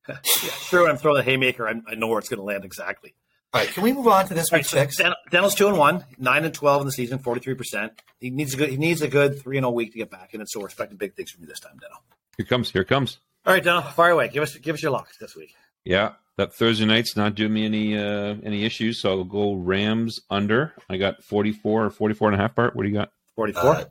Yeah, 0.08 0.18
sure. 0.24 0.82
When 0.82 0.90
I'm 0.90 0.96
throwing 0.96 1.20
a 1.20 1.22
haymaker, 1.22 1.68
I, 1.68 1.74
I 1.86 1.94
know 1.94 2.08
where 2.08 2.18
it's 2.18 2.28
going 2.28 2.38
to 2.38 2.44
land 2.44 2.64
exactly. 2.64 3.14
All 3.54 3.60
right, 3.60 3.70
can 3.70 3.82
we 3.82 3.92
move 3.92 4.08
on 4.08 4.26
to 4.28 4.34
this 4.34 4.50
All 4.50 4.56
right, 4.56 4.60
week's 4.60 4.70
so 4.70 4.78
picks? 4.78 4.96
Dan- 4.96 5.12
Daniel's 5.30 5.54
two 5.54 5.68
and 5.68 5.76
one, 5.76 6.04
nine 6.18 6.44
and 6.44 6.54
twelve 6.54 6.80
in 6.80 6.86
the 6.86 6.92
season, 6.92 7.18
forty 7.18 7.40
three 7.40 7.54
percent. 7.54 7.92
He 8.18 8.30
needs 8.30 8.54
a 8.54 8.56
good. 8.56 8.70
He 8.70 8.78
needs 8.78 9.02
a 9.02 9.08
good 9.08 9.40
three 9.42 9.58
and 9.58 9.66
a 9.66 9.70
week 9.70 9.92
to 9.92 9.98
get 9.98 10.10
back 10.10 10.32
in 10.32 10.40
it. 10.40 10.50
So 10.50 10.60
we're 10.60 10.66
expecting 10.66 10.96
big 10.96 11.14
things 11.14 11.30
from 11.30 11.42
you 11.42 11.48
this 11.48 11.60
time, 11.60 11.76
Daniel. 11.78 12.00
Here 12.38 12.46
comes. 12.46 12.70
Here 12.70 12.84
comes. 12.84 13.18
All 13.44 13.52
right, 13.52 13.62
Daniel, 13.62 13.82
fire 13.82 14.12
away. 14.12 14.28
Give 14.28 14.42
us 14.42 14.56
give 14.56 14.74
us 14.74 14.82
your 14.82 14.92
locks 14.92 15.18
this 15.18 15.36
week. 15.36 15.54
Yeah. 15.84 16.12
that 16.36 16.54
Thursday 16.54 16.84
night's 16.86 17.16
not 17.16 17.34
doing 17.34 17.52
me 17.52 17.64
any 17.64 17.96
uh, 17.98 18.36
any 18.44 18.64
issues, 18.64 19.00
so 19.00 19.10
I'll 19.10 19.24
go 19.24 19.54
Rams 19.54 20.20
under. 20.30 20.72
I 20.88 20.96
got 20.96 21.22
44 21.24 21.86
or 21.86 21.90
44 21.90 22.28
and 22.32 22.40
a 22.40 22.42
half 22.42 22.54
part. 22.54 22.74
What 22.76 22.82
do 22.84 22.88
you 22.88 22.94
got? 22.94 23.10
44. 23.36 23.62
Uh, 23.64 23.84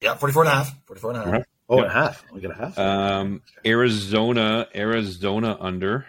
yeah, 0.00 0.14
44 0.14 0.42
and 0.44 0.48
a 0.52 0.54
half. 0.54 0.86
44 0.86 1.10
and 1.10 1.16
a 1.16 1.20
half. 1.20 1.26
Alright. 1.28 1.46
oh, 1.68 1.76
yeah. 1.76 1.82
and 1.82 1.90
a 1.90 1.94
half. 1.94 2.24
We 2.32 2.40
got 2.40 2.50
a 2.50 2.54
half. 2.54 2.78
Um, 2.78 3.42
Arizona, 3.64 4.66
Arizona 4.74 5.56
under. 5.60 6.06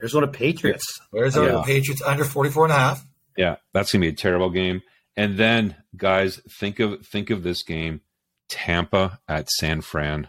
Arizona 0.00 0.28
Patriots. 0.28 1.00
Where's 1.10 1.36
our 1.36 1.48
Yeah. 1.48 1.62
Patriots 1.64 2.02
under 2.02 2.24
44 2.24 2.64
and 2.64 2.72
a 2.72 2.76
half? 2.76 3.04
Yeah, 3.36 3.56
that's 3.72 3.92
gonna 3.92 4.00
be 4.02 4.08
a 4.08 4.12
terrible 4.12 4.50
game. 4.50 4.82
And 5.16 5.36
then, 5.38 5.76
guys, 5.96 6.40
think 6.58 6.78
of 6.80 7.06
think 7.06 7.30
of 7.30 7.42
this 7.42 7.62
game: 7.62 8.00
Tampa 8.48 9.18
at 9.28 9.48
San 9.50 9.80
Fran. 9.82 10.28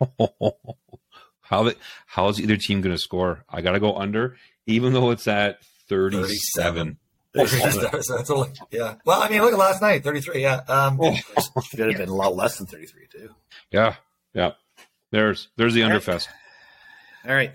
how 1.52 1.64
the, 1.64 1.76
how 2.06 2.28
is 2.28 2.40
either 2.40 2.56
team 2.56 2.80
going 2.80 2.94
to 2.94 2.98
score? 2.98 3.44
I 3.48 3.60
got 3.60 3.72
to 3.72 3.80
go 3.80 3.94
under, 3.94 4.36
even 4.66 4.94
though 4.94 5.10
it's 5.10 5.28
at 5.28 5.62
thirty-seven. 5.88 6.96
that's, 7.34 8.08
that's 8.08 8.30
a, 8.30 8.44
yeah. 8.70 8.94
Well, 9.04 9.22
I 9.22 9.28
mean, 9.28 9.42
look 9.42 9.52
at 9.52 9.58
last 9.58 9.82
night, 9.82 10.02
33. 10.02 10.42
Yeah. 10.42 10.60
Um, 10.66 10.98
Should 11.64 11.88
have 11.90 11.98
been 11.98 12.08
a 12.08 12.14
lot 12.14 12.34
less 12.34 12.56
than 12.58 12.66
33, 12.66 13.06
too. 13.10 13.34
Yeah, 13.70 13.96
yeah. 14.34 14.52
There's 15.10 15.48
there's 15.56 15.74
the 15.74 15.82
underfest 15.82 16.26
All 17.28 17.34
right. 17.34 17.52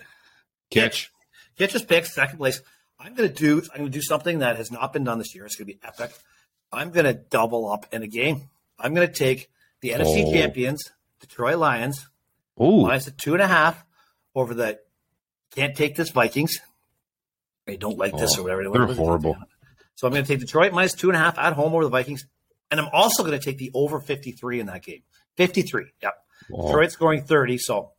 catch. 0.69 1.11
Get 1.57 1.71
just 1.71 1.87
picks 1.87 2.13
second 2.13 2.37
place. 2.37 2.61
I'm 2.99 3.15
gonna 3.15 3.29
do 3.29 3.63
I'm 3.73 3.79
gonna 3.79 3.89
do 3.89 4.01
something 4.01 4.39
that 4.39 4.57
has 4.57 4.71
not 4.71 4.93
been 4.93 5.03
done 5.03 5.17
this 5.17 5.33
year. 5.33 5.45
It's 5.45 5.55
gonna 5.55 5.65
be 5.65 5.79
epic. 5.83 6.11
I'm 6.71 6.91
gonna 6.91 7.13
double 7.15 7.71
up 7.71 7.87
in 7.91 8.03
a 8.03 8.07
game. 8.07 8.49
I'm 8.77 8.93
gonna 8.93 9.07
take 9.07 9.49
the 9.81 9.89
NFC 9.89 10.23
Oh. 10.27 10.31
champions, 10.31 10.83
Detroit 11.19 11.57
Lions, 11.57 12.07
Oh, 12.59 12.83
minus 12.85 13.07
a 13.07 13.11
two 13.11 13.33
and 13.33 13.41
a 13.41 13.47
half 13.47 13.83
over 14.37 14.53
the 14.53 14.79
can't 15.55 15.75
take 15.75 15.95
this 15.95 16.09
Vikings. 16.11 16.57
They 17.65 17.77
don't 17.77 17.97
like 17.97 18.15
this 18.17 18.37
Oh, 18.37 18.41
or 18.41 18.43
whatever. 18.43 18.61
they're 18.63 18.71
whatever. 18.71 18.93
horrible. 18.93 19.37
So 19.95 20.07
I'm 20.07 20.13
gonna 20.13 20.25
take 20.25 20.39
Detroit 20.39 20.73
minus 20.73 20.93
two 20.93 21.09
and 21.09 21.15
a 21.15 21.19
half 21.19 21.37
at 21.37 21.53
home 21.53 21.73
over 21.73 21.83
the 21.83 21.89
Vikings. 21.89 22.25
And 22.71 22.79
I'm 22.79 22.89
also 22.93 23.23
gonna 23.23 23.39
take 23.39 23.57
the 23.57 23.71
over 23.73 23.99
53 23.99 24.59
in 24.59 24.67
that 24.67 24.83
game. 24.83 25.01
53. 25.37 25.85
Yep. 26.01 26.13
oh, 26.53 26.67
Detroit 26.67 26.91
scoring 26.91 27.21
30, 27.23 27.57
so 27.57 27.91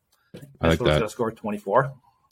I 0.60 0.68
like 0.68 0.78
that. 0.78 0.84
going 0.84 1.00
to 1.02 1.08
score 1.08 1.30
24. 1.30 1.84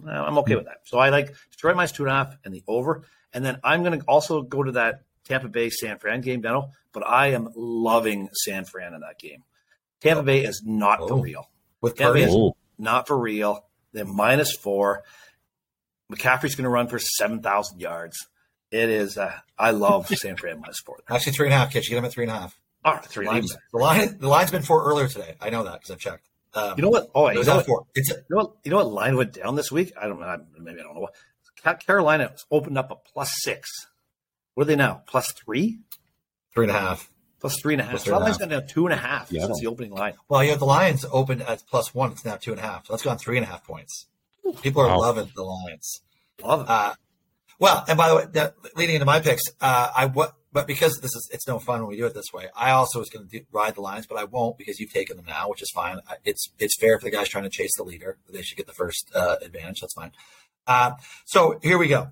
Uh, 0.07 0.11
I'm 0.11 0.37
okay 0.39 0.57
with 0.57 0.65
that. 0.67 0.79
So 0.85 0.99
I 0.99 1.09
like 1.11 1.35
Detroit 1.53 1.77
minus 1.77 1.93
two 1.93 2.03
and 2.05 2.11
a 2.13 2.15
half 2.15 2.37
and 2.45 2.53
the 2.53 2.63
over. 2.67 3.05
And 3.33 3.45
then 3.45 3.59
I'm 3.63 3.83
going 3.85 3.99
to 4.01 4.05
also 4.07 4.43
go 4.43 4.63
to 4.65 4.73
that 4.73 5.03
Tampa 5.25 5.49
Bay 5.49 5.71
San 5.71 5.99
Fran 5.99 6.21
game, 6.23 6.43
Deno. 6.43 6.71
But 6.93 7.07
I 7.07 7.29
am 7.29 7.49
loving 7.55 8.29
San 8.33 8.65
Fran 8.65 8.95
in 8.95 9.01
that 9.01 9.19
game. 9.19 9.45
Tampa 10.01 10.23
Bay 10.25 10.45
is 10.45 10.63
not 10.67 10.99
for 10.99 11.13
Oh. 11.15 11.21
real. 11.21 11.49
with 11.81 11.99
Yeah, 12.01 12.09
Purdy. 12.09 12.21
man. 12.27 12.31
Oh, 12.33 12.57
Not 12.79 13.07
for 13.07 13.17
real. 13.19 13.65
They're 13.97 14.05
minus 14.05 14.55
four. 14.55 15.03
McCaffrey's 16.13 16.55
going 16.55 16.65
to 16.65 16.71
run 16.71 16.87
for 16.87 16.99
7,000 16.99 17.81
yards. 17.81 18.17
It 18.71 18.91
is, 18.91 19.17
uh, 19.17 19.33
I 19.59 19.71
love 19.71 20.07
San 20.15 20.37
Fran 20.37 20.61
minus 20.61 20.81
four. 20.85 20.99
Actually, 21.09 21.33
three 21.33 21.47
and 21.47 21.55
a 21.55 21.57
half. 21.57 21.73
Kids, 21.73 21.87
you 21.87 21.91
get 21.95 21.99
him 21.99 22.05
at 22.05 22.13
three 22.13 22.25
and 22.25 22.31
a 22.33 22.39
half. 22.39 22.59
All 22.85 22.95
right, 22.95 23.05
three 23.05 23.27
The 23.27 23.57
the 23.73 23.79
line, 23.79 24.19
the 24.19 24.29
line's 24.29 24.51
been 24.51 24.63
four 24.63 24.85
earlier 24.85 25.09
today. 25.09 25.35
I 25.41 25.51
know 25.51 25.65
that 25.65 25.81
because 25.81 25.91
I've 25.91 25.99
checked. 25.99 26.29
Um, 26.55 26.75
You 26.77 26.83
know 26.83 26.91
what? 26.91 27.11
Oh, 27.15 27.29
you 27.31 27.43
know 27.43 27.57
what? 27.57 27.67
four. 27.67 27.87
It's 27.95 28.11
You 28.11 28.17
know 28.31 28.37
what? 28.37 28.53
You 28.65 28.71
know 28.71 28.77
what 28.77 28.93
line 28.93 29.17
went 29.17 29.33
down 29.33 29.57
this 29.57 29.73
week? 29.73 29.93
I 30.01 30.07
don't 30.07 30.21
know. 30.21 30.45
Maybe 30.61 30.81
I 30.81 30.83
don't 30.85 30.95
know 30.95 31.01
what. 31.01 31.15
Carolina 31.85 32.33
opened 32.51 32.79
up 32.79 32.91
a 32.93 32.97
plus 33.13 33.33
six. 33.43 33.69
What 34.55 34.65
are 34.65 34.67
they 34.67 34.77
now? 34.77 35.03
Plus 35.07 35.33
three? 35.33 35.79
three 36.55 36.65
and 36.65 36.71
a 36.71 36.79
half. 36.79 37.11
Plus 37.49 37.61
three 37.61 37.75
and 37.75 37.81
a 37.81 37.85
half. 37.85 37.93
Plus 37.93 38.03
So 38.05 38.07
three 38.07 38.13
that 38.13 38.17
and 38.17 38.25
line's 38.25 38.39
gone 38.39 38.49
down 38.49 38.67
two 38.69 38.87
and 38.87 38.93
a 38.93 38.97
half 38.97 39.31
Yeah. 39.33 39.47
since 39.47 39.61
the 39.61 39.67
opening 39.67 39.93
line. 39.93 40.15
Well, 40.29 40.43
you 40.45 40.51
have 40.51 40.59
the 40.59 40.67
Lions 40.67 41.05
opened 41.11 41.43
at 41.43 41.63
plus 41.71 41.95
one. 41.95 42.13
It's 42.13 42.25
now 42.25 42.37
two 42.37 42.53
and 42.53 42.61
a 42.61 42.63
half. 42.63 42.87
So 42.87 42.93
that's 42.93 43.03
gone 43.03 43.19
three 43.19 43.37
and 43.37 43.45
a 43.45 43.49
half 43.49 43.65
points. 43.65 44.07
People 44.63 44.83
are 44.83 44.89
Wow. 44.89 44.99
loving 45.01 45.31
the 45.35 45.43
Lions. 45.43 46.01
Love 46.43 46.61
it. 46.63 46.69
Uh, 46.69 46.95
well, 47.59 47.85
and 47.89 47.97
by 47.97 48.09
the 48.09 48.17
way, 48.17 48.25
that, 48.33 48.55
leading 48.77 48.97
into 48.97 49.07
my 49.07 49.21
picks, 49.21 49.43
uh, 49.61 49.91
I 49.97 50.07
what, 50.07 50.35
but 50.53 50.67
because 50.67 50.99
this 51.01 51.15
is 51.15 51.29
it's 51.33 51.47
no 51.49 51.59
fun 51.59 51.81
when 51.81 51.89
we 51.89 51.97
do 51.97 52.07
it 52.07 52.15
this 52.15 52.33
way. 52.33 52.49
I 52.55 52.71
also 52.71 52.99
was 52.99 53.09
going 53.09 53.29
to 53.29 53.41
ride 53.51 53.75
the 53.75 53.81
Lions, 53.81 54.07
but 54.07 54.19
I 54.19 54.25
won't 54.25 54.59
because 54.59 54.79
you've 54.79 54.93
taken 54.93 55.17
them 55.17 55.27
now, 55.27 55.49
which 55.49 55.63
is 55.63 55.71
fine. 55.75 56.01
It's 56.25 56.51
it's 56.59 56.77
fair 56.79 56.99
for 56.99 57.05
the 57.07 57.11
guys 57.11 57.29
trying 57.29 57.45
to 57.45 57.51
chase 57.51 57.71
the 57.77 57.83
leader. 57.85 58.19
They 58.31 58.43
should 58.43 58.57
get 58.59 58.67
the 58.67 58.73
first 58.75 59.11
uh, 59.15 59.37
advantage. 59.43 59.81
That's 59.81 59.95
fine. 59.95 60.13
Uh, 60.67 60.93
so 61.25 61.59
here 61.63 61.79
we 61.79 61.89
go. 61.89 62.11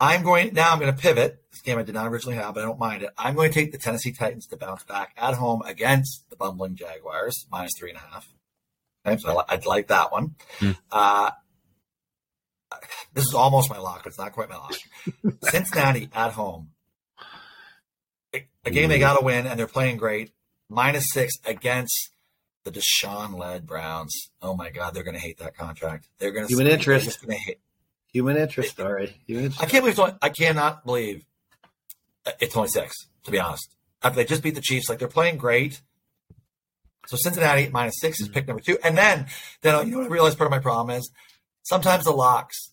I'm 0.00 0.22
going 0.22 0.54
now. 0.54 0.72
I'm 0.72 0.78
going 0.78 0.94
to 0.94 0.98
pivot. 1.00 1.42
This 1.52 1.60
game 1.60 1.78
I 1.78 1.82
did 1.82 1.94
not 1.94 2.06
originally 2.06 2.36
have, 2.36 2.54
but 2.54 2.62
I 2.62 2.66
don't 2.66 2.78
mind 2.78 3.02
it. 3.02 3.10
I'm 3.18 3.34
going 3.34 3.50
to 3.50 3.54
take 3.54 3.70
the 3.72 3.78
Tennessee 3.78 4.12
Titans 4.12 4.46
to 4.46 4.56
bounce 4.56 4.82
back 4.84 5.12
at 5.16 5.34
home 5.34 5.62
against 5.66 6.24
the 6.30 6.36
bumbling 6.36 6.74
Jaguars, 6.76 7.46
minus 7.52 7.72
three 7.78 7.90
and 7.90 7.98
a 7.98 8.02
half. 8.02 8.28
Okay, 9.06 9.18
so 9.20 9.38
I 9.40 9.44
I'd 9.54 9.66
like 9.66 9.88
that 9.88 10.10
one. 10.12 10.36
Hmm. 10.58 10.70
Uh, 10.90 11.30
this 13.14 13.24
is 13.26 13.34
almost 13.34 13.68
my 13.68 13.78
lock, 13.78 14.04
but 14.04 14.08
it's 14.10 14.18
not 14.18 14.32
quite 14.32 14.48
my 14.48 14.56
lock. 14.56 14.74
Cincinnati 15.50 16.08
at 16.14 16.32
home. 16.32 16.70
A- 18.34 18.46
A 18.64 18.70
game 18.70 18.88
they 18.88 18.98
got 18.98 19.18
to 19.18 19.24
win, 19.24 19.46
and 19.46 19.58
they're 19.58 19.66
playing 19.66 19.96
great. 19.96 20.32
Minus 20.68 21.06
six 21.12 21.34
against 21.44 22.10
the 22.64 22.70
Deshaun 22.70 23.36
led 23.38 23.66
Browns. 23.66 24.14
Oh 24.40 24.54
my 24.54 24.70
God, 24.70 24.94
they're 24.94 25.02
going 25.02 25.14
to 25.16 25.20
hate 25.20 25.38
that 25.38 25.56
contract. 25.56 26.08
They're 26.18 26.30
going 26.30 26.46
to 26.46 26.48
Human 26.52 26.68
interest. 26.68 27.20
Going 27.20 27.36
to 27.36 27.42
hate. 27.44 27.58
Human 28.12 28.36
interest. 28.36 28.78
Right. 28.78 29.14
Human 29.26 29.44
interest. 29.46 29.62
I 29.62 29.66
can't 29.66 29.84
believe. 29.84 30.14
I 30.20 30.28
cannot 30.28 30.84
believe 30.84 31.24
it's 32.40 32.56
only 32.56 32.68
six. 32.68 32.94
To 33.24 33.30
be 33.30 33.38
honest, 33.38 33.74
after 34.02 34.16
they 34.16 34.24
just 34.24 34.42
beat 34.42 34.54
the 34.54 34.60
Chiefs, 34.62 34.88
like 34.88 34.98
they're 34.98 35.08
playing 35.08 35.36
great. 35.36 35.82
So 37.06 37.16
Cincinnati 37.16 37.68
minus 37.70 38.00
six 38.00 38.20
is 38.20 38.28
pick 38.28 38.46
number 38.46 38.62
two, 38.62 38.78
and 38.82 38.96
then 38.96 39.26
then 39.62 39.86
you 39.88 39.96
know 39.96 40.02
I 40.02 40.06
realized 40.06 40.38
part 40.38 40.46
of 40.46 40.52
my 40.52 40.58
problem 40.58 40.96
is 40.96 41.10
sometimes 41.62 42.04
the 42.04 42.12
locks 42.12 42.72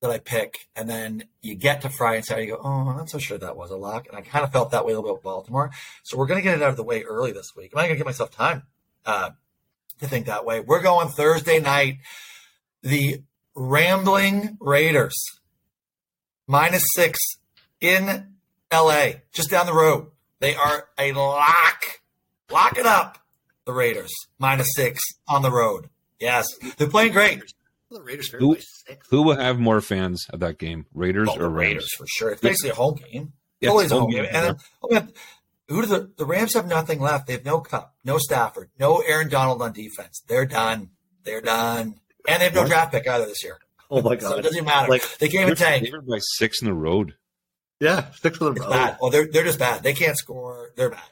that 0.00 0.10
I 0.10 0.18
pick, 0.18 0.66
and 0.74 0.88
then 0.88 1.24
you 1.42 1.54
get 1.54 1.82
to 1.82 1.90
Friday 1.90 2.18
and 2.18 2.24
Saturday, 2.24 2.46
you 2.46 2.54
go, 2.54 2.60
oh, 2.64 2.88
I'm 2.88 2.96
not 2.96 3.10
so 3.10 3.18
sure 3.18 3.36
that 3.36 3.56
was 3.56 3.70
a 3.70 3.76
lock, 3.76 4.06
and 4.08 4.16
I 4.16 4.22
kind 4.22 4.44
of 4.44 4.52
felt 4.52 4.70
that 4.70 4.86
way 4.86 4.92
a 4.92 4.96
little 4.96 5.10
bit 5.10 5.14
with 5.14 5.22
Baltimore. 5.22 5.70
So 6.04 6.16
we're 6.16 6.26
going 6.26 6.38
to 6.38 6.42
get 6.42 6.56
it 6.56 6.62
out 6.62 6.70
of 6.70 6.76
the 6.76 6.82
way 6.82 7.02
early 7.02 7.32
this 7.32 7.54
week. 7.54 7.72
I'm 7.74 7.78
not 7.78 7.82
going 7.82 7.94
to 7.94 7.98
give 7.98 8.06
myself 8.06 8.30
time 8.30 8.62
uh, 9.04 9.30
to 9.98 10.06
think 10.08 10.26
that 10.26 10.46
way. 10.46 10.60
We're 10.60 10.82
going 10.82 11.08
Thursday 11.08 11.60
night. 11.60 11.98
The 12.82 13.22
Rambling 13.54 14.56
Raiders 14.60 15.14
minus 16.46 16.84
six 16.94 17.18
in 17.80 18.34
LA, 18.72 19.12
just 19.32 19.50
down 19.50 19.66
the 19.66 19.74
road. 19.74 20.06
They 20.40 20.54
are 20.54 20.88
a 20.98 21.12
lock. 21.12 21.82
Lock 22.50 22.78
it 22.78 22.86
up. 22.86 23.18
The 23.66 23.72
Raiders 23.72 24.10
minus 24.38 24.68
six 24.74 25.00
on 25.28 25.42
the 25.42 25.50
road. 25.50 25.88
Yes, 26.18 26.46
they're 26.76 26.88
playing 26.88 27.12
great. 27.12 27.42
The 27.90 28.00
Raiders 28.02 28.28
Who- 28.30 28.56
who 29.10 29.22
will 29.22 29.36
have 29.36 29.58
more 29.58 29.80
fans 29.80 30.26
at 30.32 30.40
that 30.40 30.58
game, 30.58 30.86
Raiders 30.94 31.28
Oh, 31.30 31.34
or 31.36 31.38
the 31.42 31.48
Rams? 31.48 31.66
Raiders 31.74 31.94
for 31.96 32.06
sure. 32.08 32.30
It's 32.30 32.40
basically 32.40 32.70
a 32.70 32.74
home 32.74 32.94
game. 33.12 33.32
Yeah, 33.60 33.70
Always 33.70 33.86
it's 33.86 33.92
a 33.92 33.94
home 33.96 34.02
home 34.04 34.10
game. 34.12 34.24
game, 34.24 34.34
And 34.34 34.46
then, 34.46 34.56
oh, 34.82 34.88
man, 34.94 35.12
who 35.68 35.80
do 35.82 35.86
the 35.86 36.12
the 36.16 36.24
Rams 36.24 36.54
have 36.54 36.66
nothing 36.66 37.00
left? 37.00 37.26
They 37.26 37.34
have 37.34 37.44
no 37.44 37.60
Kupp, 37.60 37.94
no 38.04 38.18
Stafford, 38.18 38.70
no 38.78 38.98
Aaron 39.00 39.28
Donald 39.28 39.60
on 39.60 39.72
defense. 39.72 40.22
They're 40.26 40.46
done. 40.46 40.90
They're 41.24 41.40
done. 41.42 42.00
And 42.28 42.40
they 42.40 42.44
have 42.46 42.54
no 42.54 42.62
What? 42.62 42.68
draft 42.68 42.92
pick 42.92 43.08
either 43.08 43.26
this 43.26 43.42
year. 43.44 43.58
Oh 43.90 44.02
my 44.02 44.14
god! 44.16 44.28
So 44.30 44.38
it 44.38 44.42
doesn't 44.42 44.56
even 44.56 44.66
matter. 44.66 44.88
Like, 44.90 45.02
they 45.18 45.28
can't 45.28 45.46
They're 45.58 45.72
even 45.78 45.90
tank. 45.92 46.06
by 46.08 46.18
six 46.36 46.60
in 46.62 46.66
the 46.68 46.74
road. 46.74 47.14
Yeah. 47.80 48.10
Six 48.12 48.38
for 48.38 48.44
the 48.44 48.50
It's 48.52 48.60
road. 48.60 48.70
bad. 48.70 48.98
Oh, 49.00 49.10
they're 49.10 49.26
they're 49.26 49.44
just 49.44 49.58
bad. 49.58 49.82
They 49.82 49.94
can't 49.94 50.16
score. 50.16 50.70
They're 50.76 50.90
bad. 50.90 51.02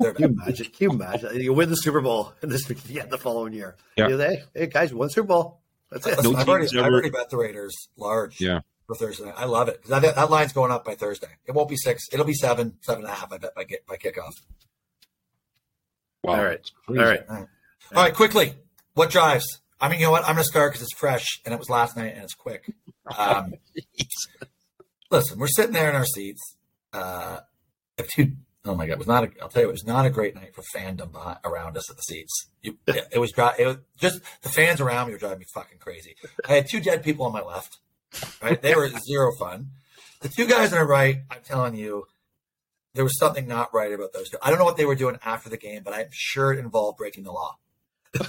They're 0.00 0.12
Can 0.14 0.22
you 0.22 0.28
bad. 0.38 0.46
imagine? 0.48 0.66
Can 0.66 0.76
you 0.80 0.90
imagine? 0.90 1.40
You 1.40 1.52
win 1.52 1.68
the 1.68 1.76
Super 1.76 2.00
Bowl 2.00 2.32
and 2.42 2.50
this 2.50 2.70
yeah, 2.88 3.06
the 3.06 3.18
following 3.18 3.52
year. 3.52 3.76
Yeah. 3.96 4.08
You 4.08 4.18
hey, 4.18 4.44
hey 4.54 4.66
guys, 4.68 4.94
one 4.94 5.10
Super 5.10 5.26
Bowl. 5.28 5.60
That's 5.90 6.06
it. 6.06 6.22
No 6.22 6.34
I've, 6.34 6.48
already, 6.48 6.66
team's 6.68 6.82
I've 6.82 6.92
already 6.92 7.10
bet 7.10 7.30
the 7.30 7.36
Raiders 7.36 7.74
large 7.96 8.40
Yeah. 8.40 8.60
for 8.86 8.94
Thursday 8.96 9.24
night. 9.26 9.34
I 9.36 9.44
love 9.44 9.68
it 9.68 9.82
because 9.82 10.00
that, 10.02 10.14
that 10.16 10.30
line's 10.30 10.52
going 10.52 10.70
up 10.72 10.84
by 10.84 10.94
Thursday. 10.94 11.28
It 11.46 11.52
won't 11.54 11.68
be 11.68 11.76
six. 11.76 12.04
It'll 12.12 12.24
be 12.26 12.34
seven, 12.34 12.76
seven 12.82 13.04
and 13.04 13.12
a 13.12 13.14
half. 13.14 13.32
I 13.32 13.38
bet 13.38 13.54
by 13.54 13.64
get 13.64 13.86
by 13.86 13.96
kickoff. 13.96 14.32
Wow. 16.22 16.34
All 16.38 16.44
right. 16.44 16.54
It's 16.60 16.72
crazy. 16.86 17.00
All 17.00 17.06
right. 17.08 17.46
All 17.94 18.02
right, 18.02 18.14
quickly. 18.14 18.54
What 18.94 19.10
drives? 19.10 19.60
I 19.80 19.88
mean, 19.88 20.00
you 20.00 20.06
know 20.06 20.10
what? 20.12 20.22
I'm 20.24 20.34
going 20.34 20.44
to 20.44 20.44
start 20.44 20.72
because 20.72 20.82
it's 20.82 20.94
fresh 20.98 21.40
and 21.44 21.52
it 21.52 21.58
was 21.58 21.68
last 21.68 21.96
night 21.96 22.14
and 22.14 22.22
it's 22.22 22.34
quick. 22.34 22.72
Um, 23.16 23.54
listen, 25.12 25.38
we're 25.38 25.46
sitting 25.46 25.72
there 25.72 25.88
in 25.88 25.94
our 25.94 26.04
seats. 26.04 26.56
Uh, 26.92 27.38
you, 28.16 28.32
oh 28.64 28.74
my 28.74 28.84
god, 28.86 28.94
it 28.94 28.98
was 28.98 29.06
not. 29.06 29.22
A, 29.22 29.30
I'll 29.40 29.48
tell 29.48 29.62
you, 29.62 29.68
it 29.68 29.72
was 29.72 29.86
not 29.86 30.06
a 30.06 30.10
great 30.10 30.34
night 30.34 30.56
for 30.56 30.62
fandom 30.76 31.12
behind, 31.12 31.38
around 31.44 31.76
us 31.76 31.88
at 31.88 31.96
the 31.96 32.02
seats. 32.02 32.48
You, 32.62 32.78
it, 32.88 33.06
it 33.12 33.18
was 33.20 33.30
dri- 33.30 33.52
It 33.60 33.66
was 33.66 33.76
just 33.96 34.20
the 34.42 34.48
fans 34.48 34.80
around 34.80 35.06
me 35.06 35.12
were 35.12 35.20
driving 35.20 35.38
me 35.38 35.44
fucking 35.54 35.78
crazy. 35.78 36.16
I 36.48 36.54
had 36.54 36.68
two 36.68 36.80
dead 36.80 37.04
people 37.04 37.26
on 37.26 37.32
my 37.32 37.42
left. 37.42 37.78
Right, 38.42 38.60
they 38.60 38.74
were 38.74 38.88
zero 39.06 39.30
fun. 39.38 39.70
The 40.20 40.28
two 40.28 40.48
guys 40.48 40.72
on 40.72 40.80
the 40.80 40.84
right, 40.84 41.18
I'm 41.30 41.42
telling 41.44 41.76
you, 41.76 42.06
there 42.94 43.04
was 43.04 43.18
something 43.18 43.46
not 43.46 43.72
right 43.72 43.92
about 43.92 44.12
those 44.12 44.30
two. 44.30 44.38
I 44.42 44.50
don't 44.50 44.58
know 44.58 44.64
what 44.64 44.78
they 44.78 44.86
were 44.86 44.96
doing 44.96 45.18
after 45.24 45.48
the 45.48 45.58
game, 45.58 45.82
but 45.84 45.94
I'm 45.94 46.08
sure 46.10 46.52
it 46.52 46.58
involved 46.58 46.98
breaking 46.98 47.22
the 47.24 47.32
law. 47.32 47.58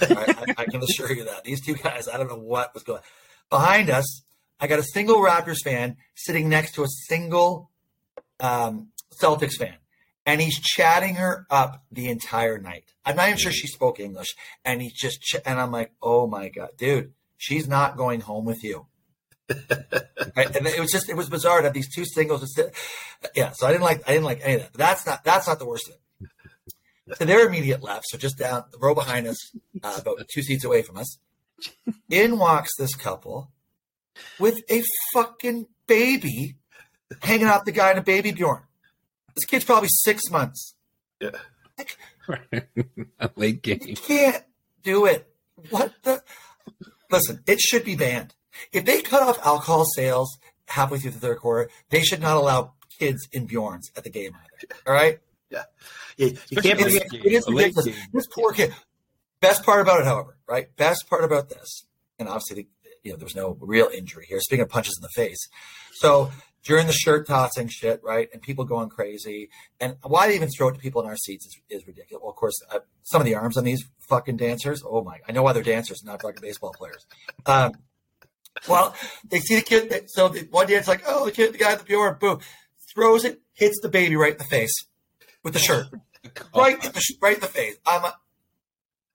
Right? 0.00 0.10
I, 0.10 0.54
I 0.58 0.64
can 0.66 0.82
assure 0.82 1.12
you 1.12 1.24
that 1.24 1.44
these 1.44 1.64
two 1.64 1.74
guys, 1.74 2.08
I 2.08 2.16
don't 2.16 2.28
know 2.28 2.38
what 2.38 2.74
was 2.74 2.82
going. 2.82 3.00
Behind 3.50 3.90
us, 3.90 4.22
I 4.60 4.66
got 4.66 4.78
a 4.78 4.82
single 4.82 5.16
Raptors 5.16 5.62
fan 5.62 5.96
sitting 6.14 6.48
next 6.48 6.74
to 6.74 6.82
a 6.82 6.88
single 6.88 7.70
um, 8.40 8.88
Celtics 9.20 9.54
fan, 9.54 9.76
and 10.26 10.40
he's 10.40 10.58
chatting 10.58 11.16
her 11.16 11.46
up 11.50 11.84
the 11.90 12.08
entire 12.08 12.58
night. 12.58 12.92
I'm 13.04 13.16
not 13.16 13.28
even 13.28 13.38
sure 13.38 13.52
she 13.52 13.66
spoke 13.66 14.00
English, 14.00 14.34
and 14.64 14.82
he's 14.82 14.92
just 14.94 15.22
ch- 15.22 15.36
and 15.46 15.60
I'm 15.60 15.72
like, 15.72 15.92
oh 16.02 16.26
my 16.26 16.48
god, 16.48 16.70
dude, 16.76 17.12
she's 17.36 17.68
not 17.68 17.96
going 17.96 18.20
home 18.20 18.44
with 18.44 18.62
you. 18.64 18.86
right? 20.36 20.54
And 20.54 20.66
it 20.66 20.80
was 20.80 20.92
just 20.92 21.08
it 21.08 21.16
was 21.16 21.28
bizarre 21.28 21.58
to 21.58 21.64
have 21.64 21.72
these 21.72 21.92
two 21.94 22.04
singles. 22.04 22.40
Just 22.40 22.54
sit, 22.54 22.74
yeah, 23.34 23.52
so 23.54 23.66
I 23.66 23.72
didn't 23.72 23.84
like 23.84 24.02
I 24.06 24.12
didn't 24.12 24.26
like 24.26 24.40
any 24.42 24.54
of 24.54 24.60
that. 24.62 24.72
But 24.72 24.78
that's 24.78 25.06
not 25.06 25.24
that's 25.24 25.46
not 25.46 25.58
the 25.58 25.66
worst 25.66 25.88
of 25.88 25.94
it. 25.94 26.00
To 27.16 27.24
their 27.24 27.46
immediate 27.46 27.82
left, 27.82 28.04
so 28.08 28.18
just 28.18 28.38
down 28.38 28.64
the 28.70 28.78
row 28.78 28.94
behind 28.94 29.26
us, 29.26 29.36
uh, 29.82 29.98
about 30.00 30.20
two 30.32 30.42
seats 30.42 30.64
away 30.64 30.82
from 30.82 30.96
us, 30.98 31.18
in 32.10 32.38
walks 32.38 32.70
this 32.76 32.94
couple 32.94 33.50
with 34.38 34.60
a 34.70 34.82
fucking 35.12 35.66
baby 35.86 36.56
hanging 37.22 37.46
out 37.46 37.64
the 37.64 37.72
guy 37.72 37.92
in 37.92 37.98
a 37.98 38.02
baby 38.02 38.32
Bjorn. 38.32 38.62
This 39.34 39.44
kid's 39.44 39.64
probably 39.64 39.88
six 39.90 40.30
months. 40.30 40.74
Yeah. 41.20 41.30
A 43.20 43.30
late 43.36 43.66
You 43.66 43.96
can't 43.96 44.44
do 44.82 45.06
it. 45.06 45.32
What 45.70 45.92
the? 46.02 46.22
Listen, 47.10 47.42
it 47.46 47.60
should 47.60 47.84
be 47.84 47.96
banned. 47.96 48.34
If 48.72 48.84
they 48.84 49.00
cut 49.00 49.22
off 49.22 49.44
alcohol 49.46 49.84
sales 49.84 50.38
halfway 50.66 50.98
through 50.98 51.12
the 51.12 51.20
third 51.20 51.38
quarter, 51.38 51.70
they 51.90 52.02
should 52.02 52.20
not 52.20 52.36
allow 52.36 52.74
kids 52.98 53.28
in 53.32 53.46
Bjorns 53.46 53.90
at 53.96 54.04
the 54.04 54.10
game 54.10 54.36
either. 54.36 54.74
All 54.86 54.92
right? 54.92 55.20
Yeah, 55.50 55.62
you, 56.16 56.36
you 56.50 56.60
can't 56.60 56.80
it. 56.80 57.02
It 57.12 57.32
is 57.32 57.48
ridiculous. 57.48 57.86
game. 57.86 57.94
This 58.12 58.26
poor 58.26 58.52
kid. 58.52 58.74
Best 59.40 59.64
part 59.64 59.80
about 59.80 60.00
it, 60.00 60.06
however, 60.06 60.36
right? 60.48 60.74
Best 60.76 61.08
part 61.08 61.24
about 61.24 61.48
this, 61.48 61.86
and 62.18 62.28
obviously, 62.28 62.62
the, 62.82 62.90
you 63.04 63.12
know, 63.12 63.16
there 63.16 63.24
was 63.24 63.36
no 63.36 63.56
real 63.60 63.88
injury 63.94 64.26
here. 64.28 64.40
Speaking 64.40 64.64
of 64.64 64.68
punches 64.68 64.98
in 64.98 65.02
the 65.02 65.08
face, 65.08 65.48
so 65.94 66.32
during 66.64 66.86
the 66.86 66.92
shirt 66.92 67.26
tossing 67.26 67.68
shit, 67.68 68.00
right, 68.02 68.28
and 68.32 68.42
people 68.42 68.64
going 68.64 68.88
crazy, 68.88 69.48
and 69.80 69.96
why 70.02 70.28
they 70.28 70.34
even 70.34 70.48
throw 70.50 70.68
it 70.68 70.74
to 70.74 70.80
people 70.80 71.00
in 71.00 71.08
our 71.08 71.16
seats 71.16 71.46
is, 71.46 71.56
is 71.70 71.86
ridiculous. 71.86 72.20
Well, 72.20 72.30
of 72.30 72.36
course, 72.36 72.60
uh, 72.70 72.80
some 73.04 73.20
of 73.20 73.26
the 73.26 73.36
arms 73.36 73.56
on 73.56 73.64
these 73.64 73.84
fucking 74.08 74.36
dancers. 74.36 74.82
Oh 74.84 75.02
my! 75.02 75.18
I 75.28 75.32
know 75.32 75.42
why 75.42 75.52
they're 75.52 75.62
dancers, 75.62 76.02
not 76.04 76.20
fucking 76.20 76.42
baseball 76.42 76.74
players. 76.76 77.06
Um, 77.46 77.72
well, 78.68 78.94
they 79.30 79.38
see 79.38 79.54
the 79.54 79.62
kid. 79.62 80.10
So 80.10 80.28
the 80.28 80.48
one 80.50 80.66
dance 80.66 80.88
like, 80.88 81.04
oh, 81.06 81.26
the 81.26 81.32
kid, 81.32 81.54
the 81.54 81.58
guy 81.58 81.72
at 81.72 81.78
the 81.78 81.84
Bjorn, 81.84 82.16
boom, 82.18 82.40
throws 82.92 83.24
it, 83.24 83.40
hits 83.54 83.78
the 83.80 83.88
baby 83.88 84.16
right 84.16 84.32
in 84.32 84.38
the 84.38 84.44
face 84.44 84.74
with 85.44 85.52
the 85.52 85.58
shirt 85.58 85.86
oh. 85.92 86.60
right 86.60 86.82
in 86.84 86.92
the 86.92 87.14
right 87.20 87.34
in 87.34 87.40
the 87.40 87.46
face. 87.46 87.76
I'm 87.86 88.04
a, 88.04 88.14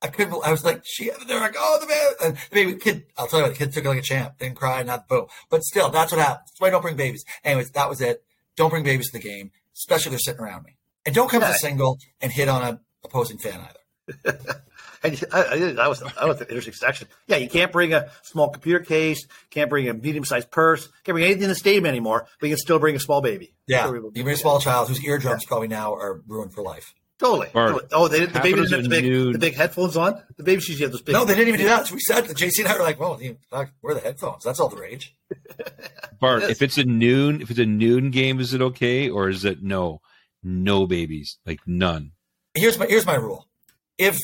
I 0.02 0.08
couldn't. 0.08 0.34
I 0.44 0.50
was 0.50 0.64
like, 0.64 0.82
she. 0.84 1.10
They're 1.26 1.40
like, 1.40 1.54
oh, 1.58 1.78
the 1.80 1.86
man. 1.86 2.12
And 2.22 2.36
the 2.36 2.54
baby 2.54 2.78
kid. 2.78 3.06
I'll 3.16 3.26
tell 3.26 3.40
you 3.40 3.44
what, 3.44 3.52
the 3.52 3.58
kid 3.58 3.72
took 3.72 3.84
it 3.84 3.88
like 3.88 3.98
a 3.98 4.02
champ. 4.02 4.38
Didn't 4.38 4.56
cry, 4.56 4.82
not 4.82 5.08
boo. 5.08 5.28
But 5.48 5.62
still, 5.62 5.88
that's 5.88 6.12
what 6.12 6.20
happens. 6.20 6.50
That's 6.50 6.60
why 6.60 6.68
I 6.68 6.70
don't 6.70 6.82
bring 6.82 6.96
babies. 6.96 7.24
Anyways, 7.42 7.70
that 7.70 7.88
was 7.88 8.00
it. 8.00 8.22
Don't 8.56 8.70
bring 8.70 8.84
babies 8.84 9.06
to 9.06 9.12
the 9.14 9.24
game, 9.24 9.50
especially 9.74 10.08
if 10.08 10.12
they're 10.12 10.18
sitting 10.34 10.42
around 10.42 10.64
me. 10.64 10.76
And 11.06 11.14
don't 11.14 11.30
come 11.30 11.42
Yeah. 11.42 11.50
a 11.50 11.54
single 11.54 11.98
and 12.20 12.32
hit 12.32 12.48
on 12.48 12.62
an 12.62 12.80
opposing 13.02 13.38
fan 13.38 13.60
either. 13.60 14.38
And 15.04 15.22
I, 15.32 15.42
I, 15.44 15.56
that 15.72 15.88
was 15.88 16.00
that 16.00 16.26
was 16.26 16.38
the 16.38 16.48
interesting 16.48 16.72
section. 16.74 17.06
Yeah, 17.26 17.36
you 17.36 17.48
can't 17.48 17.70
bring 17.70 17.92
a 17.92 18.08
small 18.22 18.48
computer 18.48 18.80
case, 18.82 19.26
can't 19.50 19.68
bring 19.70 19.88
a 19.88 19.94
medium-sized 19.94 20.50
purse, 20.50 20.88
can't 21.04 21.14
bring 21.14 21.24
anything 21.26 21.42
in 21.44 21.48
the 21.50 21.54
stadium 21.54 21.84
anymore, 21.86 22.26
but 22.40 22.48
you 22.48 22.54
can 22.54 22.58
still 22.60 22.78
bring 22.78 22.96
a 22.96 23.00
small 23.00 23.20
baby. 23.20 23.52
Yeah, 23.66 23.82
Sure, 23.84 23.92
we 23.92 24.00
will- 24.00 24.12
you 24.14 24.22
bring 24.22 24.34
a 24.34 24.38
small 24.38 24.58
child 24.60 24.88
whose 24.88 25.04
eardrums 25.04 25.44
probably 25.44 25.68
now 25.68 25.92
are 25.94 26.22
ruined 26.26 26.54
for 26.54 26.62
life. 26.62 26.94
totally. 27.18 27.48
Bart, 27.52 27.84
oh, 27.92 28.08
they, 28.08 28.24
the 28.26 28.40
baby 28.40 28.60
didn't 28.62 28.70
have 28.72 28.82
the 28.84 28.88
big, 28.88 29.04
nude- 29.04 29.34
the 29.34 29.38
big 29.38 29.54
headphones 29.54 29.96
on. 29.96 30.20
The 30.36 30.42
baby 30.42 30.60
should 30.62 30.80
have 30.80 30.90
those 30.92 31.02
big. 31.02 31.12
No, 31.12 31.24
they 31.26 31.34
didn't 31.34 31.48
even 31.48 31.60
do 31.60 31.66
that. 31.66 31.86
So 31.86 31.94
we 31.94 32.00
said 32.00 32.24
that 32.26 32.36
JC 32.36 32.60
and 32.60 32.68
I 32.68 32.76
were 32.76 32.82
like, 32.82 32.98
well, 32.98 33.20
you- 33.22 33.36
fuck, 33.50 33.70
where 33.82 33.92
are 33.92 33.94
the 33.94 34.00
headphones? 34.04 34.42
That's 34.42 34.58
all 34.58 34.68
the 34.68 34.76
rage. 34.80 35.14
Bart, 36.20 36.42
Yes. 36.42 36.50
if 36.50 36.62
it's 36.62 36.78
a 36.78 36.84
noon, 36.84 37.40
if 37.42 37.50
it's 37.50 37.58
a 37.60 37.66
noon 37.66 38.10
game, 38.10 38.40
is 38.40 38.54
it 38.54 38.62
okay, 38.62 39.10
or 39.10 39.28
is 39.28 39.44
it 39.44 39.62
no, 39.62 40.00
no 40.42 40.86
babies, 40.86 41.38
like 41.46 41.60
none? 41.66 42.12
here's 42.54 42.78
my 42.78 42.86
here's 42.86 43.04
my 43.06 43.16
rule. 43.16 43.46
If 43.98 44.18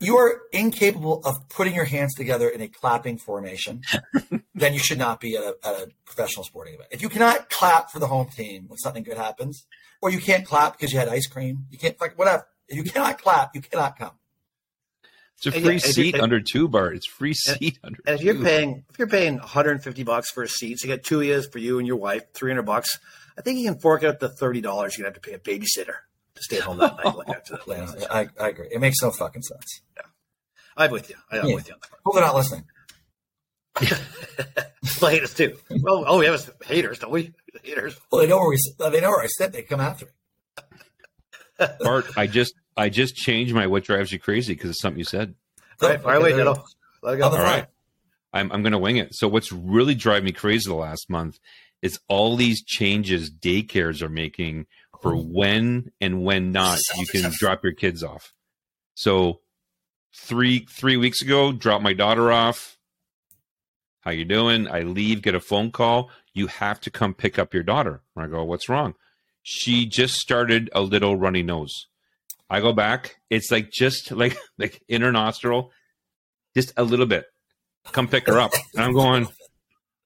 you 0.00 0.16
are 0.18 0.42
incapable 0.52 1.20
of 1.24 1.48
putting 1.48 1.74
your 1.74 1.84
hands 1.84 2.14
together 2.14 2.48
in 2.48 2.60
a 2.60 2.68
clapping 2.68 3.18
formation, 3.18 3.82
then 4.54 4.72
you 4.72 4.78
should 4.78 4.98
not 4.98 5.20
be 5.20 5.36
at 5.36 5.42
a, 5.42 5.56
at 5.64 5.74
a 5.74 5.88
professional 6.04 6.44
sporting 6.44 6.74
event. 6.74 6.88
If 6.92 7.02
you 7.02 7.08
cannot 7.08 7.50
clap 7.50 7.90
for 7.90 7.98
the 7.98 8.06
home 8.06 8.28
team 8.28 8.64
when 8.68 8.78
something 8.78 9.02
good 9.02 9.16
happens, 9.16 9.66
or 10.02 10.10
you 10.10 10.20
can't 10.20 10.44
clap 10.44 10.76
because 10.78 10.92
you 10.92 10.98
had 10.98 11.08
ice 11.08 11.26
cream, 11.26 11.66
you 11.70 11.78
can't 11.78 11.98
like 12.00 12.18
whatever. 12.18 12.46
If 12.68 12.76
you 12.76 12.84
cannot 12.84 13.20
clap, 13.20 13.54
you 13.54 13.60
cannot 13.60 13.98
come. 13.98 14.12
It's 15.36 15.46
a 15.46 15.52
free 15.52 15.74
yeah, 15.74 15.78
seat 15.78 16.14
and- 16.14 16.22
under 16.22 16.40
two, 16.40 16.68
Bart. 16.68 16.96
It's 16.96 17.06
free 17.06 17.34
seat 17.34 17.78
under. 17.84 17.98
And 18.06 18.18
if 18.18 18.24
you're 18.24 18.34
two. 18.34 18.44
paying, 18.44 18.84
if 18.90 18.98
you're 18.98 19.08
paying 19.08 19.38
150 19.38 20.02
bucks 20.04 20.30
for 20.30 20.42
a 20.42 20.48
seat, 20.48 20.78
so 20.78 20.86
you 20.86 20.94
get 20.94 21.04
two 21.04 21.22
years 21.22 21.46
for 21.48 21.58
you 21.58 21.78
and 21.78 21.86
your 21.86 21.96
wife, 21.96 22.22
300 22.34 22.62
bucks. 22.62 22.98
I 23.36 23.42
think 23.42 23.58
you 23.58 23.70
can 23.70 23.80
fork 23.80 24.04
out 24.04 24.20
the 24.20 24.28
thirty 24.28 24.60
dollars. 24.60 24.96
You 24.96 25.04
have 25.06 25.14
to 25.14 25.20
pay 25.20 25.32
a 25.32 25.40
babysitter 25.40 25.96
to 26.34 26.42
stay 26.42 26.58
home 26.60 26.78
that 26.78 26.96
night. 26.96 27.16
Like 27.16 27.28
after 27.28 27.56
that. 27.66 27.96
Yeah, 27.98 28.06
I, 28.10 28.28
I 28.40 28.48
agree. 28.48 28.68
It 28.70 28.80
makes 28.80 29.00
no 29.02 29.10
fucking 29.10 29.42
sense. 29.42 29.82
Yeah. 29.96 30.02
I'm 30.76 30.90
with 30.90 31.08
you. 31.10 31.16
I'm 31.30 31.46
Yeah. 31.48 31.54
with 31.54 31.68
you. 31.68 31.74
on 31.74 31.80
that. 31.82 31.90
Hope 32.04 32.14
they're 32.14 32.24
not 32.24 32.34
listening. 32.34 32.64
Well, 35.00 35.10
hate 35.10 35.22
us 35.22 35.32
too. 35.34 35.56
Well, 35.70 36.04
oh, 36.06 36.18
we 36.18 36.26
have 36.26 36.50
haters, 36.64 36.98
don't 36.98 37.10
we? 37.10 37.32
Haters. 37.62 37.98
Well, 38.12 38.20
they 38.20 38.28
know 38.28 38.38
where 38.38 38.50
we 38.50 38.56
sit. 38.58 38.76
They 38.78 39.00
know 39.00 39.10
where 39.10 39.22
I 39.22 39.26
sit. 39.26 39.52
They 39.52 39.62
come 39.62 39.80
after 39.80 40.06
me. 40.06 40.66
Bart, 41.80 42.06
I 42.16 42.26
just 42.26 42.54
I 42.76 42.90
just 42.90 43.16
changed 43.16 43.54
my 43.54 43.66
what 43.66 43.84
drives 43.84 44.12
you 44.12 44.18
crazy 44.18 44.52
because 44.54 44.70
it's 44.70 44.80
something 44.82 44.98
you 44.98 45.04
said. 45.04 45.34
All 45.82 45.88
right, 45.88 46.00
fire 46.02 46.16
away, 46.16 46.32
Ditto. 46.32 46.62
Let 47.02 47.14
it 47.14 47.16
go. 47.18 47.24
On 47.26 47.32
the 47.32 47.38
All 47.38 47.44
front. 47.44 47.60
right. 47.62 47.66
I'm 48.34 48.52
I'm 48.52 48.62
gonna 48.62 48.78
wing 48.78 48.98
it. 48.98 49.14
So 49.14 49.26
what's 49.26 49.52
really 49.52 49.94
driving 49.94 50.24
me 50.26 50.32
crazy 50.32 50.68
the 50.68 50.74
last 50.74 51.08
month 51.08 51.38
is 51.82 51.98
all 52.08 52.36
these 52.36 52.62
changes 52.62 53.30
daycares 53.30 54.02
are 54.02 54.08
making 54.10 54.66
for 55.04 55.14
oh. 55.14 55.20
when 55.20 55.92
and 56.00 56.24
when 56.24 56.50
not 56.50 56.78
you 56.96 57.06
can 57.06 57.30
drop 57.38 57.62
your 57.62 57.74
kids 57.74 58.02
off. 58.02 58.32
So 58.94 59.40
three 60.16 60.66
three 60.70 60.96
weeks 60.96 61.20
ago, 61.20 61.52
drop 61.52 61.82
my 61.82 61.92
daughter 61.92 62.32
off. 62.32 62.78
How 64.00 64.12
you 64.12 64.24
doing? 64.24 64.66
I 64.66 64.80
leave, 64.80 65.22
get 65.22 65.34
a 65.34 65.40
phone 65.40 65.70
call. 65.70 66.10
You 66.32 66.46
have 66.46 66.80
to 66.80 66.90
come 66.90 67.12
pick 67.12 67.38
up 67.38 67.52
your 67.52 67.62
daughter. 67.62 68.02
I 68.16 68.26
go, 68.26 68.44
what's 68.44 68.68
wrong? 68.68 68.94
She 69.42 69.86
just 69.86 70.16
started 70.16 70.70
a 70.74 70.80
little 70.80 71.16
runny 71.16 71.42
nose. 71.42 71.86
I 72.48 72.60
go 72.60 72.72
back. 72.72 73.16
It's 73.28 73.50
like 73.50 73.70
just 73.70 74.10
like 74.22 74.38
like 74.56 74.82
inner 74.88 75.12
nostril, 75.12 75.70
just 76.56 76.72
a 76.78 76.84
little 76.84 77.06
bit. 77.06 77.26
Come 77.92 78.08
pick 78.08 78.26
her 78.26 78.40
up. 78.40 78.52
And 78.74 78.82
I'm 78.82 78.94
going, 78.94 79.28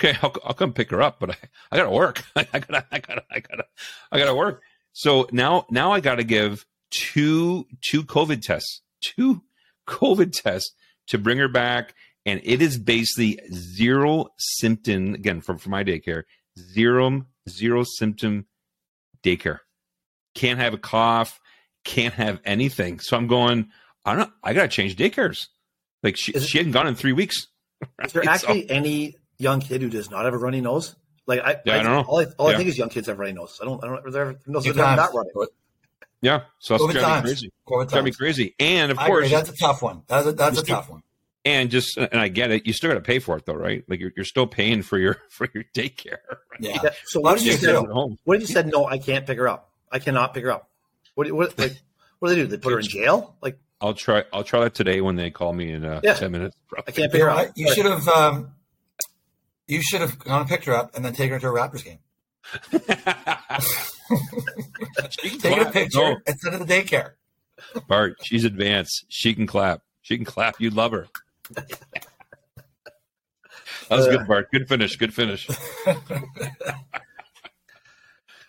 okay, 0.01 0.19
I'll, 0.21 0.35
I'll 0.45 0.55
come 0.55 0.73
pick 0.73 0.91
her 0.91 1.01
up, 1.01 1.21
but 1.21 1.31
I, 1.31 1.37
I 1.71 1.77
gotta 1.77 1.91
work. 1.91 2.25
I 2.37 2.43
gotta, 2.43 2.85
I 2.91 2.99
gotta, 2.99 3.23
I 3.31 3.39
gotta, 3.39 3.65
I 4.11 4.19
gotta 4.19 4.35
work. 4.35 4.63
So 4.99 5.29
now, 5.31 5.65
now 5.71 5.93
I 5.93 6.01
gotta 6.01 6.25
give 6.25 6.67
two, 6.91 7.69
two 7.89 8.03
COVID 8.03 8.43
tests, 8.43 8.83
two 9.01 9.43
COVID 9.87 10.33
tests 10.33 10.75
to 11.07 11.19
bring 11.19 11.39
her 11.39 11.47
back. 11.47 11.95
And 12.27 12.41
it 12.43 12.61
is 12.61 12.77
basically 12.79 13.39
zero 13.55 14.31
symptom, 14.39 15.15
again, 15.15 15.41
from, 15.41 15.59
from 15.59 15.71
my 15.71 15.85
daycare, 15.85 16.25
zero, 16.59 17.27
zero 17.49 17.85
symptom 17.85 18.47
daycare. 19.23 19.61
Can't 20.35 20.59
have 20.59 20.75
a 20.75 20.79
cough, 20.79 21.39
can't 21.85 22.15
have 22.15 22.41
anything. 22.45 22.99
So 22.99 23.17
I'm 23.17 23.29
going, 23.29 23.69
I 24.05 24.17
don't, 24.17 24.33
I 24.43 24.53
gotta 24.53 24.67
change 24.67 24.97
daycares. 24.97 25.47
Like 26.03 26.17
she, 26.17 26.33
is, 26.33 26.49
she 26.49 26.59
hadn't 26.59 26.73
gone 26.73 26.89
in 26.89 26.97
three 26.97 27.13
weeks. 27.13 27.47
Is 28.05 28.13
there 28.15 28.25
Right? 28.25 28.41
So- 28.41 28.49
actually 28.49 28.69
any 28.69 29.15
young 29.39 29.61
kid 29.61 29.81
who 29.81 29.91
does 29.91 30.11
not 30.11 30.25
have 30.25 30.35
a 30.35 30.39
runny 30.39 30.61
nose? 30.61 30.97
Like 31.29 31.41
I, 31.41 31.57
Yeah, 31.65 31.75
I 31.75 31.83
don't 31.85 31.93
know. 31.93 32.03
All 32.09 32.19
I, 32.21 32.27
all 32.39 32.47
I 32.49 32.57
think 32.57 32.69
is 32.69 32.77
young 32.77 32.89
kids 32.89 33.07
have 33.07 33.19
runny 33.21 33.33
noses. 33.33 33.61
I 33.63 33.67
don't. 33.67 33.85
I 33.85 33.87
don't. 33.87 34.03
They're, 34.03 34.11
there 34.25 34.37
noses 34.49 34.65
Few 34.65 34.73
that 34.73 34.85
have 34.87 34.99
times. 34.99 35.15
not 35.15 35.19
running? 35.37 35.49
Yeah, 36.21 36.41
so 36.59 36.75
that's 36.75 36.83
COVID 36.85 36.93
driving 36.95 36.95
me 36.95 37.03
times. 37.13 37.25
crazy. 37.25 37.53
COVID 37.69 37.89
Drive 37.91 38.05
me 38.05 38.11
times. 38.11 38.17
crazy. 38.17 38.55
And 38.59 38.91
of 38.91 38.99
I 38.99 39.05
agree. 39.07 39.29
course, 39.29 39.31
That's 39.31 39.51
a 39.51 39.57
tough 39.57 39.83
one. 39.83 40.03
That's 40.09 40.27
a, 40.27 40.33
that's 40.33 40.59
a 40.59 40.61
still- 40.63 40.77
tough 40.77 40.91
one. 40.91 41.03
and 41.45 41.71
just 41.71 41.97
and 41.97 42.19
I 42.21 42.27
get 42.27 42.51
it. 42.51 42.67
You 42.67 42.73
still 42.73 42.91
got 42.91 42.95
to 42.95 43.01
pay 43.03 43.21
for 43.21 43.37
it 43.37 43.47
though, 43.47 43.55
right? 43.55 43.85
Like 43.89 44.01
you're, 44.01 44.11
you're 44.17 44.25
still 44.25 44.47
paying 44.49 44.83
for 44.83 44.99
your 44.99 45.19
for 45.31 45.49
your 45.55 45.63
daycare. 45.77 46.17
Right? 46.51 46.61
Yeah. 46.61 46.79
Yeah. 46.83 46.91
So 47.05 47.21
Why 47.21 47.31
what 47.33 47.37
don't 47.39 47.45
you 47.47 47.53
you 47.53 47.59
said? 47.59 47.73
do? 47.85 48.17
What 48.25 48.35
if 48.37 48.41
you 48.41 48.47
said 48.49 48.67
no? 48.67 48.87
I 48.87 48.99
can't 48.99 49.27
pick 49.27 49.39
her 49.39 49.49
up. 49.49 49.71
I 49.93 50.01
cannot 50.01 50.35
pick 50.35 50.43
her 50.45 50.51
up. 50.51 50.69
What? 51.15 51.27
do- 51.29 51.35
What? 51.37 51.57
Like, 51.59 51.77
what 52.19 52.31
do 52.31 52.35
they 52.35 52.41
do? 52.43 52.47
They 52.49 52.57
put 52.57 52.73
her 52.73 52.81
in 52.81 52.87
jail? 52.87 53.37
Like 53.41 53.59
I'll 53.81 53.95
try. 53.95 54.25
I'll 54.33 54.43
try 54.43 54.61
that 54.65 54.75
today 54.75 55.01
when 55.01 55.15
they 55.15 55.31
call 55.31 55.53
me 55.53 55.71
in 55.71 55.85
uh, 55.85 56.01
Yeah. 56.03 56.15
ten 56.15 56.33
minutes. 56.33 56.57
I 56.77 56.91
can't 56.91 57.13
pick 57.13 57.21
You, 57.21 57.27
her 57.27 57.31
up. 57.31 57.49
you 57.55 57.73
should 57.73 57.87
have 57.87 58.09
um, 58.09 58.55
you 59.69 59.81
should 59.83 60.01
have 60.01 60.19
gone 60.19 60.41
and 60.41 60.49
picked 60.49 60.65
her 60.65 60.75
up 60.75 60.97
and 60.97 61.05
then 61.05 61.13
taken 61.13 61.35
her 61.35 61.39
to 61.41 61.49
a 61.49 61.53
Raptors 61.53 61.85
game. 61.85 61.99
Taken 65.41 65.67
a 65.67 65.71
picture 65.71 65.99
No, 65.99 66.17
and 66.27 66.39
sent 66.41 66.55
her 66.55 66.59
to 66.59 66.65
the 66.65 66.73
daycare. 66.73 67.13
Bart, 67.87 68.17
she's 68.25 68.45
advanced. 68.45 69.05
She 69.09 69.35
can 69.35 69.47
clap. 69.47 69.83
She 70.03 70.17
can 70.17 70.25
clap. 70.25 70.61
You'd 70.61 70.75
love 70.75 70.93
her. 70.93 71.07
That 71.55 71.69
was 73.91 74.07
Uh, 74.07 74.11
good, 74.19 74.27
Bart. 74.27 74.51
Good 74.51 74.69
finish. 74.69 74.97
Good 74.97 75.15
finish. 75.15 75.47
Yeah, 75.47 75.95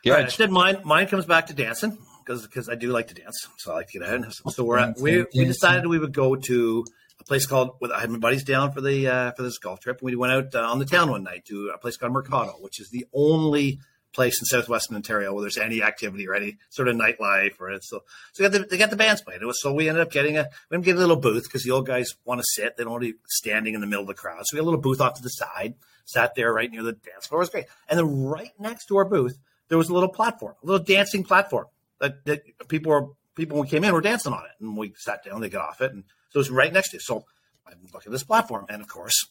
All 0.08 0.14
right, 0.14 0.26
instead, 0.26 0.52
mine 0.52 0.78
mine 0.86 1.08
comes 1.08 1.26
back 1.26 1.48
to 1.48 1.54
dancing 1.54 1.98
because 2.26 2.70
I 2.70 2.76
do 2.76 2.92
like 2.92 3.08
to 3.08 3.14
dance, 3.14 3.48
so 3.58 3.72
I 3.72 3.76
like 3.76 3.88
to 3.90 4.00
get 4.00 4.08
out. 4.08 4.34
So 4.50 4.64
we're 4.64 4.78
at, 4.80 4.98
we 5.00 5.26
we 5.36 5.46
decided 5.46 5.86
we 5.88 6.00
would 6.00 6.14
go 6.14 6.36
to 6.36 6.86
a 6.86 6.90
place 7.30 7.46
called. 7.46 7.78
I 7.94 8.02
had 8.02 8.10
my 8.10 8.18
buddies 8.18 8.44
down 8.44 8.74
for 8.74 8.82
the 8.82 9.08
uh, 9.08 9.32
for 9.32 9.44
this 9.44 9.58
golf 9.58 9.80
trip. 9.80 10.02
And 10.02 10.06
we 10.06 10.16
went 10.18 10.34
out 10.34 10.56
uh, 10.56 10.70
on 10.70 10.80
the 10.80 10.86
town 10.86 11.10
one 11.10 11.24
night 11.24 11.46
to 11.46 11.72
a 11.74 11.78
place 11.78 11.96
called 11.96 12.12
Mercado, 12.12 12.58
which 12.60 12.82
is 12.82 12.90
the 12.90 13.06
only 13.14 13.80
place 14.12 14.42
in 14.42 14.46
southwestern 14.46 14.96
Ontario 14.96 15.32
where 15.32 15.44
there's 15.44 15.60
any 15.60 15.84
activity 15.84 16.28
or 16.28 16.34
any 16.34 16.58
sort 16.70 16.88
of 16.88 16.96
nightlife 16.96 17.54
or 17.60 17.72
so 17.80 18.02
so 18.34 18.44
they 18.44 18.50
got 18.50 18.52
the, 18.52 18.66
they 18.66 18.78
got 18.78 18.90
the 18.90 18.96
bands 18.96 19.22
playing. 19.22 19.42
It 19.42 19.46
was 19.46 19.62
so 19.62 19.72
we 19.72 19.88
ended 19.88 20.02
up 20.02 20.12
getting 20.12 20.38
a 20.38 20.50
we 20.72 20.78
getting 20.80 20.96
a 20.96 21.00
little 21.00 21.16
booth 21.16 21.44
because 21.44 21.64
the 21.64 21.72
old 21.72 21.86
guys 21.86 22.16
want 22.26 22.42
to 22.42 22.46
sit. 22.50 22.76
They 22.76 22.84
don't 22.84 22.94
want 22.94 23.04
to 23.04 23.14
be 23.14 23.20
standing 23.28 23.76
in 23.76 23.82
the 23.82 23.88
middle 23.88 24.02
of 24.02 24.08
the 24.08 24.16
crowd. 24.16 24.42
So 24.46 24.56
we 24.56 24.58
had 24.58 24.64
a 24.64 24.66
little 24.66 24.82
booth 24.82 25.00
off 25.00 25.14
to 25.14 25.22
the 25.22 25.30
side, 25.30 25.76
sat 26.06 26.34
there 26.36 26.52
right 26.52 26.70
near 26.70 26.84
the 26.84 26.94
dance 26.94 27.28
floor. 27.28 27.40
It 27.40 27.44
was 27.44 27.50
great. 27.50 27.66
And 27.88 27.98
then 28.00 28.24
right 28.26 28.52
next 28.58 28.88
to 28.88 28.98
our 28.98 29.06
booth, 29.06 29.38
there 29.68 29.78
was 29.78 29.90
a 29.90 29.94
little 29.94 30.10
platform, 30.10 30.56
a 30.64 30.66
little 30.66 30.84
dancing 30.84 31.24
platform 31.24 31.68
that, 32.00 32.26
that 32.26 32.42
people 32.68 32.92
were 32.92 33.08
people 33.36 33.58
when 33.58 33.66
we 33.66 33.70
came 33.70 33.84
in 33.84 33.94
were 33.94 34.02
dancing 34.02 34.34
on 34.34 34.44
it. 34.46 34.52
And 34.60 34.76
we 34.76 34.94
sat 34.98 35.24
down, 35.24 35.40
they 35.40 35.50
got 35.50 35.70
off 35.70 35.82
it. 35.82 35.94
And 35.94 36.04
so 36.32 36.40
it's 36.40 36.50
right 36.50 36.72
next 36.72 36.90
to 36.92 36.98
it. 36.98 37.02
So 37.02 37.26
I 37.68 37.72
look 37.94 38.06
at 38.06 38.12
this 38.12 38.24
platform. 38.24 38.66
And 38.70 38.82
of 38.82 38.88
course, 38.88 39.28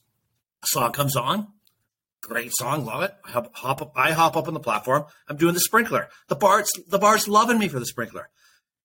a 0.63 0.67
song 0.67 0.93
comes 0.93 1.17
on. 1.17 1.49
Great 2.21 2.53
song, 2.57 2.85
love 2.85 3.03
it. 3.05 3.15
I 3.25 3.31
hop, 3.31 3.55
hop 3.55 3.83
up, 3.83 3.93
I 3.95 4.11
hop 4.11 4.37
up 4.37 4.49
on 4.49 4.55
the 4.55 4.61
platform. 4.61 5.05
I'm 5.29 5.37
doing 5.37 5.55
the 5.55 5.61
sprinkler. 5.61 6.09
The 6.27 6.35
bar's 6.35 6.69
the 6.89 6.99
bar's 6.99 7.29
loving 7.29 7.59
me 7.59 7.69
for 7.69 7.79
the 7.79 7.87
sprinkler. 7.87 8.29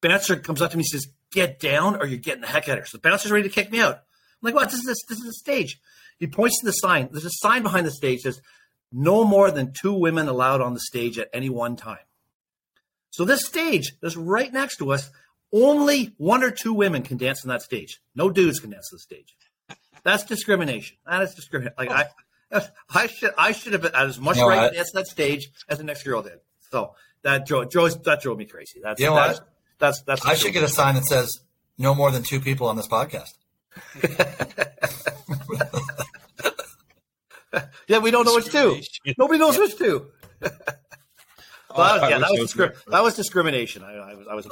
Bouncer 0.02 0.36
comes 0.36 0.62
up 0.62 0.72
to 0.72 0.78
me 0.78 0.82
and 0.82 0.88
says, 0.88 1.08
"Get 1.32 1.60
down, 1.60 1.96
or 1.96 2.06
you're 2.06 2.20
getting 2.20 2.42
the 2.42 2.48
heck 2.48 2.70
out 2.70 2.78
of 2.78 2.84
here." 2.84 2.86
So 2.86 2.98
the 2.98 3.02
bouncer's 3.02 3.32
ready 3.32 3.50
to 3.50 3.54
kick 3.54 3.72
me 3.72 3.82
out. 3.82 3.96
I'm 3.96 4.02
like, 4.42 4.54
"What? 4.54 4.70
This 4.70 4.82
is 4.82 4.86
this, 4.86 5.04
this 5.10 5.18
is 5.18 5.26
a 5.26 5.34
stage." 5.34 5.80
He 6.20 6.28
points 6.28 6.60
to 6.60 6.66
the 6.68 6.74
sign. 6.74 7.10
There's 7.12 7.26
a 7.26 7.32
sign 7.32 7.64
behind 7.64 7.88
the 7.88 7.92
stage 7.92 8.22
that 8.22 8.34
says, 8.34 8.42
"No 8.92 9.24
more 9.24 9.50
than 9.50 9.74
two 9.74 9.94
women 9.94 10.28
allowed 10.28 10.62
on 10.62 10.76
the 10.76 10.80
stage 10.80 11.18
at 11.18 11.30
any 11.34 11.50
one 11.50 11.76
time." 11.76 12.06
So 13.10 13.26
this 13.26 13.46
stage 13.46 13.94
that's 14.00 14.16
right 14.16 14.54
next 14.54 14.78
to 14.78 14.92
us, 14.92 15.10
only 15.54 16.14
one 16.18 16.44
or 16.44 16.52
two 16.52 16.74
women 16.74 17.04
can 17.04 17.18
dance 17.18 17.46
on 17.46 17.50
that 17.50 17.62
stage. 17.62 18.02
No 18.16 18.30
dudes 18.30 18.60
can 18.60 18.72
dance 18.72 18.90
on 18.92 18.98
the 18.98 19.00
stage. 19.00 19.36
That's 20.04 20.24
discrimination. 20.24 20.98
That 21.06 21.22
is 21.22 21.34
discrimination. 21.34 21.76
Like 21.78 21.92
I, 21.92 22.62
I 22.94 23.08
should 23.08 23.32
I 23.38 23.52
should 23.54 23.74
have 23.74 23.82
been 23.84 23.96
as 23.96 24.20
much 24.20 24.36
You 24.36 24.44
know 24.44 24.50
right 24.50 24.62
what? 24.64 24.70
to 24.72 24.76
dance 24.76 24.92
on 24.94 25.02
that 25.02 25.08
stage 25.08 25.50
as 25.70 25.78
the 25.78 25.84
next 25.84 26.04
girl 26.04 26.22
did. 26.22 26.40
So 26.72 26.96
that 27.22 27.46
drove, 27.46 27.70
drove 27.70 28.04
that 28.04 28.22
drove 28.22 28.38
me 28.38 28.46
crazy. 28.46 28.82
That's 28.84 29.00
You 29.00 29.08
know 29.08 29.16
that's, 29.16 29.40
what? 29.40 29.50
that's 29.80 30.02
that's 30.02 30.26
I 30.26 30.36
should 30.36 30.54
get 30.54 30.64
a 30.64 30.68
sign 30.68 30.96
that 30.96 31.06
says 31.06 31.32
no 31.78 31.96
more 31.96 32.12
than 32.12 32.24
two 32.24 32.40
people 32.40 32.68
on 32.68 32.76
this 32.76 32.88
podcast. 32.88 33.32
yeah. 37.88 38.00
We 38.00 38.12
don't 38.12 38.26
know 38.26 38.36
which 38.36 38.52
two. 38.52 38.82
Nobody 39.18 39.40
knows 39.40 39.58
which 39.58 39.78
two. 39.78 40.08
Well, 41.76 42.00
that 42.00 42.02
was, 42.02 42.10
yeah, 42.12 42.20
that 42.20 42.32
was, 42.32 42.40
was 42.40 42.54
discri- 42.54 42.86
that 42.86 43.04
was 43.04 43.16
discrimination. 43.16 43.84
I, 43.84 43.94
I 43.94 44.14
was 44.14 44.28
I 44.28 44.36
was 44.36 44.46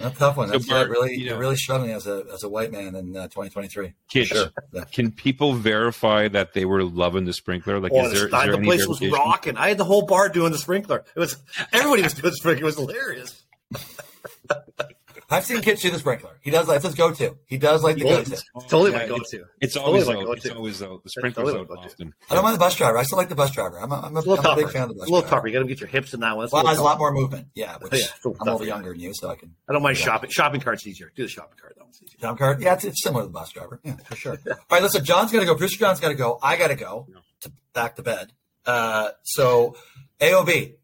a 0.00 0.10
tough 0.10 0.36
one. 0.36 0.48
So, 0.48 0.52
That's 0.54 0.66
Bart, 0.66 0.88
really 0.88 1.14
you 1.14 1.30
know- 1.30 1.38
really 1.38 1.56
struggling 1.56 1.92
as 1.92 2.06
a 2.06 2.24
as 2.32 2.42
a 2.42 2.48
white 2.48 2.72
man 2.72 2.94
in 2.94 3.16
uh, 3.16 3.24
2023. 3.24 3.94
Kitch, 4.08 4.28
Sure. 4.28 4.46
Yeah. 4.72 4.84
can 4.92 5.10
people 5.12 5.54
verify 5.54 6.28
that 6.28 6.52
they 6.54 6.64
were 6.64 6.82
loving 6.84 7.24
the 7.24 7.32
sprinkler? 7.32 7.80
Like, 7.80 7.92
Oh, 7.94 8.06
is 8.06 8.12
there, 8.12 8.24
is 8.26 8.30
the, 8.30 8.38
there 8.38 8.56
the 8.56 8.62
place 8.64 8.86
was 8.86 9.00
rocking. 9.08 9.56
I 9.56 9.68
had 9.68 9.78
the 9.78 9.84
whole 9.84 10.06
bar 10.06 10.28
doing 10.28 10.52
the 10.52 10.58
sprinkler. 10.58 11.04
It 11.14 11.18
was 11.20 11.36
everybody 11.72 12.02
was 12.02 12.14
doing 12.14 12.30
the 12.30 12.36
sprinkler. 12.36 12.62
It 12.62 12.66
was 12.66 12.76
hilarious. 12.76 13.42
I've 15.30 15.44
seen 15.44 15.60
kids 15.62 15.80
do 15.82 15.90
the 15.90 15.98
sprinkler. 15.98 16.38
He 16.42 16.50
does. 16.50 16.66
That's 16.66 16.84
his 16.84 16.94
go-to. 16.94 17.36
He 17.46 17.56
does 17.58 17.82
like 17.82 17.96
the 17.96 18.02
go-to. 18.04 18.42
totally 18.68 18.90
Yeah, 18.92 18.98
my 18.98 19.06
go-to. 19.06 19.44
It's 19.60 19.74
Totally 19.74 20.02
always 20.02 20.08
my 20.08 20.14
out. 20.16 20.36
It's 20.36 20.44
go-to. 20.46 20.56
always 20.56 20.82
out. 20.82 21.02
The 21.02 21.10
sprinkler's 21.10 21.48
totally 21.52 21.66
out 21.78 21.84
often. 21.84 22.14
I 22.30 22.34
don't 22.34 22.44
mind 22.44 22.54
the 22.56 22.58
bus 22.58 22.76
driver. 22.76 22.98
I 22.98 23.02
still 23.04 23.18
like 23.18 23.28
the 23.28 23.34
bus 23.34 23.50
driver. 23.50 23.78
I'm 23.78 23.90
a, 23.92 24.00
I'm 24.00 24.14
a, 24.14 24.18
It's 24.18 24.26
a 24.26 24.30
little 24.30 24.46
I'm 24.46 24.58
a 24.58 24.62
big 24.62 24.70
fan 24.72 24.82
of 24.82 24.88
the 24.90 24.94
bus 24.94 25.02
It's 25.04 25.10
a 25.10 25.12
little 25.12 25.20
driver. 25.22 25.36
tougher. 25.36 25.46
You 25.48 25.52
got 25.54 25.58
to 25.60 25.66
get 25.68 25.80
your 25.80 25.88
hips 25.88 26.14
in 26.14 26.20
that 26.20 26.36
one. 26.36 26.44
It's 26.44 26.52
a 26.52 26.56
Well, 26.56 26.62
little 26.64 26.74
there's 26.74 26.80
a 26.80 26.84
lot 26.84 26.98
more 26.98 27.12
movement. 27.12 27.48
Yeah, 27.54 27.76
which 27.80 27.92
Yeah, 27.94 28.06
I'm 28.24 28.48
a 28.48 28.52
little 28.52 28.66
younger 28.66 28.90
than 28.90 29.00
you, 29.00 29.12
so 29.14 29.30
I 29.30 29.36
can. 29.36 29.54
I 29.68 29.72
don't 29.72 29.82
mind 29.82 29.98
Yeah. 29.98 30.04
shopping. 30.04 30.30
Shopping 30.30 30.60
cart's 30.60 30.86
easier. 30.86 31.10
Do 31.16 31.22
the 31.22 31.28
shopping 31.28 31.58
cart. 31.60 31.74
That 31.76 31.84
one's 31.84 32.00
easier. 32.02 32.18
Jump 32.20 32.38
card. 32.38 32.60
Yeah, 32.60 32.74
it's, 32.74 32.84
it's 32.84 33.02
similar 33.02 33.22
to 33.22 33.26
the 33.28 33.32
bus 33.32 33.50
driver. 33.50 33.80
Yeah, 33.82 33.96
for 34.04 34.16
sure. 34.16 34.38
All 34.46 34.56
right, 34.70 34.82
listen. 34.82 35.04
John's 35.04 35.32
got 35.32 35.40
to 35.40 35.46
go. 35.46 35.54
Producer 35.54 35.78
John's 35.78 36.00
got 36.00 36.08
to 36.08 36.14
go. 36.14 36.38
I 36.42 36.56
got 36.56 36.68
to 36.68 36.74
go 36.76 37.06
to 37.40 37.52
back 37.72 37.96
to 37.96 38.02
bed. 38.02 38.32
Uh, 38.66 39.10
so 39.22 39.76
AOB, 40.20 40.74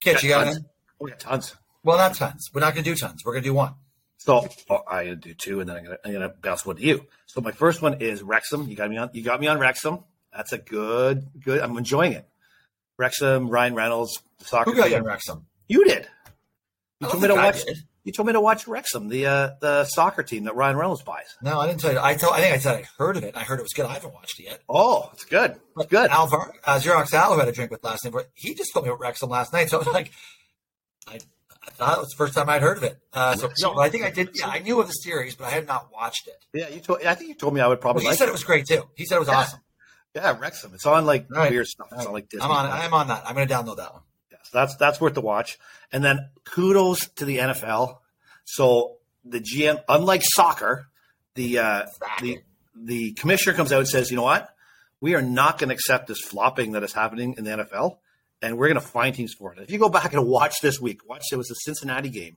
Kitch, 0.00 0.22
you 0.22 0.28
got 0.30 0.44
tons. 0.44 0.56
anything? 0.56 0.64
We 1.00 1.10
got 1.10 1.20
tons. 1.20 1.56
Well, 1.82 1.98
not 1.98 2.14
tons. 2.14 2.50
We're 2.52 2.60
not 2.60 2.74
going 2.74 2.84
to 2.84 2.90
do 2.90 2.96
tons. 2.96 3.22
We're 3.24 3.32
going 3.32 3.44
to 3.44 3.48
do 3.48 3.54
one. 3.54 3.74
So 4.20 4.46
oh, 4.68 4.82
I'm 4.86 5.04
gonna 5.06 5.16
do 5.16 5.32
two, 5.32 5.60
and 5.60 5.68
then 5.68 5.76
I'm 5.78 5.84
gonna 5.84 5.98
I'm 6.04 6.12
gonna 6.12 6.28
bounce 6.28 6.66
one 6.66 6.76
to 6.76 6.82
you. 6.82 7.06
So 7.24 7.40
my 7.40 7.52
first 7.52 7.80
one 7.80 8.02
is 8.02 8.22
Wrexham. 8.22 8.68
You 8.68 8.76
got 8.76 8.90
me 8.90 8.98
on. 8.98 9.08
You 9.14 9.22
got 9.22 9.40
me 9.40 9.46
on 9.46 9.58
Wrexham. 9.58 10.00
That's 10.30 10.52
a 10.52 10.58
good 10.58 11.26
good. 11.42 11.62
I'm 11.62 11.78
enjoying 11.78 12.12
it. 12.12 12.28
Wrexham, 12.98 13.48
Ryan 13.48 13.74
Reynolds, 13.74 14.20
the 14.38 14.44
soccer. 14.44 14.72
Who 14.72 14.76
got 14.76 14.90
you 14.90 14.96
in 14.96 15.04
Wrexham? 15.04 15.46
You 15.68 15.86
did. 15.86 16.06
You 17.00 17.08
told 17.08 17.22
me 17.22 17.28
to 17.28 17.34
I 17.34 17.46
watch. 17.46 17.64
did. 17.64 17.78
You 18.04 18.12
told 18.12 18.26
me 18.26 18.34
to 18.34 18.42
watch 18.42 18.68
Wrexham, 18.68 19.08
the 19.08 19.24
uh, 19.24 19.50
the 19.62 19.84
soccer 19.86 20.22
team 20.22 20.44
that 20.44 20.54
Ryan 20.54 20.76
Reynolds 20.76 21.02
buys. 21.02 21.34
No, 21.40 21.58
I 21.58 21.66
didn't 21.66 21.80
tell 21.80 21.92
you. 21.92 21.98
I 22.02 22.14
told. 22.14 22.34
I 22.34 22.42
think 22.42 22.54
I 22.54 22.58
said 22.58 22.74
I 22.76 22.84
heard 22.98 23.16
of 23.16 23.24
it. 23.24 23.34
I 23.38 23.42
heard 23.42 23.58
it 23.58 23.62
was 23.62 23.72
good. 23.72 23.86
I 23.86 23.94
haven't 23.94 24.12
watched 24.12 24.38
it 24.38 24.44
yet. 24.44 24.60
Oh, 24.68 25.08
it's 25.14 25.24
good. 25.24 25.56
It's 25.78 25.86
good. 25.86 26.10
Alvar, 26.10 26.52
uh, 26.62 26.76
Xerox 26.76 27.14
Al, 27.14 27.32
who 27.32 27.38
had 27.38 27.48
a 27.48 27.52
drink 27.52 27.70
with 27.70 27.82
last 27.82 28.04
night, 28.04 28.12
but 28.12 28.28
he 28.34 28.54
just 28.54 28.74
told 28.74 28.84
me 28.84 28.90
about 28.90 29.00
Wrexham 29.00 29.30
last 29.30 29.54
night. 29.54 29.70
So 29.70 29.78
I 29.78 29.78
was 29.78 29.94
like, 29.94 30.10
I, 31.08 31.20
It 31.78 31.98
was 31.98 32.08
the 32.08 32.16
first 32.16 32.34
time 32.34 32.48
I'd 32.48 32.62
heard 32.62 32.76
of 32.78 32.82
it. 32.84 32.98
Uh, 33.12 33.36
so 33.36 33.50
no, 33.62 33.78
I 33.78 33.88
think 33.88 34.04
I 34.04 34.10
did. 34.10 34.30
Yeah, 34.34 34.48
I 34.48 34.58
knew 34.60 34.80
of 34.80 34.86
the 34.86 34.92
series, 34.92 35.34
but 35.34 35.46
I 35.46 35.50
had 35.50 35.66
not 35.66 35.90
watched 35.92 36.26
it. 36.28 36.44
Yeah, 36.52 36.68
you 36.68 36.80
told. 36.80 37.02
I 37.02 37.14
think 37.14 37.28
you 37.28 37.34
told 37.34 37.54
me 37.54 37.60
I 37.60 37.66
would 37.66 37.80
probably 37.80 38.02
he 38.02 38.08
like 38.08 38.18
said 38.18 38.26
it. 38.26 38.30
it 38.30 38.32
was 38.32 38.44
great 38.44 38.66
too. 38.66 38.82
He 38.96 39.04
said 39.06 39.16
it 39.16 39.20
was 39.20 39.28
Yeah. 39.28 39.36
awesome. 39.38 39.60
Yeah, 40.14 40.36
Wrexham. 40.38 40.72
It's 40.74 40.86
on 40.86 41.06
like 41.06 41.26
right. 41.30 41.50
weird 41.50 41.66
stuff. 41.66 41.88
It's 41.92 42.04
on 42.06 42.12
like 42.12 42.28
Disney. 42.28 42.44
I'm 42.44 42.50
on. 42.50 42.66
I'm 42.66 42.92
on 42.94 43.08
that. 43.08 43.22
I'm 43.26 43.34
going 43.36 43.46
to 43.46 43.54
download 43.54 43.76
that 43.76 43.92
one. 43.92 44.02
Yes, 44.32 44.40
that's 44.52 44.76
that's 44.76 45.00
worth 45.00 45.14
the 45.14 45.20
watch. 45.20 45.58
And 45.92 46.02
then 46.04 46.30
kudos 46.44 47.08
to 47.16 47.24
the 47.24 47.38
NFL. 47.38 47.98
So 48.44 48.96
the 49.24 49.40
GM, 49.40 49.80
unlike 49.88 50.22
soccer, 50.24 50.88
the 51.34 51.58
uh, 51.60 51.86
the 52.20 52.38
the 52.74 53.12
commissioner 53.12 53.54
comes 53.56 53.72
out 53.72 53.78
and 53.78 53.88
says, 53.88 54.10
you 54.10 54.16
know 54.16 54.22
what, 54.24 54.48
we 55.00 55.14
are 55.14 55.22
not 55.22 55.58
going 55.58 55.68
to 55.68 55.74
accept 55.74 56.08
this 56.08 56.20
flopping 56.20 56.72
that 56.72 56.82
is 56.82 56.92
happening 56.92 57.34
in 57.38 57.44
the 57.44 57.50
NFL, 57.50 57.98
and 58.42 58.56
we're 58.58 58.68
going 58.68 58.80
to 58.80 58.86
find 58.86 59.14
teams 59.14 59.34
for 59.34 59.52
it. 59.52 59.58
If 59.60 59.70
you 59.70 59.78
go 59.78 59.88
back 59.88 60.12
and 60.12 60.26
watch 60.26 60.60
this 60.62 60.80
week, 60.80 61.08
watch 61.08 61.24
it 61.32 61.36
was 61.36 61.48
the 61.48 61.54
Cincinnati 61.54 62.08
game. 62.08 62.36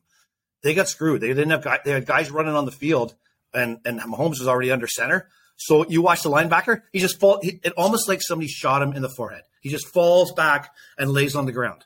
They 0.61 0.73
got 0.73 0.87
screwed. 0.87 1.21
They 1.21 1.27
didn't 1.27 1.49
have 1.49 1.63
guys, 1.63 1.79
they 1.85 1.91
had 1.91 2.05
guys 2.05 2.31
running 2.31 2.55
on 2.55 2.65
the 2.65 2.71
field, 2.71 3.15
and 3.53 3.79
and 3.85 3.99
Mahomes 4.01 4.39
was 4.39 4.47
already 4.47 4.71
under 4.71 4.87
center. 4.87 5.27
So 5.57 5.85
you 5.87 6.01
watch 6.01 6.23
the 6.23 6.29
linebacker, 6.29 6.81
he 6.91 6.99
just 6.99 7.19
fall. 7.19 7.39
He, 7.41 7.59
it 7.63 7.73
almost 7.77 8.07
like 8.07 8.21
somebody 8.21 8.47
shot 8.47 8.81
him 8.81 8.93
in 8.93 9.01
the 9.01 9.09
forehead. 9.09 9.43
He 9.61 9.69
just 9.69 9.87
falls 9.87 10.31
back 10.33 10.73
and 10.97 11.11
lays 11.11 11.35
on 11.35 11.45
the 11.45 11.51
ground. 11.51 11.85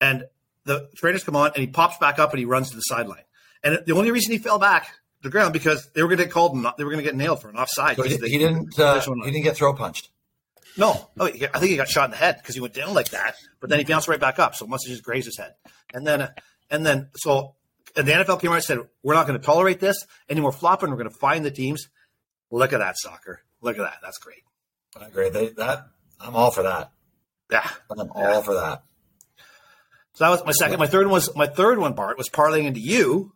And 0.00 0.24
the 0.64 0.88
trainers 0.96 1.24
come 1.24 1.36
on, 1.36 1.48
and 1.48 1.56
he 1.56 1.66
pops 1.66 1.98
back 1.98 2.18
up 2.18 2.30
and 2.30 2.38
he 2.38 2.44
runs 2.44 2.70
to 2.70 2.76
the 2.76 2.82
sideline. 2.82 3.24
And 3.64 3.80
the 3.86 3.94
only 3.94 4.10
reason 4.10 4.32
he 4.32 4.38
fell 4.38 4.58
back 4.58 4.84
to 4.86 4.90
the 5.22 5.28
ground 5.30 5.52
because 5.52 5.90
they 5.94 6.02
were 6.02 6.08
going 6.08 6.18
to 6.18 6.24
get 6.24 6.32
called, 6.32 6.54
and 6.54 6.64
they 6.78 6.84
were 6.84 6.90
going 6.90 7.02
to 7.04 7.08
get 7.10 7.16
nailed 7.16 7.42
for 7.42 7.48
an 7.50 7.56
offside. 7.56 7.96
So 7.96 8.02
he, 8.04 8.16
They- 8.16 8.28
he 8.30 8.38
didn't. 8.38 8.78
Uh, 8.78 9.00
he 9.24 9.30
didn't 9.32 9.44
get 9.44 9.56
throw 9.56 9.74
punched. 9.74 10.08
No, 10.76 11.10
no, 11.16 11.26
I 11.26 11.30
think 11.30 11.64
he 11.70 11.76
got 11.76 11.88
shot 11.88 12.04
in 12.06 12.10
the 12.12 12.16
head 12.16 12.36
because 12.38 12.54
he 12.54 12.60
went 12.60 12.74
down 12.74 12.94
like 12.94 13.10
that, 13.10 13.34
but 13.60 13.70
then 13.70 13.78
he 13.78 13.84
bounced 13.84 14.08
right 14.08 14.20
back 14.20 14.38
up. 14.38 14.54
So 14.54 14.64
it 14.64 14.68
must 14.68 14.86
have 14.86 14.92
just 14.92 15.04
grazed 15.04 15.26
his 15.26 15.36
head. 15.38 15.54
And 15.92 16.06
then, 16.06 16.22
uh, 16.22 16.30
and 16.70 16.84
then, 16.86 17.10
so 17.16 17.56
and 17.96 18.06
the 18.06 18.12
NFL 18.12 18.40
came 18.40 18.50
out 18.50 18.54
and 18.56 18.64
said, 18.64 18.78
"We're 19.02 19.14
not 19.14 19.26
going 19.26 19.38
to 19.38 19.44
tolerate 19.44 19.80
this 19.80 19.96
anymore. 20.28 20.52
flopping. 20.52 20.90
We're 20.90 20.96
going 20.96 21.10
to 21.10 21.16
find 21.16 21.44
the 21.44 21.50
teams." 21.50 21.88
Look 22.52 22.72
at 22.72 22.78
that 22.78 22.96
soccer. 22.98 23.42
Look 23.60 23.78
at 23.78 23.82
that. 23.82 23.98
That's 24.02 24.18
great. 24.18 24.42
I 25.00 25.06
agree. 25.06 25.30
They, 25.30 25.48
that 25.50 25.86
I'm 26.20 26.34
all 26.34 26.50
for 26.50 26.62
that. 26.64 26.90
Yeah. 27.50 27.68
I'm 27.90 28.10
all 28.12 28.42
for 28.42 28.54
that. 28.54 28.82
So 30.14 30.24
that 30.24 30.30
was 30.30 30.44
my 30.44 30.52
second. 30.52 30.78
My 30.78 30.86
third 30.86 31.06
one 31.06 31.12
was 31.12 31.34
my 31.36 31.46
third 31.46 31.78
one. 31.78 31.94
Bart 31.94 32.18
was 32.18 32.28
parlaying 32.28 32.64
into 32.66 32.80
you, 32.80 33.32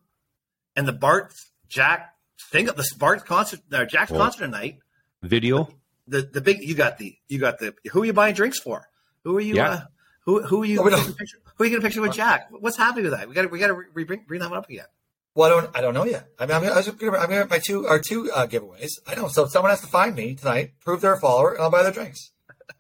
and 0.77 0.87
the 0.87 0.93
Bart 0.93 1.33
Jack 1.69 2.15
thing. 2.51 2.69
of 2.69 2.77
The 2.77 2.89
Bart 2.99 3.25
concert, 3.25 3.61
uh, 3.73 3.85
Jack's 3.85 4.11
Well- 4.11 4.21
concert 4.21 4.45
tonight. 4.47 4.79
Video? 5.23 5.69
The 6.07 6.23
the 6.23 6.41
big 6.41 6.63
you 6.63 6.75
got 6.75 6.99
the 6.99 7.17
you 7.29 7.39
got 7.39 7.59
the 7.59 7.75
who 7.93 8.03
are 8.03 8.05
you 8.05 8.13
buying 8.13 8.35
drinks 8.35 8.59
for? 8.61 8.87
Who 9.25 9.37
are 9.39 9.41
you? 9.41 9.55
Yeah. 9.57 9.69
Uh, 9.71 9.81
who 10.27 10.43
who 10.43 10.63
are 10.63 10.67
you? 10.67 10.81
Oh, 10.81 10.85
we 10.85 10.91
don't- 10.91 10.99
taking 11.01 11.13
a 11.15 11.17
picture- 11.17 11.39
Who 11.57 11.65
are 11.65 11.67
you 11.67 11.71
getting 11.71 11.83
a 11.85 11.87
picture 11.87 12.01
with 12.03 12.13
Jack? 12.13 12.49
What's 12.51 12.77
happening 12.77 13.05
with 13.05 13.13
that? 13.15 13.29
We 13.29 13.35
got 13.35 13.43
to 13.43 13.49
we 13.49 13.59
got 13.59 13.69
to 13.69 13.75
re- 13.75 14.05
bring 14.05 14.25
bring 14.27 14.41
that 14.41 14.51
one 14.51 14.59
up 14.59 14.69
again. 14.69 14.87
Well, 15.35 15.47
I 15.49 15.61
don't. 15.63 15.77
I 15.77 15.81
don't 15.81 15.95
know 15.95 16.05
yet. 16.05 16.29
I 16.39 16.47
mean, 16.47 16.57
I'm, 16.57 16.65
I 16.65 16.77
was 16.77 16.89
gonna, 16.89 17.19
I'm 17.19 17.29
gonna 17.29 17.47
my 17.47 17.59
two 17.59 17.87
our 17.87 17.99
two 17.99 18.31
uh, 18.33 18.47
giveaways. 18.47 18.91
I 19.07 19.15
know. 19.17 19.29
So 19.29 19.47
someone 19.47 19.71
has 19.71 19.81
to 19.81 19.87
find 19.89 20.15
me 20.15 20.35
tonight, 20.37 20.73
prove 20.81 21.01
they're 21.01 21.15
a 21.15 21.21
follower, 21.21 21.55
and 21.55 21.63
I'll 21.63 21.71
buy 21.71 21.83
their 21.83 21.93
drinks. 21.93 22.31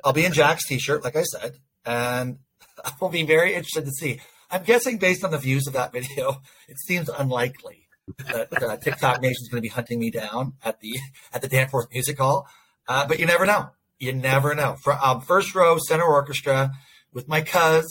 I'll 0.04 0.12
be 0.12 0.24
in 0.24 0.32
Jack's 0.32 0.66
t-shirt, 0.66 1.02
like 1.02 1.16
I 1.16 1.22
said, 1.24 1.56
and 1.84 2.38
I 2.84 2.92
will 3.00 3.08
be 3.08 3.24
very 3.24 3.54
interested 3.54 3.84
to 3.86 3.90
see. 3.90 4.20
I'm 4.50 4.62
guessing 4.62 4.98
based 4.98 5.24
on 5.24 5.30
the 5.32 5.38
views 5.38 5.66
of 5.66 5.72
that 5.72 5.92
video, 5.92 6.42
it 6.68 6.78
seems 6.78 7.08
unlikely 7.08 7.88
that 8.32 8.62
uh, 8.62 8.76
TikTok 8.76 9.20
Nation's 9.20 9.48
going 9.48 9.58
to 9.62 9.66
be 9.66 9.72
hunting 9.72 9.98
me 9.98 10.10
down 10.10 10.52
at 10.64 10.80
the 10.80 10.92
at 11.32 11.42
the 11.42 11.48
Danforth 11.48 11.86
Music 11.92 12.18
Hall. 12.18 12.46
Uh, 12.86 13.06
but 13.06 13.18
you 13.18 13.26
never 13.26 13.46
know. 13.46 13.70
You 13.98 14.12
never 14.12 14.54
know. 14.54 14.76
For, 14.82 14.92
um, 14.94 15.20
first 15.20 15.54
row 15.54 15.78
center 15.78 16.04
orchestra 16.04 16.72
with 17.12 17.28
my 17.28 17.40
cuz 17.40 17.86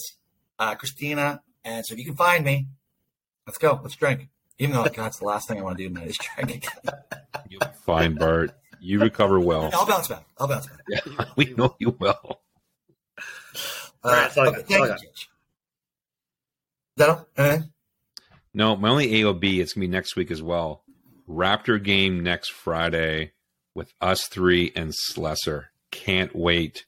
uh, 0.60 0.76
Christina, 0.76 1.41
and 1.64 1.86
so 1.86 1.94
if 1.94 2.00
you 2.00 2.06
can 2.06 2.16
find 2.16 2.46
me, 2.46 2.68
let's 3.48 3.58
go. 3.58 3.80
Let's 3.82 3.96
drink. 3.96 4.30
Even 4.60 4.76
though 4.76 4.84
God, 4.84 5.08
it's 5.08 5.20
the 5.20 5.26
last 5.26 5.48
thing 5.48 5.60
I 5.60 5.64
want 5.64 5.78
to 5.78 5.84
do 5.84 5.89
tonight 5.94 6.08
is 6.10 6.18
drink 6.18 6.56
again. 6.56 6.94
You'll 7.50 7.60
be 7.60 7.66
fine, 7.86 8.16
Bart. 8.16 8.52
You 8.80 9.00
recover 9.00 9.39
well. 9.39 9.70
I'll 9.74 9.86
bounce 9.86 10.08
back. 10.10 10.26
I'll 10.38 10.48
bounce 10.48 10.68
back. 10.68 10.80
Yeah, 10.88 11.26
we 11.36 11.54
know 11.58 11.76
you 11.80 11.96
will. 12.00 12.41
Uh, 13.18 13.22
All 14.04 14.12
right, 14.12 14.22
that's 14.22 14.38
all 14.38 14.48
okay, 14.48 14.58
got. 14.58 14.68
thank 14.68 14.80
all 14.82 14.88
you, 14.88 14.94
got. 14.94 15.04
Is 15.04 15.28
that 16.98 17.10
all? 17.10 17.60
No, 18.54 18.76
my 18.76 18.89
only 18.89 19.08
AOB, 19.08 19.60
it's 19.60 19.74
going 19.74 19.82
to 19.82 19.88
be 19.88 19.88
next 19.88 20.16
week 20.16 20.30
as 20.30 20.44
well. 20.44 20.84
Raptor 21.28 21.82
game 21.82 22.22
next 22.22 22.52
Friday 22.52 23.32
with 23.76 23.93
us 24.01 24.28
three 24.28 24.71
and 24.76 24.91
Slesser. 24.93 25.65
Can't 25.91 26.36
wait. 26.36 26.86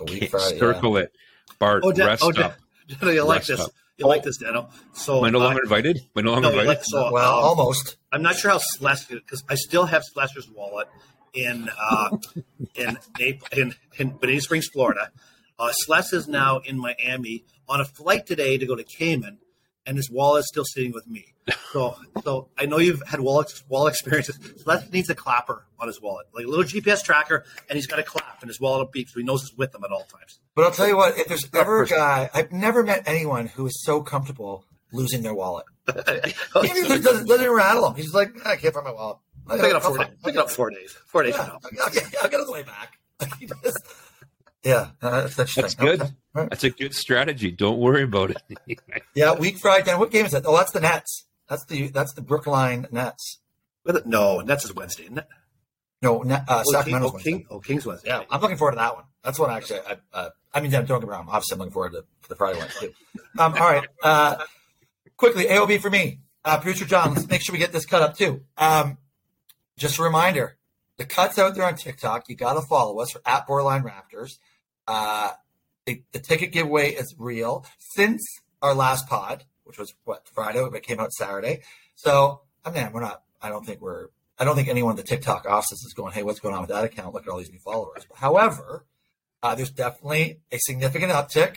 A 0.00 0.04
Can't 0.04 0.30
Friday. 0.30 0.54
yeah. 0.54 0.60
circle 0.60 0.96
it. 0.96 1.12
Bart, 1.58 1.82
Oh, 1.84 1.92
Ja- 1.92 2.06
rest 2.06 2.22
oh, 2.24 2.32
Ja- 2.32 2.46
up. 2.46 2.56
you 3.02 3.22
like 3.24 3.44
this? 3.44 3.60
Up. 3.60 3.70
You 3.98 4.06
like 4.06 4.22
this, 4.22 4.38
Dano? 4.38 4.70
So 4.94 5.18
Am 5.18 5.24
I 5.24 5.30
no 5.30 5.40
I- 5.40 5.44
longer 5.44 5.62
invited? 5.62 5.98
Am 5.98 6.02
I 6.16 6.20
no 6.22 6.32
longer 6.32 6.42
no, 6.42 6.48
invited? 6.50 6.68
like, 6.68 6.84
so 6.84 7.12
well, 7.12 7.38
um, 7.38 7.44
almost. 7.44 7.96
I'm 8.12 8.22
not 8.22 8.36
sure 8.36 8.50
how 8.50 8.58
Sless 8.58 9.04
because 9.04 9.44
I 9.48 9.54
still 9.56 9.84
have 9.86 10.02
Slesser's 10.16 10.48
wallet 10.50 10.88
in 11.34 11.68
uh, 11.78 12.16
in 12.74 12.96
Naples, 13.18 13.48
in 13.56 13.74
in 13.98 14.10
Bonita 14.16 14.40
Springs, 14.40 14.68
Florida. 14.68 15.10
Uh, 15.58 15.70
Sless 15.72 16.14
is 16.14 16.26
now 16.26 16.58
in 16.64 16.78
Miami 16.78 17.44
on 17.68 17.80
a 17.82 17.84
flight 17.84 18.26
today 18.26 18.56
to 18.56 18.64
go 18.64 18.74
to 18.74 18.82
Cayman, 18.82 19.38
and 19.86 19.96
his 19.96 20.10
wallet 20.10 20.40
is 20.40 20.48
still 20.48 20.64
sitting 20.64 20.92
with 20.92 21.06
me. 21.06 21.24
So, 21.72 21.96
so 22.24 22.48
I 22.58 22.66
know 22.66 22.78
you've 22.78 23.00
had 23.06 23.20
wallet 23.20 23.52
wallet 23.68 23.92
experiences. 23.94 24.38
Sless 24.62 24.90
needs 24.92 25.08
a 25.10 25.14
clapper 25.14 25.66
on 25.78 25.86
his 25.86 26.00
wallet, 26.00 26.26
like 26.34 26.44
a 26.44 26.48
little 26.48 26.64
GPS 26.64 27.02
tracker, 27.02 27.44
and 27.68 27.76
he's 27.76 27.86
got 27.86 27.98
a 28.00 28.02
clap, 28.02 28.40
and 28.40 28.48
his 28.48 28.60
wallet 28.60 28.80
will 28.86 28.90
beep, 28.90 29.08
so 29.08 29.18
he 29.20 29.24
knows 29.24 29.42
it's 29.42 29.54
with 29.56 29.72
him 29.74 29.82
at 29.84 29.90
all 29.92 30.02
times. 30.04 30.40
But 30.56 30.64
I'll 30.64 30.70
tell 30.72 30.86
you 30.88 30.96
what, 30.96 31.16
if 31.18 31.26
there's 31.28 31.48
ever 31.54 31.82
a 31.82 31.86
guy, 31.86 32.28
I've 32.34 32.50
never 32.52 32.82
met 32.82 33.04
anyone 33.06 33.46
who 33.46 33.66
is 33.66 33.82
so 33.84 34.00
comfortable 34.00 34.64
losing 34.92 35.22
their 35.22 35.34
wallet. 35.34 35.66
Oh, 36.54 36.62
he 36.62 36.68
even 36.78 37.02
doesn't, 37.02 37.26
doesn't 37.28 37.50
rattle 37.50 37.88
him. 37.90 37.94
He's 37.96 38.14
like, 38.14 38.30
I 38.46 38.56
can't 38.56 38.74
find 38.74 38.84
my 38.84 38.92
wallet. 38.92 39.18
I'll 39.48 39.58
Pick 39.58 39.70
it 39.70 39.76
up 39.76 39.84
I'll 39.84 39.94
four 39.94 39.98
days. 40.04 40.14
Pick 40.24 40.34
it 40.34 40.38
up 40.38 40.50
four 40.50 40.70
days. 40.70 40.92
Four 41.06 41.22
days 41.24 41.34
Yeah, 41.36 41.44
from 41.44 41.60
now. 41.72 41.80
I'll, 41.82 41.86
I'll 41.86 41.92
get, 41.92 42.04
I'll 42.22 42.30
get 42.30 42.34
it 42.34 42.40
on 42.40 42.46
the 42.46 42.52
way 42.52 42.62
back. 42.62 42.98
He 43.38 43.46
just- 43.46 43.78
yeah, 44.62 44.90
uh, 45.02 45.28
that's. 45.28 45.54
That's 45.54 45.74
good. 45.74 46.00
Okay. 46.02 46.10
All 46.34 46.42
right. 46.42 46.50
That's 46.50 46.64
a 46.64 46.70
good 46.70 46.94
strategy. 46.94 47.50
Don't 47.50 47.78
worry 47.78 48.02
about 48.02 48.30
it. 48.30 48.80
Yeah, 49.14 49.34
week 49.34 49.58
Friday. 49.58 49.94
What 49.94 50.10
game 50.10 50.26
is 50.26 50.32
that? 50.32 50.44
Oh, 50.46 50.56
that's 50.56 50.70
the 50.70 50.80
Nets. 50.80 51.24
That's 51.48 51.64
the 51.64 51.88
that's 51.88 52.14
the 52.14 52.22
Brooklyn 52.22 52.86
Nets. 52.92 53.38
No, 54.04 54.42
that's 54.42 54.62
his 54.62 54.74
Wednesday, 54.74 55.04
isn't 55.04 55.18
it? 55.18 55.26
No, 56.02 56.22
ne- 56.22 56.34
uh, 56.34 56.42
Oh, 56.48 56.62
King, 56.62 56.72
Sacramento's 56.72 57.10
oh, 57.10 57.12
Wednesday. 57.14 57.30
King, 57.32 57.46
oh, 57.50 57.60
King's 57.60 57.86
Wednesday. 57.86 58.08
Yeah, 58.08 58.22
I'm 58.30 58.40
looking 58.40 58.56
forward 58.56 58.72
to 58.72 58.76
that 58.76 58.94
one. 58.94 59.04
That's 59.24 59.38
one 59.38 59.50
actually. 59.50 59.80
I, 59.80 59.96
uh, 60.12 60.30
I 60.54 60.60
mean, 60.60 60.70
don't 60.70 60.86
get 60.86 61.02
me. 61.02 61.08
Obviously, 61.10 61.54
I'm 61.54 61.58
looking 61.58 61.72
forward 61.72 61.92
to, 61.92 62.00
to 62.00 62.28
the 62.28 62.36
Friday 62.36 62.58
one 62.58 62.68
too. 62.78 62.92
Um, 63.38 63.54
all 63.54 63.70
right. 63.70 63.86
Uh, 64.02 64.36
quickly, 65.16 65.46
AOB 65.46 65.80
for 65.80 65.90
me. 65.90 66.20
Uh, 66.44 66.58
Producer 66.58 66.86
John, 66.86 67.14
let's 67.14 67.28
make 67.28 67.42
sure 67.42 67.52
we 67.52 67.58
get 67.58 67.72
this 67.72 67.84
cut 67.84 68.00
up 68.02 68.16
too. 68.16 68.42
Um, 68.56 68.96
just 69.76 69.98
a 69.98 70.02
reminder: 70.02 70.56
the 71.00 71.06
cuts 71.06 71.38
out 71.38 71.54
there 71.54 71.64
on 71.64 71.76
TikTok. 71.76 72.28
You 72.28 72.36
got 72.36 72.52
to 72.54 72.60
follow 72.60 73.00
us 73.00 73.10
for 73.12 73.22
at 73.24 73.46
Borderline 73.46 73.82
Raptors. 73.82 74.32
Uh, 74.86 75.30
the, 75.86 76.02
the 76.12 76.18
ticket 76.18 76.52
giveaway 76.52 76.90
is 76.92 77.14
real 77.18 77.64
since 77.78 78.22
our 78.60 78.74
last 78.74 79.08
pod, 79.08 79.44
which 79.64 79.78
was 79.78 79.94
what 80.04 80.28
Friday, 80.34 80.60
but 80.62 80.74
it 80.76 80.82
came 80.82 81.00
out 81.00 81.10
Saturday. 81.12 81.62
So, 81.94 82.42
I 82.66 82.70
mean, 82.70 82.92
we're 82.92 83.00
not. 83.00 83.22
I 83.40 83.48
don't 83.48 83.64
think 83.64 83.80
we're. 83.80 84.08
I 84.38 84.44
don't 84.44 84.56
think 84.56 84.68
anyone 84.68 84.92
in 84.92 84.96
the 84.96 85.02
TikTok 85.02 85.46
office 85.46 85.82
is 85.84 85.94
going, 85.96 86.12
"Hey, 86.12 86.22
what's 86.22 86.38
going 86.38 86.54
on 86.54 86.60
with 86.60 86.70
that 86.70 86.84
account? 86.84 87.14
Look 87.14 87.22
at 87.26 87.30
all 87.30 87.38
these 87.38 87.50
new 87.50 87.58
followers." 87.58 88.06
However, 88.14 88.84
uh, 89.42 89.54
there's 89.54 89.70
definitely 89.70 90.40
a 90.52 90.58
significant 90.58 91.12
uptick. 91.12 91.56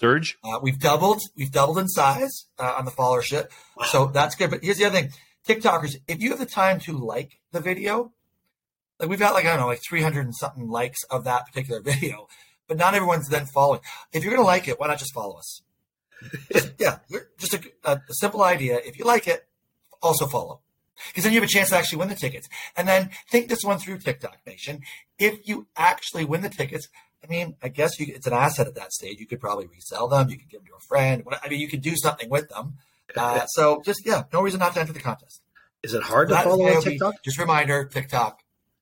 Surge. 0.00 0.38
Uh, 0.44 0.60
we've 0.62 0.78
doubled. 0.78 1.20
We've 1.36 1.50
doubled 1.50 1.78
in 1.78 1.88
size 1.88 2.46
uh, 2.60 2.74
on 2.78 2.84
the 2.84 2.92
followership, 2.92 3.48
Wow. 3.76 3.86
so 3.86 4.06
that's 4.06 4.36
good. 4.36 4.50
But 4.50 4.62
here's 4.62 4.78
the 4.78 4.84
other 4.84 5.00
thing: 5.00 5.10
TikTokers, 5.48 5.96
if 6.06 6.20
you 6.22 6.30
have 6.30 6.38
the 6.38 6.46
time 6.46 6.78
to 6.80 6.92
like 6.96 7.40
the 7.50 7.60
video, 7.60 8.12
like 9.04 9.10
we've 9.10 9.18
got 9.18 9.34
like 9.34 9.44
I 9.44 9.50
don't 9.50 9.60
know, 9.60 9.66
like 9.66 9.82
300 9.86 10.24
and 10.24 10.34
something 10.34 10.68
likes 10.68 11.04
of 11.04 11.24
that 11.24 11.46
particular 11.46 11.80
video, 11.84 12.26
but 12.66 12.78
not 12.78 12.94
everyone's 12.94 13.28
then 13.28 13.46
following. 13.46 13.80
If 14.12 14.24
you're 14.24 14.34
gonna 14.34 14.46
like 14.46 14.66
it, 14.66 14.80
why 14.80 14.88
not 14.88 14.98
just 14.98 15.14
follow 15.14 15.36
us? 15.36 15.62
yeah, 16.78 16.98
just 17.38 17.54
a, 17.54 17.62
a, 17.84 17.92
a 17.96 18.14
simple 18.14 18.42
idea. 18.42 18.80
If 18.84 18.98
you 18.98 19.04
like 19.04 19.28
it, 19.28 19.46
also 20.02 20.26
follow. 20.26 20.60
Because 21.08 21.24
then 21.24 21.32
you 21.32 21.40
have 21.40 21.48
a 21.48 21.52
chance 21.52 21.70
to 21.70 21.76
actually 21.76 21.98
win 21.98 22.08
the 22.08 22.14
tickets. 22.14 22.48
And 22.76 22.86
then 22.86 23.10
think 23.28 23.48
this 23.48 23.64
one 23.64 23.78
through 23.78 23.98
TikTok 23.98 24.38
Nation. 24.46 24.82
If 25.18 25.46
you 25.46 25.66
actually 25.76 26.24
win 26.24 26.42
the 26.42 26.48
tickets, 26.48 26.88
I 27.22 27.26
mean, 27.26 27.56
I 27.62 27.68
guess 27.68 27.98
you, 27.98 28.06
it's 28.14 28.28
an 28.28 28.32
asset 28.32 28.68
at 28.68 28.76
that 28.76 28.92
stage. 28.92 29.18
You 29.18 29.26
could 29.26 29.40
probably 29.40 29.66
resell 29.66 30.06
them. 30.06 30.30
You 30.30 30.38
could 30.38 30.48
give 30.48 30.60
them 30.60 30.68
to 30.68 30.76
a 30.76 30.86
friend. 30.86 31.24
I 31.42 31.48
mean, 31.48 31.60
you 31.60 31.68
could 31.68 31.82
do 31.82 31.96
something 31.96 32.30
with 32.30 32.48
them. 32.48 32.74
Uh, 33.16 33.46
so 33.46 33.80
just, 33.84 34.04
yeah, 34.04 34.24
no 34.32 34.40
reason 34.40 34.58
not 34.58 34.74
to 34.74 34.80
enter 34.80 34.92
the 34.92 34.98
contest. 34.98 35.40
Is 35.84 35.94
it 35.94 36.02
hard 36.02 36.30
to 36.30 36.36
follow 36.36 36.64
on 36.64 36.82
TikTok? 36.82 37.22
Just 37.22 37.38
reminder, 37.38 37.84
TikTok, 37.84 38.40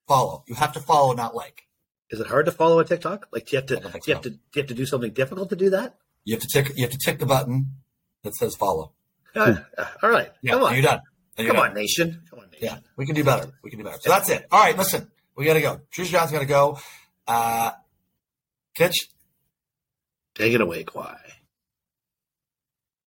follow. 0.09 0.45
You 0.47 0.55
have 0.57 0.73
to 0.75 0.81
follow, 0.81 1.13
not 1.15 1.35
like. 1.35 1.67
Is 2.11 2.21
it 2.21 2.27
hard 2.27 2.47
to 2.47 2.53
follow 2.53 2.79
on 2.79 2.85
TikTok? 2.87 3.29
Like, 3.33 3.47
do 3.47 3.57
you 3.57 3.59
have 3.61 3.67
to, 3.67 3.77
don't 3.77 3.91
think 3.93 4.05
do 4.05 4.11
you 4.11 4.15
so. 4.15 4.17
have 4.19 4.23
to, 4.25 4.31
do 4.31 4.37
you 4.55 4.63
have 4.63 4.69
to 4.69 4.75
do 4.75 4.87
something 4.87 5.13
difficult 5.13 5.49
to 5.51 5.57
do 5.57 5.71
that? 5.71 5.95
You 6.25 6.35
have 6.35 6.43
to 6.43 6.49
tick, 6.53 6.73
you 6.77 6.83
have 6.85 6.93
to 6.93 6.99
tick 7.05 7.19
the 7.19 7.27
button 7.27 7.77
that 8.23 8.35
says 8.35 8.55
follow. 8.55 8.93
Uh, 9.35 9.57
all 10.03 10.11
right, 10.11 10.31
Yeah, 10.43 10.53
come 10.53 10.65
on, 10.65 10.75
you're 10.75 10.83
done. 10.83 11.01
And 11.39 11.47
you're 11.47 11.55
come 11.55 11.63
done. 11.63 11.71
on, 11.71 11.75
nation, 11.75 12.23
come 12.29 12.41
on, 12.41 12.51
nation. 12.51 12.69
Yeah, 12.69 12.79
we 12.97 13.07
can 13.07 13.15
do 13.15 13.25
better. 13.25 13.51
We 13.65 13.71
can 13.71 13.79
do 13.79 13.85
better. 13.87 13.97
So 14.01 14.11
that's 14.11 14.29
it. 14.29 14.47
All 14.53 14.61
right, 14.61 14.77
listen, 14.77 15.11
we 15.37 15.47
got 15.47 15.55
to 15.55 15.61
go. 15.63 15.81
Trish 15.91 16.11
John's 16.11 16.31
got 16.31 16.41
to 16.41 16.45
go. 16.47 16.79
Uh, 17.27 17.71
Kitch, 18.75 19.09
Take 20.35 20.53
it 20.55 20.61
away, 20.61 20.85
Kawhi. 20.85 21.17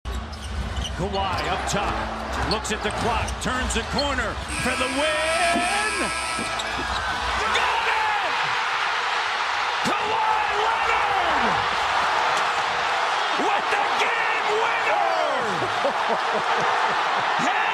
Kawhi 0.05 1.49
up 1.51 1.71
top, 1.71 2.51
looks 2.53 2.71
at 2.73 2.83
the 2.83 2.91
clock, 2.91 3.43
turns 3.43 3.75
the 3.75 3.83
corner 3.91 4.33
for 4.63 4.77
the 4.77 4.87
win. 4.99 6.62
yeah! 17.47 17.72